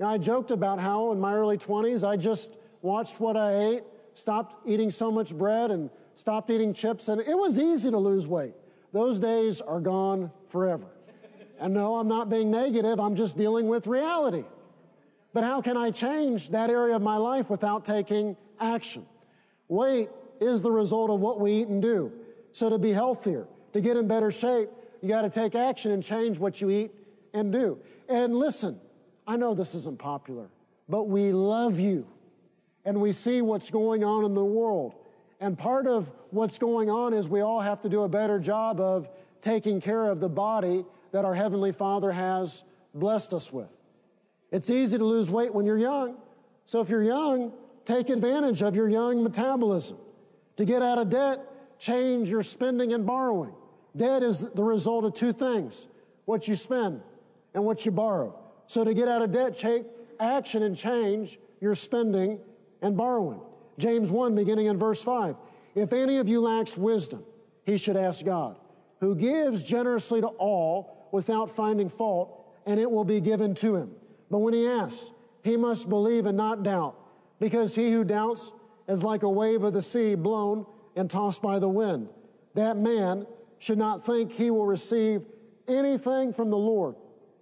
Now, 0.00 0.08
I 0.08 0.18
joked 0.18 0.50
about 0.50 0.80
how 0.80 1.12
in 1.12 1.20
my 1.20 1.34
early 1.34 1.58
20s 1.58 2.06
I 2.06 2.16
just 2.16 2.56
watched 2.82 3.20
what 3.20 3.36
I 3.36 3.54
ate, 3.56 3.82
stopped 4.14 4.66
eating 4.66 4.90
so 4.90 5.10
much 5.10 5.36
bread, 5.36 5.70
and 5.70 5.90
stopped 6.14 6.50
eating 6.50 6.72
chips, 6.72 7.08
and 7.08 7.20
it 7.20 7.36
was 7.36 7.58
easy 7.58 7.90
to 7.90 7.98
lose 7.98 8.26
weight. 8.26 8.54
Those 8.92 9.18
days 9.18 9.60
are 9.60 9.80
gone 9.80 10.30
forever. 10.46 10.86
And 11.60 11.74
no, 11.74 11.96
I'm 11.96 12.08
not 12.08 12.30
being 12.30 12.50
negative, 12.50 13.00
I'm 13.00 13.16
just 13.16 13.36
dealing 13.36 13.68
with 13.68 13.86
reality. 13.86 14.44
But 15.32 15.44
how 15.44 15.60
can 15.60 15.76
I 15.76 15.90
change 15.90 16.50
that 16.50 16.70
area 16.70 16.96
of 16.96 17.02
my 17.02 17.16
life 17.16 17.50
without 17.50 17.84
taking 17.84 18.36
action? 18.60 19.04
Weight 19.68 20.08
is 20.40 20.62
the 20.62 20.70
result 20.70 21.10
of 21.10 21.20
what 21.20 21.40
we 21.40 21.52
eat 21.52 21.68
and 21.68 21.82
do. 21.82 22.12
So 22.52 22.70
to 22.70 22.78
be 22.78 22.92
healthier, 22.92 23.46
to 23.72 23.80
get 23.80 23.96
in 23.96 24.08
better 24.08 24.30
shape, 24.30 24.70
you 25.02 25.08
got 25.08 25.22
to 25.22 25.30
take 25.30 25.54
action 25.54 25.92
and 25.92 26.02
change 26.02 26.38
what 26.38 26.60
you 26.60 26.70
eat 26.70 26.92
and 27.34 27.52
do. 27.52 27.78
And 28.08 28.34
listen, 28.36 28.80
I 29.26 29.36
know 29.36 29.54
this 29.54 29.74
isn't 29.74 29.98
popular, 29.98 30.48
but 30.88 31.04
we 31.04 31.32
love 31.32 31.78
you 31.78 32.06
and 32.84 33.00
we 33.00 33.12
see 33.12 33.42
what's 33.42 33.70
going 33.70 34.02
on 34.02 34.24
in 34.24 34.34
the 34.34 34.44
world. 34.44 34.94
And 35.40 35.56
part 35.56 35.86
of 35.86 36.12
what's 36.30 36.58
going 36.58 36.90
on 36.90 37.14
is 37.14 37.28
we 37.28 37.40
all 37.40 37.60
have 37.60 37.80
to 37.82 37.88
do 37.88 38.02
a 38.02 38.08
better 38.08 38.38
job 38.38 38.80
of 38.80 39.08
taking 39.40 39.80
care 39.80 40.06
of 40.06 40.20
the 40.20 40.28
body 40.28 40.84
that 41.12 41.24
our 41.24 41.34
Heavenly 41.34 41.72
Father 41.72 42.10
has 42.10 42.64
blessed 42.94 43.32
us 43.32 43.52
with. 43.52 43.70
It's 44.50 44.70
easy 44.70 44.98
to 44.98 45.04
lose 45.04 45.30
weight 45.30 45.54
when 45.54 45.66
you're 45.66 45.78
young. 45.78 46.16
So 46.66 46.80
if 46.80 46.88
you're 46.88 47.02
young, 47.02 47.52
take 47.84 48.08
advantage 48.08 48.62
of 48.62 48.74
your 48.74 48.88
young 48.88 49.22
metabolism. 49.22 49.98
To 50.56 50.64
get 50.64 50.82
out 50.82 50.98
of 50.98 51.08
debt, 51.08 51.40
change 51.78 52.28
your 52.28 52.42
spending 52.42 52.92
and 52.92 53.06
borrowing. 53.06 53.52
Debt 53.96 54.22
is 54.22 54.40
the 54.40 54.64
result 54.64 55.04
of 55.04 55.14
two 55.14 55.32
things 55.32 55.86
what 56.24 56.46
you 56.46 56.56
spend 56.56 57.00
and 57.54 57.64
what 57.64 57.86
you 57.86 57.90
borrow. 57.90 58.38
So 58.66 58.84
to 58.84 58.92
get 58.92 59.08
out 59.08 59.22
of 59.22 59.32
debt, 59.32 59.56
take 59.56 59.84
action 60.20 60.62
and 60.62 60.76
change 60.76 61.38
your 61.60 61.74
spending 61.74 62.38
and 62.82 62.96
borrowing. 62.96 63.40
James 63.78 64.10
1, 64.10 64.34
beginning 64.34 64.66
in 64.66 64.76
verse 64.76 65.02
5. 65.02 65.36
If 65.74 65.92
any 65.92 66.18
of 66.18 66.28
you 66.28 66.40
lacks 66.40 66.76
wisdom, 66.76 67.24
he 67.64 67.78
should 67.78 67.96
ask 67.96 68.24
God, 68.24 68.56
who 69.00 69.14
gives 69.14 69.62
generously 69.62 70.20
to 70.20 70.26
all 70.26 71.08
without 71.12 71.50
finding 71.50 71.88
fault, 71.88 72.44
and 72.66 72.78
it 72.78 72.90
will 72.90 73.04
be 73.04 73.20
given 73.20 73.54
to 73.56 73.76
him. 73.76 73.90
But 74.30 74.38
when 74.38 74.54
he 74.54 74.66
asks, 74.66 75.10
he 75.42 75.56
must 75.56 75.88
believe 75.88 76.26
and 76.26 76.36
not 76.36 76.62
doubt, 76.62 76.96
because 77.38 77.74
he 77.74 77.90
who 77.92 78.04
doubts 78.04 78.52
is 78.88 79.02
like 79.02 79.22
a 79.22 79.30
wave 79.30 79.62
of 79.62 79.72
the 79.72 79.82
sea 79.82 80.14
blown 80.14 80.66
and 80.96 81.08
tossed 81.08 81.40
by 81.40 81.58
the 81.58 81.68
wind. 81.68 82.08
That 82.54 82.76
man 82.76 83.26
should 83.58 83.78
not 83.78 84.04
think 84.04 84.32
he 84.32 84.50
will 84.50 84.66
receive 84.66 85.22
anything 85.68 86.32
from 86.32 86.50
the 86.50 86.56
Lord. 86.56 86.96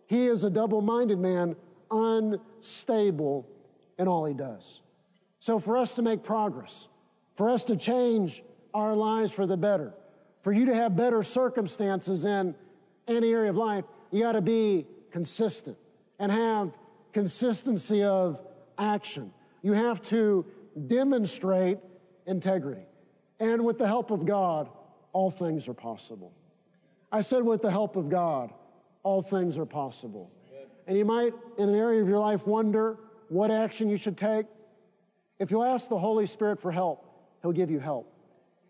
He 0.06 0.26
is 0.26 0.44
a 0.44 0.50
double 0.50 0.82
minded 0.82 1.18
man, 1.18 1.56
unstable 1.90 3.48
in 3.98 4.08
all 4.08 4.24
he 4.24 4.34
does. 4.34 4.82
So, 5.46 5.60
for 5.60 5.76
us 5.76 5.94
to 5.94 6.02
make 6.02 6.24
progress, 6.24 6.88
for 7.36 7.48
us 7.48 7.62
to 7.66 7.76
change 7.76 8.42
our 8.74 8.96
lives 8.96 9.32
for 9.32 9.46
the 9.46 9.56
better, 9.56 9.94
for 10.40 10.52
you 10.52 10.66
to 10.66 10.74
have 10.74 10.96
better 10.96 11.22
circumstances 11.22 12.24
in 12.24 12.56
any 13.06 13.30
area 13.30 13.50
of 13.50 13.56
life, 13.56 13.84
you 14.10 14.22
got 14.22 14.32
to 14.32 14.40
be 14.40 14.88
consistent 15.12 15.76
and 16.18 16.32
have 16.32 16.72
consistency 17.12 18.02
of 18.02 18.40
action. 18.76 19.32
You 19.62 19.74
have 19.74 20.02
to 20.06 20.44
demonstrate 20.88 21.78
integrity. 22.26 22.82
And 23.38 23.64
with 23.64 23.78
the 23.78 23.86
help 23.86 24.10
of 24.10 24.26
God, 24.26 24.68
all 25.12 25.30
things 25.30 25.68
are 25.68 25.74
possible. 25.74 26.32
I 27.12 27.20
said, 27.20 27.44
with 27.44 27.62
the 27.62 27.70
help 27.70 27.94
of 27.94 28.08
God, 28.08 28.52
all 29.04 29.22
things 29.22 29.58
are 29.58 29.64
possible. 29.64 30.28
And 30.88 30.98
you 30.98 31.04
might, 31.04 31.34
in 31.56 31.68
an 31.68 31.76
area 31.76 32.02
of 32.02 32.08
your 32.08 32.18
life, 32.18 32.48
wonder 32.48 32.98
what 33.28 33.52
action 33.52 33.88
you 33.88 33.96
should 33.96 34.16
take. 34.16 34.46
If 35.38 35.50
you 35.50 35.62
ask 35.62 35.88
the 35.88 35.98
Holy 35.98 36.26
Spirit 36.26 36.60
for 36.60 36.72
help, 36.72 37.04
He'll 37.42 37.52
give 37.52 37.70
you 37.70 37.78
help. 37.78 38.12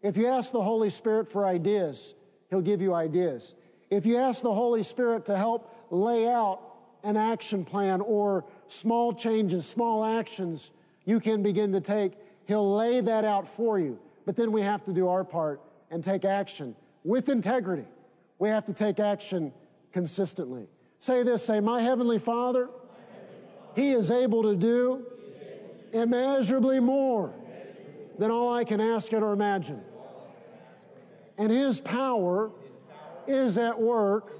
If 0.03 0.17
you 0.17 0.27
ask 0.27 0.53
the 0.53 0.63
Holy 0.63 0.91
Spirit 0.91 1.29
for 1.29 1.47
ideas, 1.47 2.15
He'll 2.51 2.61
give 2.61 2.81
you 2.81 2.95
ideas. 2.95 3.55
If 3.91 4.05
you 4.05 4.17
ask 4.17 4.43
the 4.43 4.53
Holy 4.53 4.83
Spirit 4.83 5.25
to 5.27 5.37
help 5.37 5.75
lay 5.91 6.29
out 6.29 6.61
an 7.05 7.17
action 7.17 7.65
plan 7.65 8.01
or 8.01 8.45
small 8.67 9.13
changes, 9.13 9.67
small 9.67 10.05
actions 10.05 10.73
you 11.05 11.21
can 11.21 11.43
begin 11.43 11.73
to 11.73 11.81
take, 11.81 12.13
He'll 12.47 12.75
lay 12.75 13.01
that 13.01 13.25
out 13.25 13.49
for 13.49 13.79
you. 13.79 13.99
But 14.25 14.37
then 14.37 14.51
we 14.51 14.61
have 14.63 14.85
to 14.85 14.93
do 14.93 15.09
our 15.09 15.25
part 15.25 15.61
and 15.91 16.03
take 16.03 16.25
action 16.25 16.75
with 17.05 17.29
integrity. 17.29 17.87
We 18.39 18.49
have 18.49 18.65
to 18.67 18.73
take 18.73 18.99
action 18.99 19.53
consistently. 19.93 20.67
Say 20.99 21.23
this 21.23 21.45
say, 21.45 21.61
My 21.61 21.81
Heavenly 21.81 22.19
Father, 22.19 22.69
He 23.75 23.93
is 23.93 24.11
able 24.11 24.43
to 24.43 24.57
do 24.57 25.07
immeasurably 25.97 26.81
more 26.81 27.33
than 28.19 28.31
all 28.31 28.53
I 28.53 28.65
can 28.65 28.81
ask 28.81 29.13
or 29.13 29.33
imagine. 29.33 29.81
And 31.39 31.51
His 31.51 31.81
power 31.81 32.51
is 33.27 33.59
at 33.59 33.79
work 33.79 34.33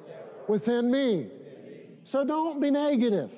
within 0.49 0.91
me. 0.91 1.29
So 2.05 2.25
don't 2.25 2.61
be 2.61 2.71
negative. 2.71 3.33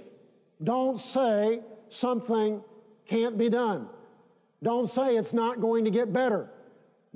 Don't 0.62 0.98
say 0.98 1.60
something 1.88 2.62
can't 3.06 3.38
be 3.38 3.48
done. 3.48 3.88
Don't 4.62 4.86
say 4.86 5.16
it's 5.16 5.32
not 5.32 5.60
going 5.60 5.84
to 5.84 5.90
get 5.90 6.12
better. 6.12 6.50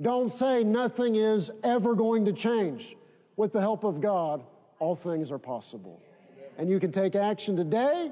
Don't 0.01 0.31
say 0.31 0.63
nothing 0.63 1.15
is 1.15 1.51
ever 1.63 1.93
going 1.93 2.25
to 2.25 2.33
change. 2.33 2.95
With 3.35 3.51
the 3.51 3.59
help 3.59 3.83
of 3.83 4.01
God, 4.01 4.43
all 4.79 4.95
things 4.95 5.31
are 5.31 5.39
possible. 5.39 6.01
And 6.57 6.69
you 6.69 6.79
can 6.79 6.91
take 6.91 7.15
action 7.15 7.55
today 7.55 8.11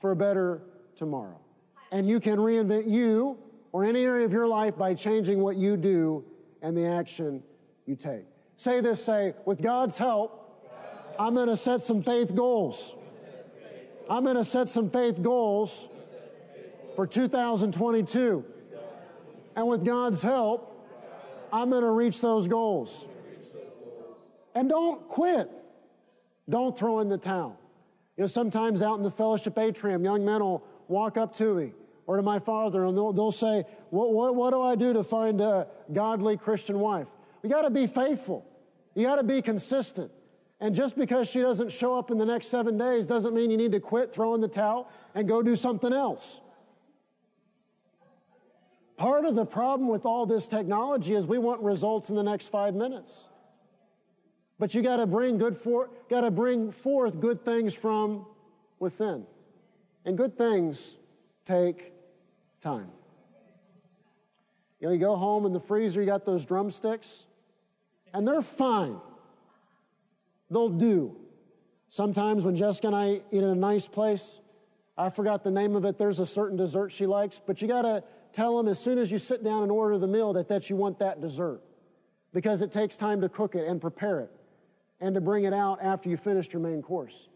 for 0.00 0.10
a 0.10 0.16
better 0.16 0.62
tomorrow. 0.96 1.38
And 1.94 2.08
you 2.08 2.18
can 2.18 2.40
reinvent 2.40 2.90
you 2.90 3.38
or 3.70 3.84
any 3.84 4.04
area 4.04 4.24
of 4.24 4.32
your 4.32 4.48
life 4.48 4.76
by 4.76 4.94
changing 4.94 5.38
what 5.38 5.54
you 5.54 5.76
do 5.76 6.24
and 6.60 6.76
the 6.76 6.84
action 6.84 7.40
you 7.86 7.94
take. 7.94 8.24
Say 8.56 8.80
this 8.80 9.02
say, 9.02 9.32
with 9.44 9.62
God's 9.62 9.96
help, 9.96 10.60
I'm 11.20 11.34
going 11.34 11.46
to 11.46 11.56
set 11.56 11.80
some 11.80 12.02
faith 12.02 12.34
goals. 12.34 12.96
I'm 14.10 14.24
going 14.24 14.34
to 14.34 14.44
set 14.44 14.68
some 14.68 14.90
faith 14.90 15.22
goals 15.22 15.86
for 16.96 17.06
2022. 17.06 18.44
And 19.54 19.68
with 19.68 19.84
God's 19.84 20.20
help, 20.20 20.84
I'm 21.52 21.70
going 21.70 21.84
to 21.84 21.90
reach 21.90 22.20
those 22.20 22.48
goals. 22.48 23.06
And 24.56 24.68
don't 24.68 25.06
quit. 25.06 25.48
Don't 26.50 26.76
throw 26.76 26.98
in 26.98 27.08
the 27.08 27.18
towel. 27.18 27.56
You 28.16 28.22
know, 28.22 28.26
sometimes 28.26 28.82
out 28.82 28.96
in 28.96 29.04
the 29.04 29.12
fellowship 29.12 29.56
atrium, 29.56 30.04
young 30.04 30.24
men 30.24 30.40
will 30.40 30.64
walk 30.88 31.16
up 31.16 31.32
to 31.36 31.54
me 31.54 31.72
or 32.06 32.16
to 32.16 32.22
my 32.22 32.38
father, 32.38 32.84
and 32.84 32.96
they'll, 32.96 33.12
they'll 33.12 33.32
say, 33.32 33.64
what, 33.90 34.12
what, 34.12 34.34
what 34.34 34.50
do 34.50 34.60
I 34.60 34.74
do 34.74 34.92
to 34.92 35.02
find 35.02 35.40
a 35.40 35.66
godly 35.92 36.36
Christian 36.36 36.78
wife? 36.78 37.08
You 37.42 37.48
got 37.48 37.62
to 37.62 37.70
be 37.70 37.86
faithful. 37.86 38.46
You 38.94 39.04
got 39.04 39.16
to 39.16 39.22
be 39.22 39.40
consistent. 39.42 40.10
And 40.60 40.74
just 40.74 40.96
because 40.96 41.28
she 41.28 41.40
doesn't 41.40 41.70
show 41.70 41.98
up 41.98 42.10
in 42.10 42.18
the 42.18 42.24
next 42.24 42.48
seven 42.48 42.78
days 42.78 43.06
doesn't 43.06 43.34
mean 43.34 43.50
you 43.50 43.56
need 43.56 43.72
to 43.72 43.80
quit, 43.80 44.12
throw 44.12 44.34
in 44.34 44.40
the 44.40 44.48
towel, 44.48 44.90
and 45.14 45.28
go 45.28 45.42
do 45.42 45.56
something 45.56 45.92
else. 45.92 46.40
Part 48.96 49.24
of 49.24 49.34
the 49.34 49.44
problem 49.44 49.88
with 49.88 50.06
all 50.06 50.24
this 50.24 50.46
technology 50.46 51.14
is 51.14 51.26
we 51.26 51.38
want 51.38 51.60
results 51.62 52.10
in 52.10 52.16
the 52.16 52.22
next 52.22 52.48
five 52.48 52.74
minutes. 52.74 53.28
But 54.58 54.74
you 54.74 54.82
got 54.82 54.98
to 54.98 55.06
bring 55.06 55.36
good 55.36 55.56
for, 55.56 55.90
got 56.08 56.20
to 56.20 56.30
bring 56.30 56.70
forth 56.70 57.18
good 57.18 57.44
things 57.44 57.74
from 57.74 58.24
within. 58.78 59.26
And 60.04 60.16
good 60.16 60.38
things 60.38 60.96
take 61.44 61.92
time. 62.64 62.88
You 64.80 64.88
know, 64.88 64.94
you 64.94 64.98
go 64.98 65.16
home 65.16 65.46
in 65.46 65.52
the 65.52 65.60
freezer, 65.60 66.00
you 66.00 66.06
got 66.06 66.24
those 66.24 66.44
drumsticks, 66.44 67.26
and 68.12 68.26
they're 68.26 68.42
fine. 68.42 68.96
They'll 70.50 70.70
do. 70.70 71.16
Sometimes 71.88 72.44
when 72.44 72.56
Jessica 72.56 72.88
and 72.88 72.96
I 72.96 73.08
eat 73.08 73.22
in 73.30 73.44
a 73.44 73.54
nice 73.54 73.86
place, 73.86 74.40
I 74.96 75.10
forgot 75.10 75.44
the 75.44 75.50
name 75.50 75.76
of 75.76 75.84
it, 75.84 75.98
there's 75.98 76.20
a 76.20 76.26
certain 76.26 76.56
dessert 76.56 76.90
she 76.90 77.06
likes, 77.06 77.40
but 77.44 77.60
you 77.60 77.68
got 77.68 77.82
to 77.82 78.02
tell 78.32 78.56
them 78.56 78.68
as 78.68 78.78
soon 78.78 78.98
as 78.98 79.10
you 79.10 79.18
sit 79.18 79.44
down 79.44 79.62
and 79.62 79.70
order 79.70 79.98
the 79.98 80.08
meal 80.08 80.32
that, 80.32 80.48
that 80.48 80.70
you 80.70 80.76
want 80.76 80.98
that 81.00 81.20
dessert 81.20 81.60
because 82.32 82.62
it 82.62 82.72
takes 82.72 82.96
time 82.96 83.20
to 83.20 83.28
cook 83.28 83.54
it 83.54 83.66
and 83.68 83.80
prepare 83.80 84.20
it 84.20 84.30
and 85.00 85.14
to 85.14 85.20
bring 85.20 85.44
it 85.44 85.52
out 85.52 85.78
after 85.82 86.08
you 86.08 86.16
finished 86.16 86.52
your 86.52 86.62
main 86.62 86.82
course. 86.82 87.28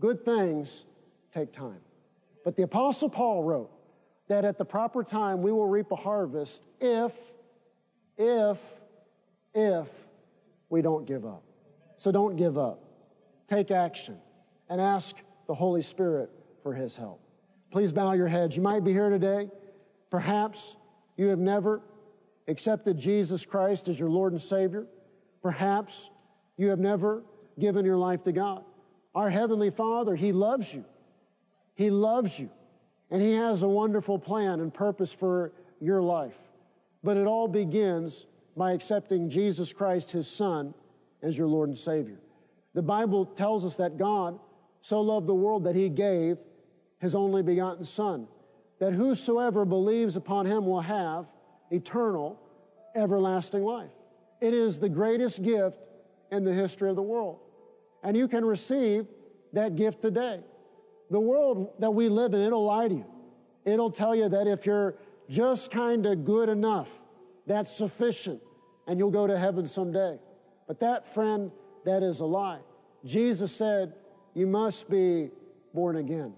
Good 0.00 0.24
things 0.24 0.84
take 1.32 1.52
time. 1.52 1.80
But 2.44 2.56
the 2.56 2.62
Apostle 2.62 3.08
Paul 3.08 3.42
wrote 3.42 3.70
that 4.28 4.44
at 4.44 4.58
the 4.58 4.64
proper 4.64 5.02
time 5.02 5.42
we 5.42 5.52
will 5.52 5.66
reap 5.66 5.90
a 5.92 5.96
harvest 5.96 6.62
if, 6.80 7.12
if, 8.18 8.58
if 9.54 9.88
we 10.68 10.82
don't 10.82 11.06
give 11.06 11.24
up. 11.24 11.42
So 11.96 12.10
don't 12.12 12.36
give 12.36 12.58
up. 12.58 12.82
Take 13.46 13.70
action 13.70 14.18
and 14.68 14.80
ask 14.80 15.16
the 15.46 15.54
Holy 15.54 15.82
Spirit 15.82 16.30
for 16.62 16.74
his 16.74 16.96
help. 16.96 17.20
Please 17.70 17.92
bow 17.92 18.12
your 18.12 18.28
heads. 18.28 18.56
You 18.56 18.62
might 18.62 18.84
be 18.84 18.92
here 18.92 19.10
today. 19.10 19.48
Perhaps 20.10 20.76
you 21.16 21.26
have 21.28 21.38
never 21.38 21.80
accepted 22.48 22.98
Jesus 22.98 23.44
Christ 23.44 23.88
as 23.88 23.98
your 23.98 24.10
Lord 24.10 24.32
and 24.32 24.40
Savior. 24.40 24.86
Perhaps 25.42 26.10
you 26.56 26.68
have 26.70 26.78
never 26.78 27.22
given 27.58 27.84
your 27.84 27.96
life 27.96 28.22
to 28.24 28.32
God. 28.32 28.64
Our 29.14 29.30
Heavenly 29.30 29.70
Father, 29.70 30.14
He 30.14 30.32
loves 30.32 30.72
you. 30.72 30.84
He 31.74 31.90
loves 31.90 32.38
you. 32.38 32.50
And 33.10 33.22
He 33.22 33.32
has 33.32 33.62
a 33.62 33.68
wonderful 33.68 34.18
plan 34.18 34.60
and 34.60 34.72
purpose 34.72 35.12
for 35.12 35.52
your 35.80 36.02
life. 36.02 36.38
But 37.04 37.16
it 37.16 37.26
all 37.26 37.48
begins 37.48 38.26
by 38.56 38.72
accepting 38.72 39.28
Jesus 39.28 39.72
Christ, 39.72 40.10
His 40.10 40.26
Son, 40.26 40.74
as 41.22 41.36
your 41.36 41.46
Lord 41.46 41.68
and 41.68 41.78
Savior. 41.78 42.18
The 42.74 42.82
Bible 42.82 43.24
tells 43.24 43.64
us 43.64 43.76
that 43.76 43.96
God 43.96 44.38
so 44.80 45.00
loved 45.00 45.26
the 45.26 45.34
world 45.34 45.64
that 45.64 45.74
He 45.74 45.88
gave 45.88 46.38
His 46.98 47.14
only 47.14 47.42
begotten 47.42 47.84
Son, 47.84 48.26
that 48.78 48.92
whosoever 48.92 49.64
believes 49.64 50.16
upon 50.16 50.46
Him 50.46 50.66
will 50.66 50.80
have 50.80 51.26
eternal, 51.70 52.40
everlasting 52.94 53.64
life. 53.64 53.90
It 54.40 54.52
is 54.52 54.78
the 54.78 54.88
greatest 54.88 55.42
gift 55.42 55.78
in 56.30 56.44
the 56.44 56.52
history 56.52 56.90
of 56.90 56.96
the 56.96 57.02
world. 57.02 57.38
And 58.02 58.16
you 58.16 58.28
can 58.28 58.44
receive 58.44 59.06
that 59.52 59.76
gift 59.76 60.02
today. 60.02 60.40
The 61.10 61.20
world 61.20 61.74
that 61.78 61.90
we 61.90 62.08
live 62.08 62.34
in, 62.34 62.40
it'll 62.40 62.64
lie 62.64 62.88
to 62.88 62.94
you. 62.94 63.06
It'll 63.64 63.90
tell 63.90 64.14
you 64.14 64.28
that 64.28 64.46
if 64.46 64.66
you're 64.66 64.96
just 65.28 65.70
kind 65.70 66.06
of 66.06 66.24
good 66.24 66.48
enough, 66.48 67.02
that's 67.46 67.70
sufficient, 67.70 68.40
and 68.86 68.98
you'll 68.98 69.10
go 69.10 69.26
to 69.26 69.38
heaven 69.38 69.66
someday. 69.66 70.18
But 70.66 70.80
that, 70.80 71.06
friend, 71.06 71.50
that 71.84 72.02
is 72.02 72.20
a 72.20 72.24
lie. 72.24 72.60
Jesus 73.04 73.54
said, 73.54 73.94
You 74.34 74.46
must 74.46 74.90
be 74.90 75.30
born 75.74 75.96
again. 75.96 76.34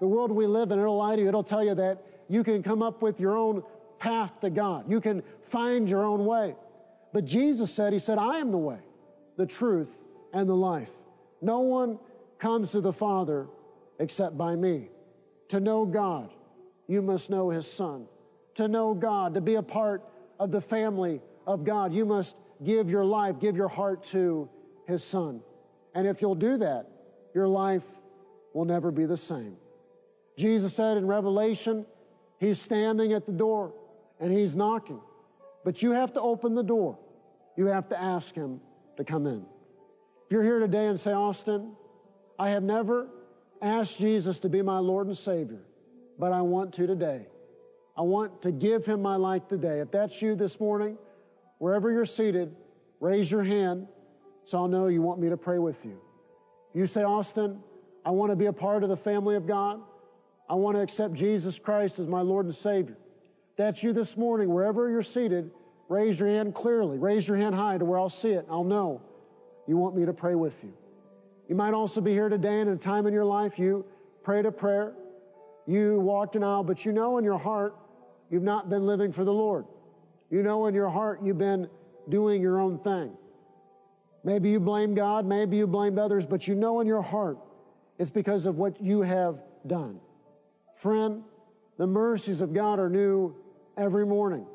The 0.00 0.06
world 0.06 0.30
we 0.32 0.46
live 0.46 0.70
in, 0.70 0.78
it'll 0.78 0.96
lie 0.96 1.16
to 1.16 1.22
you. 1.22 1.28
It'll 1.28 1.42
tell 1.42 1.64
you 1.64 1.74
that 1.74 2.04
you 2.28 2.44
can 2.44 2.62
come 2.62 2.82
up 2.82 3.02
with 3.02 3.20
your 3.20 3.36
own 3.36 3.62
path 3.98 4.40
to 4.40 4.50
God, 4.50 4.90
you 4.90 5.00
can 5.00 5.22
find 5.40 5.88
your 5.88 6.04
own 6.04 6.24
way. 6.24 6.56
But 7.12 7.24
Jesus 7.24 7.72
said, 7.72 7.92
He 7.92 7.98
said, 7.98 8.18
I 8.18 8.38
am 8.38 8.50
the 8.50 8.58
way, 8.58 8.78
the 9.36 9.46
truth, 9.46 10.02
and 10.32 10.48
the 10.48 10.56
life. 10.56 10.90
No 11.40 11.60
one 11.60 11.98
comes 12.38 12.72
to 12.72 12.80
the 12.80 12.92
Father 12.92 13.46
except 14.02 14.36
by 14.36 14.56
me. 14.56 14.88
To 15.48 15.60
know 15.60 15.86
God, 15.86 16.32
you 16.88 17.00
must 17.00 17.30
know 17.30 17.50
His 17.50 17.70
Son. 17.70 18.06
To 18.54 18.66
know 18.66 18.94
God, 18.94 19.34
to 19.34 19.40
be 19.40 19.54
a 19.54 19.62
part 19.62 20.02
of 20.40 20.50
the 20.50 20.60
family 20.60 21.20
of 21.46 21.62
God, 21.62 21.94
you 21.94 22.04
must 22.04 22.36
give 22.64 22.90
your 22.90 23.04
life, 23.04 23.38
give 23.38 23.56
your 23.56 23.68
heart 23.68 24.02
to 24.06 24.50
His 24.88 25.04
Son. 25.04 25.40
And 25.94 26.06
if 26.08 26.20
you'll 26.20 26.34
do 26.34 26.56
that, 26.56 26.88
your 27.32 27.46
life 27.46 27.84
will 28.52 28.64
never 28.64 28.90
be 28.90 29.06
the 29.06 29.16
same. 29.16 29.56
Jesus 30.36 30.74
said 30.74 30.96
in 30.96 31.06
Revelation, 31.06 31.86
He's 32.38 32.60
standing 32.60 33.12
at 33.12 33.24
the 33.24 33.32
door 33.32 33.72
and 34.18 34.32
He's 34.32 34.56
knocking. 34.56 35.00
But 35.64 35.80
you 35.80 35.92
have 35.92 36.12
to 36.14 36.20
open 36.20 36.56
the 36.56 36.64
door. 36.64 36.98
You 37.56 37.66
have 37.66 37.88
to 37.90 38.00
ask 38.00 38.34
Him 38.34 38.60
to 38.96 39.04
come 39.04 39.26
in. 39.28 39.46
If 40.24 40.32
you're 40.32 40.42
here 40.42 40.58
today 40.58 40.86
and 40.86 40.98
say, 40.98 41.12
Austin, 41.12 41.76
I 42.36 42.50
have 42.50 42.64
never 42.64 43.06
asked 43.62 43.98
Jesus 43.98 44.38
to 44.40 44.48
be 44.48 44.60
my 44.60 44.78
Lord 44.78 45.06
and 45.06 45.16
Savior, 45.16 45.60
but 46.18 46.32
I 46.32 46.42
want 46.42 46.72
to 46.74 46.86
today. 46.86 47.26
I 47.96 48.02
want 48.02 48.42
to 48.42 48.52
give 48.52 48.84
Him 48.84 49.00
my 49.00 49.16
life 49.16 49.46
today. 49.48 49.80
If 49.80 49.90
that's 49.90 50.20
you 50.20 50.34
this 50.34 50.58
morning, 50.58 50.98
wherever 51.58 51.90
you're 51.90 52.04
seated, 52.04 52.54
raise 53.00 53.30
your 53.30 53.44
hand 53.44 53.86
so 54.44 54.58
I'll 54.58 54.68
know 54.68 54.88
you 54.88 55.02
want 55.02 55.20
me 55.20 55.28
to 55.28 55.36
pray 55.36 55.58
with 55.58 55.84
you. 55.84 56.00
You 56.74 56.86
say, 56.86 57.04
Austin, 57.04 57.60
I 58.04 58.10
want 58.10 58.30
to 58.30 58.36
be 58.36 58.46
a 58.46 58.52
part 58.52 58.82
of 58.82 58.88
the 58.88 58.96
family 58.96 59.36
of 59.36 59.46
God. 59.46 59.80
I 60.48 60.54
want 60.54 60.76
to 60.76 60.82
accept 60.82 61.14
Jesus 61.14 61.58
Christ 61.58 61.98
as 61.98 62.08
my 62.08 62.20
Lord 62.20 62.46
and 62.46 62.54
Savior. 62.54 62.96
That's 63.56 63.82
you 63.82 63.92
this 63.92 64.16
morning, 64.16 64.52
wherever 64.52 64.88
you're 64.88 65.02
seated, 65.02 65.50
raise 65.88 66.18
your 66.18 66.28
hand 66.28 66.54
clearly. 66.54 66.98
Raise 66.98 67.28
your 67.28 67.36
hand 67.36 67.54
high 67.54 67.78
to 67.78 67.84
where 67.84 67.98
I'll 67.98 68.08
see 68.08 68.30
it. 68.30 68.46
I'll 68.50 68.64
know 68.64 69.02
you 69.68 69.76
want 69.76 69.94
me 69.94 70.04
to 70.06 70.12
pray 70.12 70.34
with 70.34 70.64
you. 70.64 70.72
You 71.52 71.56
might 71.56 71.74
also 71.74 72.00
be 72.00 72.12
here 72.12 72.30
today 72.30 72.60
in 72.60 72.68
a 72.68 72.76
time 72.78 73.06
in 73.06 73.12
your 73.12 73.26
life 73.26 73.58
you 73.58 73.84
prayed 74.22 74.46
a 74.46 74.50
prayer, 74.50 74.94
you 75.66 76.00
walked 76.00 76.34
an 76.34 76.42
aisle, 76.42 76.64
but 76.64 76.86
you 76.86 76.92
know 76.92 77.18
in 77.18 77.24
your 77.24 77.36
heart 77.36 77.76
you've 78.30 78.42
not 78.42 78.70
been 78.70 78.86
living 78.86 79.12
for 79.12 79.22
the 79.22 79.34
Lord. 79.34 79.66
You 80.30 80.42
know 80.42 80.64
in 80.64 80.74
your 80.74 80.88
heart 80.88 81.20
you've 81.22 81.36
been 81.36 81.68
doing 82.08 82.40
your 82.40 82.58
own 82.58 82.78
thing. 82.78 83.12
Maybe 84.24 84.48
you 84.48 84.60
blame 84.60 84.94
God, 84.94 85.26
maybe 85.26 85.58
you 85.58 85.66
blamed 85.66 85.98
others, 85.98 86.24
but 86.24 86.48
you 86.48 86.54
know 86.54 86.80
in 86.80 86.86
your 86.86 87.02
heart 87.02 87.36
it's 87.98 88.08
because 88.10 88.46
of 88.46 88.56
what 88.56 88.80
you 88.80 89.02
have 89.02 89.42
done. 89.66 90.00
Friend, 90.72 91.22
the 91.76 91.86
mercies 91.86 92.40
of 92.40 92.54
God 92.54 92.78
are 92.78 92.88
new 92.88 93.36
every 93.76 94.06
morning. 94.06 94.46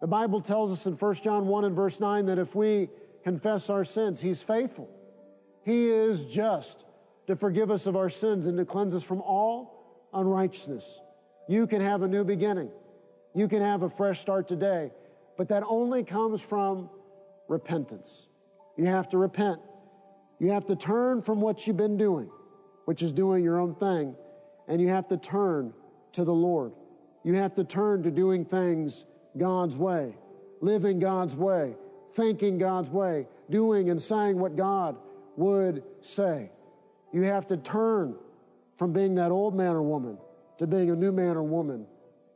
The 0.00 0.06
Bible 0.06 0.40
tells 0.40 0.72
us 0.72 0.86
in 0.86 0.94
1 0.94 1.14
John 1.16 1.48
1 1.48 1.64
and 1.66 1.76
verse 1.76 2.00
9 2.00 2.24
that 2.24 2.38
if 2.38 2.54
we 2.54 2.88
confess 3.24 3.68
our 3.68 3.84
sins. 3.84 4.22
He's 4.22 4.42
faithful. 4.42 4.88
He 5.62 5.88
is 5.88 6.24
just 6.26 6.84
to 7.26 7.36
forgive 7.36 7.70
us 7.70 7.86
of 7.86 7.96
our 7.96 8.08
sins 8.08 8.46
and 8.46 8.56
to 8.58 8.64
cleanse 8.64 8.94
us 8.94 9.02
from 9.02 9.20
all 9.20 10.08
unrighteousness. 10.12 11.00
You 11.48 11.66
can 11.66 11.80
have 11.80 12.02
a 12.02 12.08
new 12.08 12.24
beginning. 12.24 12.70
You 13.34 13.48
can 13.48 13.62
have 13.62 13.82
a 13.82 13.88
fresh 13.88 14.20
start 14.20 14.48
today, 14.48 14.90
but 15.36 15.48
that 15.48 15.62
only 15.66 16.02
comes 16.02 16.40
from 16.40 16.90
repentance. 17.48 18.26
You 18.76 18.86
have 18.86 19.08
to 19.10 19.18
repent. 19.18 19.60
You 20.38 20.50
have 20.52 20.64
to 20.66 20.76
turn 20.76 21.20
from 21.20 21.40
what 21.40 21.66
you've 21.66 21.76
been 21.76 21.96
doing, 21.96 22.30
which 22.86 23.02
is 23.02 23.12
doing 23.12 23.44
your 23.44 23.60
own 23.60 23.74
thing, 23.74 24.16
and 24.68 24.80
you 24.80 24.88
have 24.88 25.06
to 25.08 25.16
turn 25.16 25.74
to 26.12 26.24
the 26.24 26.32
Lord. 26.32 26.72
You 27.22 27.34
have 27.34 27.54
to 27.56 27.64
turn 27.64 28.02
to 28.04 28.10
doing 28.10 28.44
things 28.44 29.04
God's 29.36 29.76
way, 29.76 30.16
living 30.60 30.98
God's 30.98 31.36
way, 31.36 31.76
thinking 32.14 32.58
God's 32.58 32.90
way, 32.90 33.28
doing 33.50 33.90
and 33.90 34.00
saying 34.00 34.38
what 34.38 34.56
God 34.56 34.96
would 35.36 35.82
say. 36.00 36.50
You 37.12 37.22
have 37.22 37.46
to 37.48 37.56
turn 37.56 38.16
from 38.76 38.92
being 38.92 39.14
that 39.16 39.30
old 39.30 39.54
man 39.54 39.74
or 39.74 39.82
woman 39.82 40.18
to 40.58 40.66
being 40.66 40.90
a 40.90 40.96
new 40.96 41.12
man 41.12 41.36
or 41.36 41.42
woman 41.42 41.86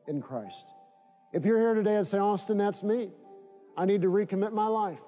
in 0.08 0.20
Christ. 0.20 0.66
If 1.32 1.44
you're 1.44 1.58
here 1.58 1.74
today 1.74 1.96
and 1.96 2.06
say, 2.06 2.18
Austin, 2.18 2.58
that's 2.58 2.82
me. 2.82 3.10
I 3.76 3.84
need 3.84 4.02
to 4.02 4.08
recommit 4.08 4.52
my 4.52 4.66
life. 4.66 5.00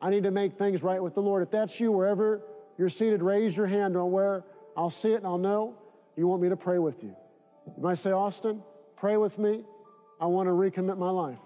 I 0.00 0.10
need 0.10 0.24
to 0.24 0.30
make 0.30 0.58
things 0.58 0.82
right 0.82 1.02
with 1.02 1.14
the 1.14 1.22
Lord. 1.22 1.42
If 1.42 1.50
that's 1.50 1.78
you, 1.80 1.92
wherever 1.92 2.42
you're 2.78 2.88
seated, 2.88 3.22
raise 3.22 3.56
your 3.56 3.66
hand 3.66 3.96
on 3.96 4.10
where 4.10 4.44
I'll 4.76 4.90
see 4.90 5.12
it 5.12 5.16
and 5.16 5.26
I'll 5.26 5.38
know 5.38 5.76
you 6.16 6.26
want 6.26 6.42
me 6.42 6.48
to 6.48 6.56
pray 6.56 6.78
with 6.78 7.02
you. 7.02 7.14
You 7.66 7.82
might 7.82 7.98
say, 7.98 8.10
Austin, 8.10 8.62
pray 8.96 9.16
with 9.16 9.38
me. 9.38 9.64
I 10.20 10.26
want 10.26 10.46
to 10.46 10.52
recommit 10.52 10.98
my 10.98 11.10
life. 11.10 11.38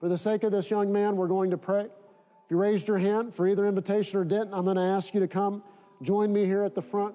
For 0.00 0.08
the 0.08 0.18
sake 0.18 0.42
of 0.42 0.52
this 0.52 0.70
young 0.70 0.92
man, 0.92 1.16
we're 1.16 1.28
going 1.28 1.50
to 1.50 1.56
pray. 1.56 1.86
If 2.44 2.50
you 2.50 2.58
raised 2.58 2.88
your 2.88 2.98
hand 2.98 3.34
for 3.34 3.48
either 3.48 3.66
invitation 3.66 4.18
or 4.18 4.24
didn't, 4.24 4.52
I'm 4.52 4.64
going 4.64 4.76
to 4.76 4.82
ask 4.82 5.14
you 5.14 5.20
to 5.20 5.28
come 5.28 5.62
join 6.02 6.32
me 6.32 6.44
here 6.44 6.62
at 6.62 6.74
the 6.74 6.82
front. 6.82 7.14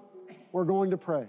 We're 0.51 0.63
going 0.63 0.89
to 0.91 0.97
pray. 0.97 1.27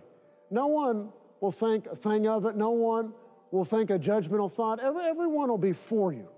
No 0.51 0.69
one 0.69 1.11
will 1.41 1.53
think 1.53 1.87
a 1.87 1.97
thing 1.97 2.27
of 2.27 2.47
it. 2.47 2.57
No 2.57 2.71
one 2.71 3.13
will 3.51 3.65
think 3.65 3.91
a 3.91 3.99
judgmental 3.99 4.51
thought, 4.51 4.81
every, 4.81 5.05
everyone 5.05 5.49
will 5.49 5.59
be 5.59 5.73
for 5.73 6.13
you, 6.13 6.29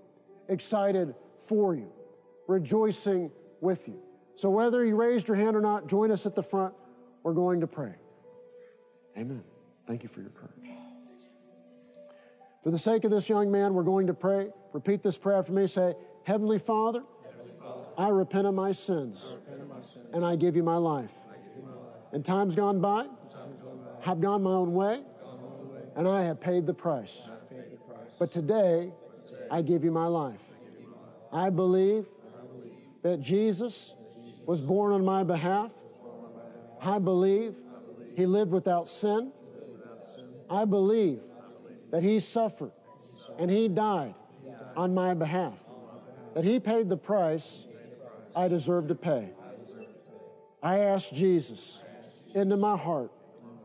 excited 0.49 1.13
for 1.39 1.75
you, 1.75 1.89
rejoicing 2.47 3.31
with 3.61 3.87
you. 3.87 3.99
So 4.35 4.49
whether 4.49 4.83
you 4.83 4.95
raised 4.95 5.27
your 5.27 5.37
hand 5.37 5.55
or 5.55 5.61
not, 5.61 5.87
join 5.87 6.11
us 6.11 6.25
at 6.25 6.35
the 6.35 6.43
front. 6.43 6.73
We're 7.21 7.33
going 7.33 7.61
to 7.61 7.67
pray. 7.67 7.93
Amen. 9.17 9.43
Thank 9.85 10.03
you 10.03 10.09
for 10.09 10.21
your 10.21 10.31
courage. 10.31 10.51
For 12.63 12.71
the 12.71 12.79
sake 12.79 13.03
of 13.03 13.11
this 13.11 13.29
young 13.29 13.51
man, 13.51 13.73
we're 13.73 13.83
going 13.83 14.07
to 14.07 14.13
pray. 14.13 14.49
Repeat 14.71 15.03
this 15.03 15.17
prayer 15.17 15.43
for 15.43 15.51
me. 15.51 15.67
Say, 15.67 15.93
Heavenly 16.23 16.57
Father, 16.57 17.03
I 17.97 18.09
repent 18.09 18.47
of 18.47 18.53
my 18.53 18.71
sins, 18.71 19.35
and 20.13 20.25
I 20.25 20.35
give 20.35 20.55
you 20.55 20.63
my 20.63 20.77
life. 20.77 21.13
In 22.11 22.23
times 22.23 22.55
gone 22.55 22.79
by, 22.79 23.07
I've 24.05 24.21
gone 24.21 24.43
my 24.43 24.51
own 24.51 24.73
way, 24.73 25.01
and 25.95 26.07
I 26.07 26.23
have 26.23 26.39
paid 26.39 26.65
the 26.65 26.73
price. 26.73 27.23
But 28.19 28.31
today, 28.31 28.91
I 29.51 29.61
give 29.61 29.83
you 29.83 29.91
my 29.91 30.07
life. 30.07 30.41
I 31.31 31.49
believe 31.49 32.05
that 33.01 33.19
Jesus 33.19 33.93
was 34.45 34.61
born 34.61 34.91
on 34.91 35.03
my 35.03 35.23
behalf. 35.23 35.73
I 36.81 36.99
believe 36.99 37.57
he 38.15 38.25
lived 38.25 38.51
without 38.51 38.87
sin. 38.87 39.31
I 40.49 40.65
believe 40.65 41.21
that 41.91 42.03
he 42.03 42.19
suffered 42.19 42.71
and 43.39 43.49
he 43.49 43.67
died 43.67 44.15
on 44.75 44.93
my 44.93 45.13
behalf, 45.13 45.57
that 46.35 46.43
he 46.43 46.59
paid 46.59 46.89
the 46.89 46.97
price 46.97 47.65
I 48.35 48.47
deserve 48.47 48.87
to 48.87 48.95
pay. 48.95 49.29
I 50.61 50.79
ask 50.79 51.13
Jesus 51.13 51.81
into 52.33 52.57
my 52.57 52.77
heart 52.77 53.11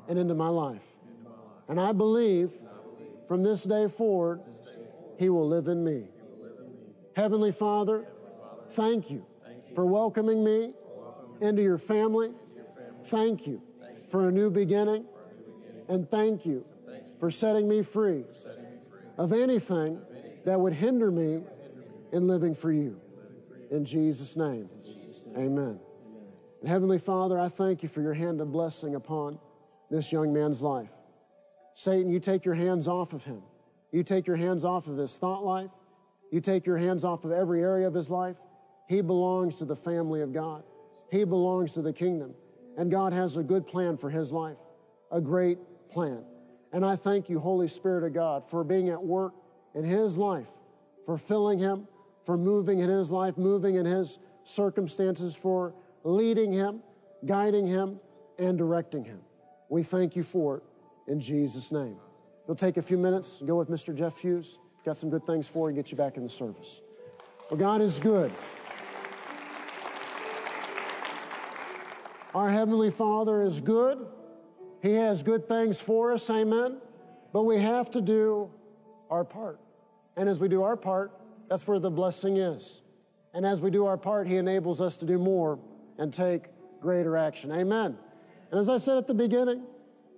and 0.08 0.18
into 0.18 0.34
my 0.34 0.48
life. 0.48 0.82
And 1.68 1.80
I 1.80 1.92
believe 1.92 2.52
from 3.26 3.42
this 3.42 3.64
day 3.64 3.88
forward, 3.88 4.40
he 5.18 5.28
will 5.28 5.46
live 5.46 5.68
in 5.68 5.84
me. 5.84 6.08
Heavenly 7.14 7.52
Father, 7.52 8.06
thank 8.70 9.10
you 9.10 9.24
for 9.74 9.86
welcoming 9.86 10.44
me 10.44 10.72
into 11.40 11.62
your 11.62 11.78
family. 11.78 12.30
Thank 13.02 13.46
you 13.46 13.62
for 14.08 14.28
a 14.28 14.32
new 14.32 14.50
beginning. 14.50 15.04
And 15.88 16.10
thank 16.10 16.44
you 16.44 16.64
for 17.18 17.30
setting 17.30 17.68
me 17.68 17.82
free 17.82 18.24
of 19.16 19.32
anything 19.32 20.00
that 20.44 20.60
would 20.60 20.72
hinder 20.72 21.10
me 21.10 21.42
in 22.12 22.26
living 22.26 22.54
for 22.54 22.72
you. 22.72 23.00
In 23.70 23.84
Jesus' 23.84 24.36
name, 24.36 24.68
amen. 25.36 25.78
And 26.60 26.68
Heavenly 26.68 26.98
Father, 26.98 27.38
I 27.38 27.48
thank 27.48 27.82
you 27.82 27.88
for 27.88 28.00
your 28.00 28.14
hand 28.14 28.40
of 28.40 28.50
blessing 28.50 28.94
upon 28.94 29.38
this 29.90 30.10
young 30.10 30.32
man's 30.32 30.62
life. 30.62 30.90
Satan, 31.74 32.10
you 32.10 32.18
take 32.18 32.44
your 32.44 32.54
hands 32.54 32.88
off 32.88 33.12
of 33.12 33.24
him. 33.24 33.42
You 33.92 34.02
take 34.02 34.26
your 34.26 34.36
hands 34.36 34.64
off 34.64 34.88
of 34.88 34.96
his 34.96 35.16
thought 35.18 35.44
life. 35.44 35.70
You 36.30 36.40
take 36.40 36.66
your 36.66 36.76
hands 36.76 37.04
off 37.04 37.24
of 37.24 37.32
every 37.32 37.62
area 37.62 37.86
of 37.86 37.94
his 37.94 38.10
life. 38.10 38.36
He 38.88 39.00
belongs 39.00 39.56
to 39.58 39.64
the 39.64 39.76
family 39.76 40.22
of 40.22 40.32
God. 40.32 40.64
He 41.10 41.24
belongs 41.24 41.72
to 41.74 41.82
the 41.82 41.92
kingdom. 41.92 42.34
And 42.76 42.90
God 42.90 43.12
has 43.12 43.36
a 43.36 43.42
good 43.42 43.66
plan 43.66 43.96
for 43.96 44.10
his 44.10 44.32
life, 44.32 44.58
a 45.10 45.20
great 45.20 45.58
plan. 45.90 46.24
And 46.72 46.84
I 46.84 46.96
thank 46.96 47.28
you, 47.28 47.38
Holy 47.38 47.68
Spirit 47.68 48.04
of 48.04 48.12
God, 48.12 48.48
for 48.48 48.62
being 48.64 48.88
at 48.88 49.02
work 49.02 49.34
in 49.74 49.84
his 49.84 50.18
life, 50.18 50.50
for 51.04 51.16
filling 51.16 51.58
him, 51.58 51.86
for 52.24 52.36
moving 52.36 52.80
in 52.80 52.90
his 52.90 53.10
life, 53.10 53.36
moving 53.36 53.76
in 53.76 53.86
his 53.86 54.18
circumstances, 54.44 55.34
for 55.34 55.74
leading 56.04 56.52
him, 56.52 56.80
guiding 57.24 57.66
him, 57.66 57.98
and 58.38 58.56
directing 58.56 59.04
him. 59.04 59.20
We 59.68 59.82
thank 59.82 60.16
you 60.16 60.22
for 60.22 60.58
it 60.58 60.62
in 61.06 61.20
Jesus' 61.20 61.72
name. 61.72 61.96
We'll 62.46 62.56
take 62.56 62.76
a 62.76 62.82
few 62.82 62.96
minutes 62.96 63.40
and 63.40 63.48
go 63.48 63.56
with 63.56 63.68
Mr. 63.68 63.94
Jeff 63.94 64.18
Hughes. 64.18 64.58
Got 64.84 64.96
some 64.96 65.10
good 65.10 65.26
things 65.26 65.46
for 65.46 65.70
you, 65.70 65.76
get 65.76 65.90
you 65.90 65.96
back 65.96 66.16
in 66.16 66.22
the 66.22 66.28
service. 66.28 66.80
Well, 67.50 67.58
God 67.58 67.80
is 67.80 67.98
good. 67.98 68.32
Our 72.34 72.48
Heavenly 72.48 72.90
Father 72.90 73.42
is 73.42 73.60
good. 73.60 74.06
He 74.82 74.92
has 74.92 75.22
good 75.22 75.48
things 75.48 75.80
for 75.80 76.12
us, 76.12 76.30
amen. 76.30 76.78
But 77.32 77.42
we 77.42 77.58
have 77.58 77.90
to 77.92 78.00
do 78.00 78.50
our 79.10 79.24
part. 79.24 79.58
And 80.16 80.28
as 80.28 80.38
we 80.38 80.48
do 80.48 80.62
our 80.62 80.76
part, 80.76 81.12
that's 81.48 81.66
where 81.66 81.78
the 81.78 81.90
blessing 81.90 82.36
is. 82.36 82.82
And 83.34 83.46
as 83.46 83.60
we 83.60 83.70
do 83.70 83.86
our 83.86 83.96
part, 83.96 84.26
He 84.26 84.36
enables 84.36 84.80
us 84.80 84.96
to 84.98 85.06
do 85.06 85.18
more 85.18 85.58
and 85.98 86.12
take 86.12 86.44
greater 86.80 87.16
action. 87.16 87.52
Amen. 87.52 87.96
And 88.50 88.60
as 88.60 88.68
I 88.68 88.78
said 88.78 88.98
at 88.98 89.06
the 89.06 89.14
beginning, 89.14 89.64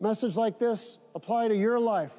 message 0.01 0.37
like 0.37 0.59
this 0.59 0.99
apply 1.15 1.49
to 1.49 1.57
your 1.57 1.79
life. 1.79 2.13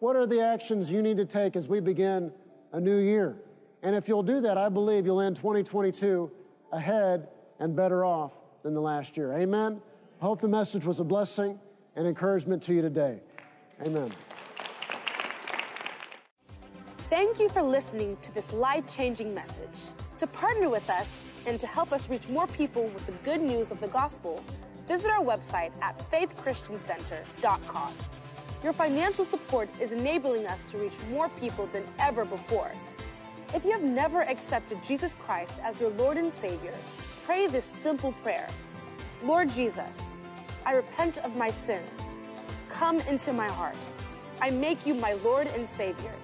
What 0.00 0.16
are 0.16 0.26
the 0.26 0.40
actions 0.40 0.90
you 0.90 1.02
need 1.02 1.16
to 1.18 1.24
take 1.24 1.54
as 1.54 1.68
we 1.68 1.80
begin 1.80 2.32
a 2.72 2.80
new 2.80 2.98
year? 2.98 3.36
And 3.82 3.94
if 3.94 4.08
you'll 4.08 4.22
do 4.22 4.40
that, 4.40 4.58
I 4.58 4.68
believe 4.68 5.06
you'll 5.06 5.20
end 5.20 5.36
2022 5.36 6.30
ahead 6.72 7.28
and 7.58 7.76
better 7.76 8.04
off 8.04 8.38
than 8.62 8.74
the 8.74 8.80
last 8.80 9.16
year. 9.16 9.32
Amen. 9.32 9.80
I 10.20 10.24
hope 10.24 10.40
the 10.40 10.48
message 10.48 10.84
was 10.84 11.00
a 11.00 11.04
blessing 11.04 11.58
and 11.96 12.06
encouragement 12.06 12.62
to 12.64 12.74
you 12.74 12.82
today. 12.82 13.20
Amen. 13.84 14.12
Thank 17.12 17.38
you 17.38 17.50
for 17.50 17.60
listening 17.60 18.16
to 18.22 18.32
this 18.32 18.50
life 18.54 18.90
changing 18.90 19.34
message. 19.34 19.92
To 20.16 20.26
partner 20.26 20.70
with 20.70 20.88
us 20.88 21.26
and 21.44 21.60
to 21.60 21.66
help 21.66 21.92
us 21.92 22.08
reach 22.08 22.26
more 22.30 22.46
people 22.46 22.84
with 22.84 23.04
the 23.04 23.12
good 23.22 23.42
news 23.42 23.70
of 23.70 23.78
the 23.82 23.88
gospel, 23.88 24.42
visit 24.88 25.10
our 25.10 25.22
website 25.22 25.72
at 25.82 26.10
faithchristiancenter.com. 26.10 27.92
Your 28.64 28.72
financial 28.72 29.26
support 29.26 29.68
is 29.78 29.92
enabling 29.92 30.46
us 30.46 30.64
to 30.64 30.78
reach 30.78 30.94
more 31.10 31.28
people 31.38 31.66
than 31.66 31.84
ever 31.98 32.24
before. 32.24 32.72
If 33.52 33.66
you 33.66 33.72
have 33.72 33.82
never 33.82 34.22
accepted 34.22 34.82
Jesus 34.82 35.12
Christ 35.12 35.56
as 35.62 35.82
your 35.82 35.90
Lord 35.90 36.16
and 36.16 36.32
Savior, 36.32 36.72
pray 37.26 37.46
this 37.46 37.66
simple 37.66 38.12
prayer 38.22 38.48
Lord 39.22 39.50
Jesus, 39.50 40.00
I 40.64 40.72
repent 40.72 41.18
of 41.18 41.36
my 41.36 41.50
sins. 41.50 42.00
Come 42.70 43.00
into 43.00 43.34
my 43.34 43.48
heart. 43.48 43.76
I 44.40 44.48
make 44.48 44.86
you 44.86 44.94
my 44.94 45.12
Lord 45.12 45.46
and 45.48 45.68
Savior. 45.68 46.14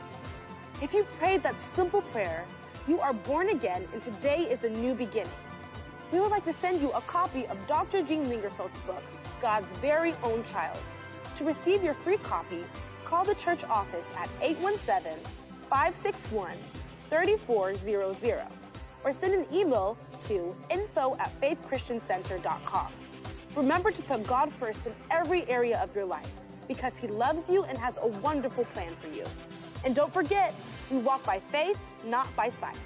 If 0.81 0.95
you 0.95 1.03
prayed 1.19 1.43
that 1.43 1.61
simple 1.61 2.03
prayer, 2.03 2.47
you 2.87 3.01
are 3.01 3.13
born 3.13 3.49
again 3.49 3.89
and 3.93 4.01
today 4.01 4.43
is 4.43 4.63
a 4.63 4.69
new 4.69 4.95
beginning. 4.95 5.33
We 6.13 6.21
would 6.21 6.31
like 6.31 6.45
to 6.45 6.53
send 6.53 6.81
you 6.81 6.93
a 6.93 7.01
copy 7.01 7.49
of 7.49 7.59
Dr. 7.67 8.01
Gene 8.01 8.27
Lingerfelt's 8.27 8.79
book, 8.87 9.03
God's 9.43 9.73
Very 9.79 10.15
Own 10.23 10.45
Child. 10.45 10.79
To 11.35 11.45
receive 11.45 11.83
your 11.83 11.95
free 11.95 12.17
copy, 12.19 12.65
call 13.05 13.25
the 13.25 13.35
church 13.35 13.65
office 13.65 14.07
at 14.17 14.29
817 14.41 15.19
561 15.69 16.57
3400 17.11 18.47
or 19.03 19.13
send 19.13 19.35
an 19.35 19.47
email 19.53 19.99
to 20.21 20.55
info 20.71 21.17
at 21.19 21.33
faithchristiancenter.com. 21.41 22.93
Remember 23.57 23.91
to 23.91 24.03
put 24.03 24.25
God 24.29 24.53
first 24.61 24.87
in 24.87 24.95
every 25.11 25.45
area 25.49 25.81
of 25.81 25.93
your 25.93 26.05
life 26.05 26.31
because 26.69 26.97
He 26.97 27.09
loves 27.09 27.51
you 27.51 27.65
and 27.65 27.77
has 27.77 27.99
a 28.01 28.07
wonderful 28.07 28.65
plan 28.67 28.95
for 29.01 29.09
you. 29.09 29.25
And 29.85 29.95
don't 29.95 30.13
forget, 30.13 30.55
we 30.91 30.99
walk 30.99 31.25
by 31.25 31.41
faith, 31.53 31.79
not 32.05 32.35
by 32.37 32.51
sight. 32.51 32.77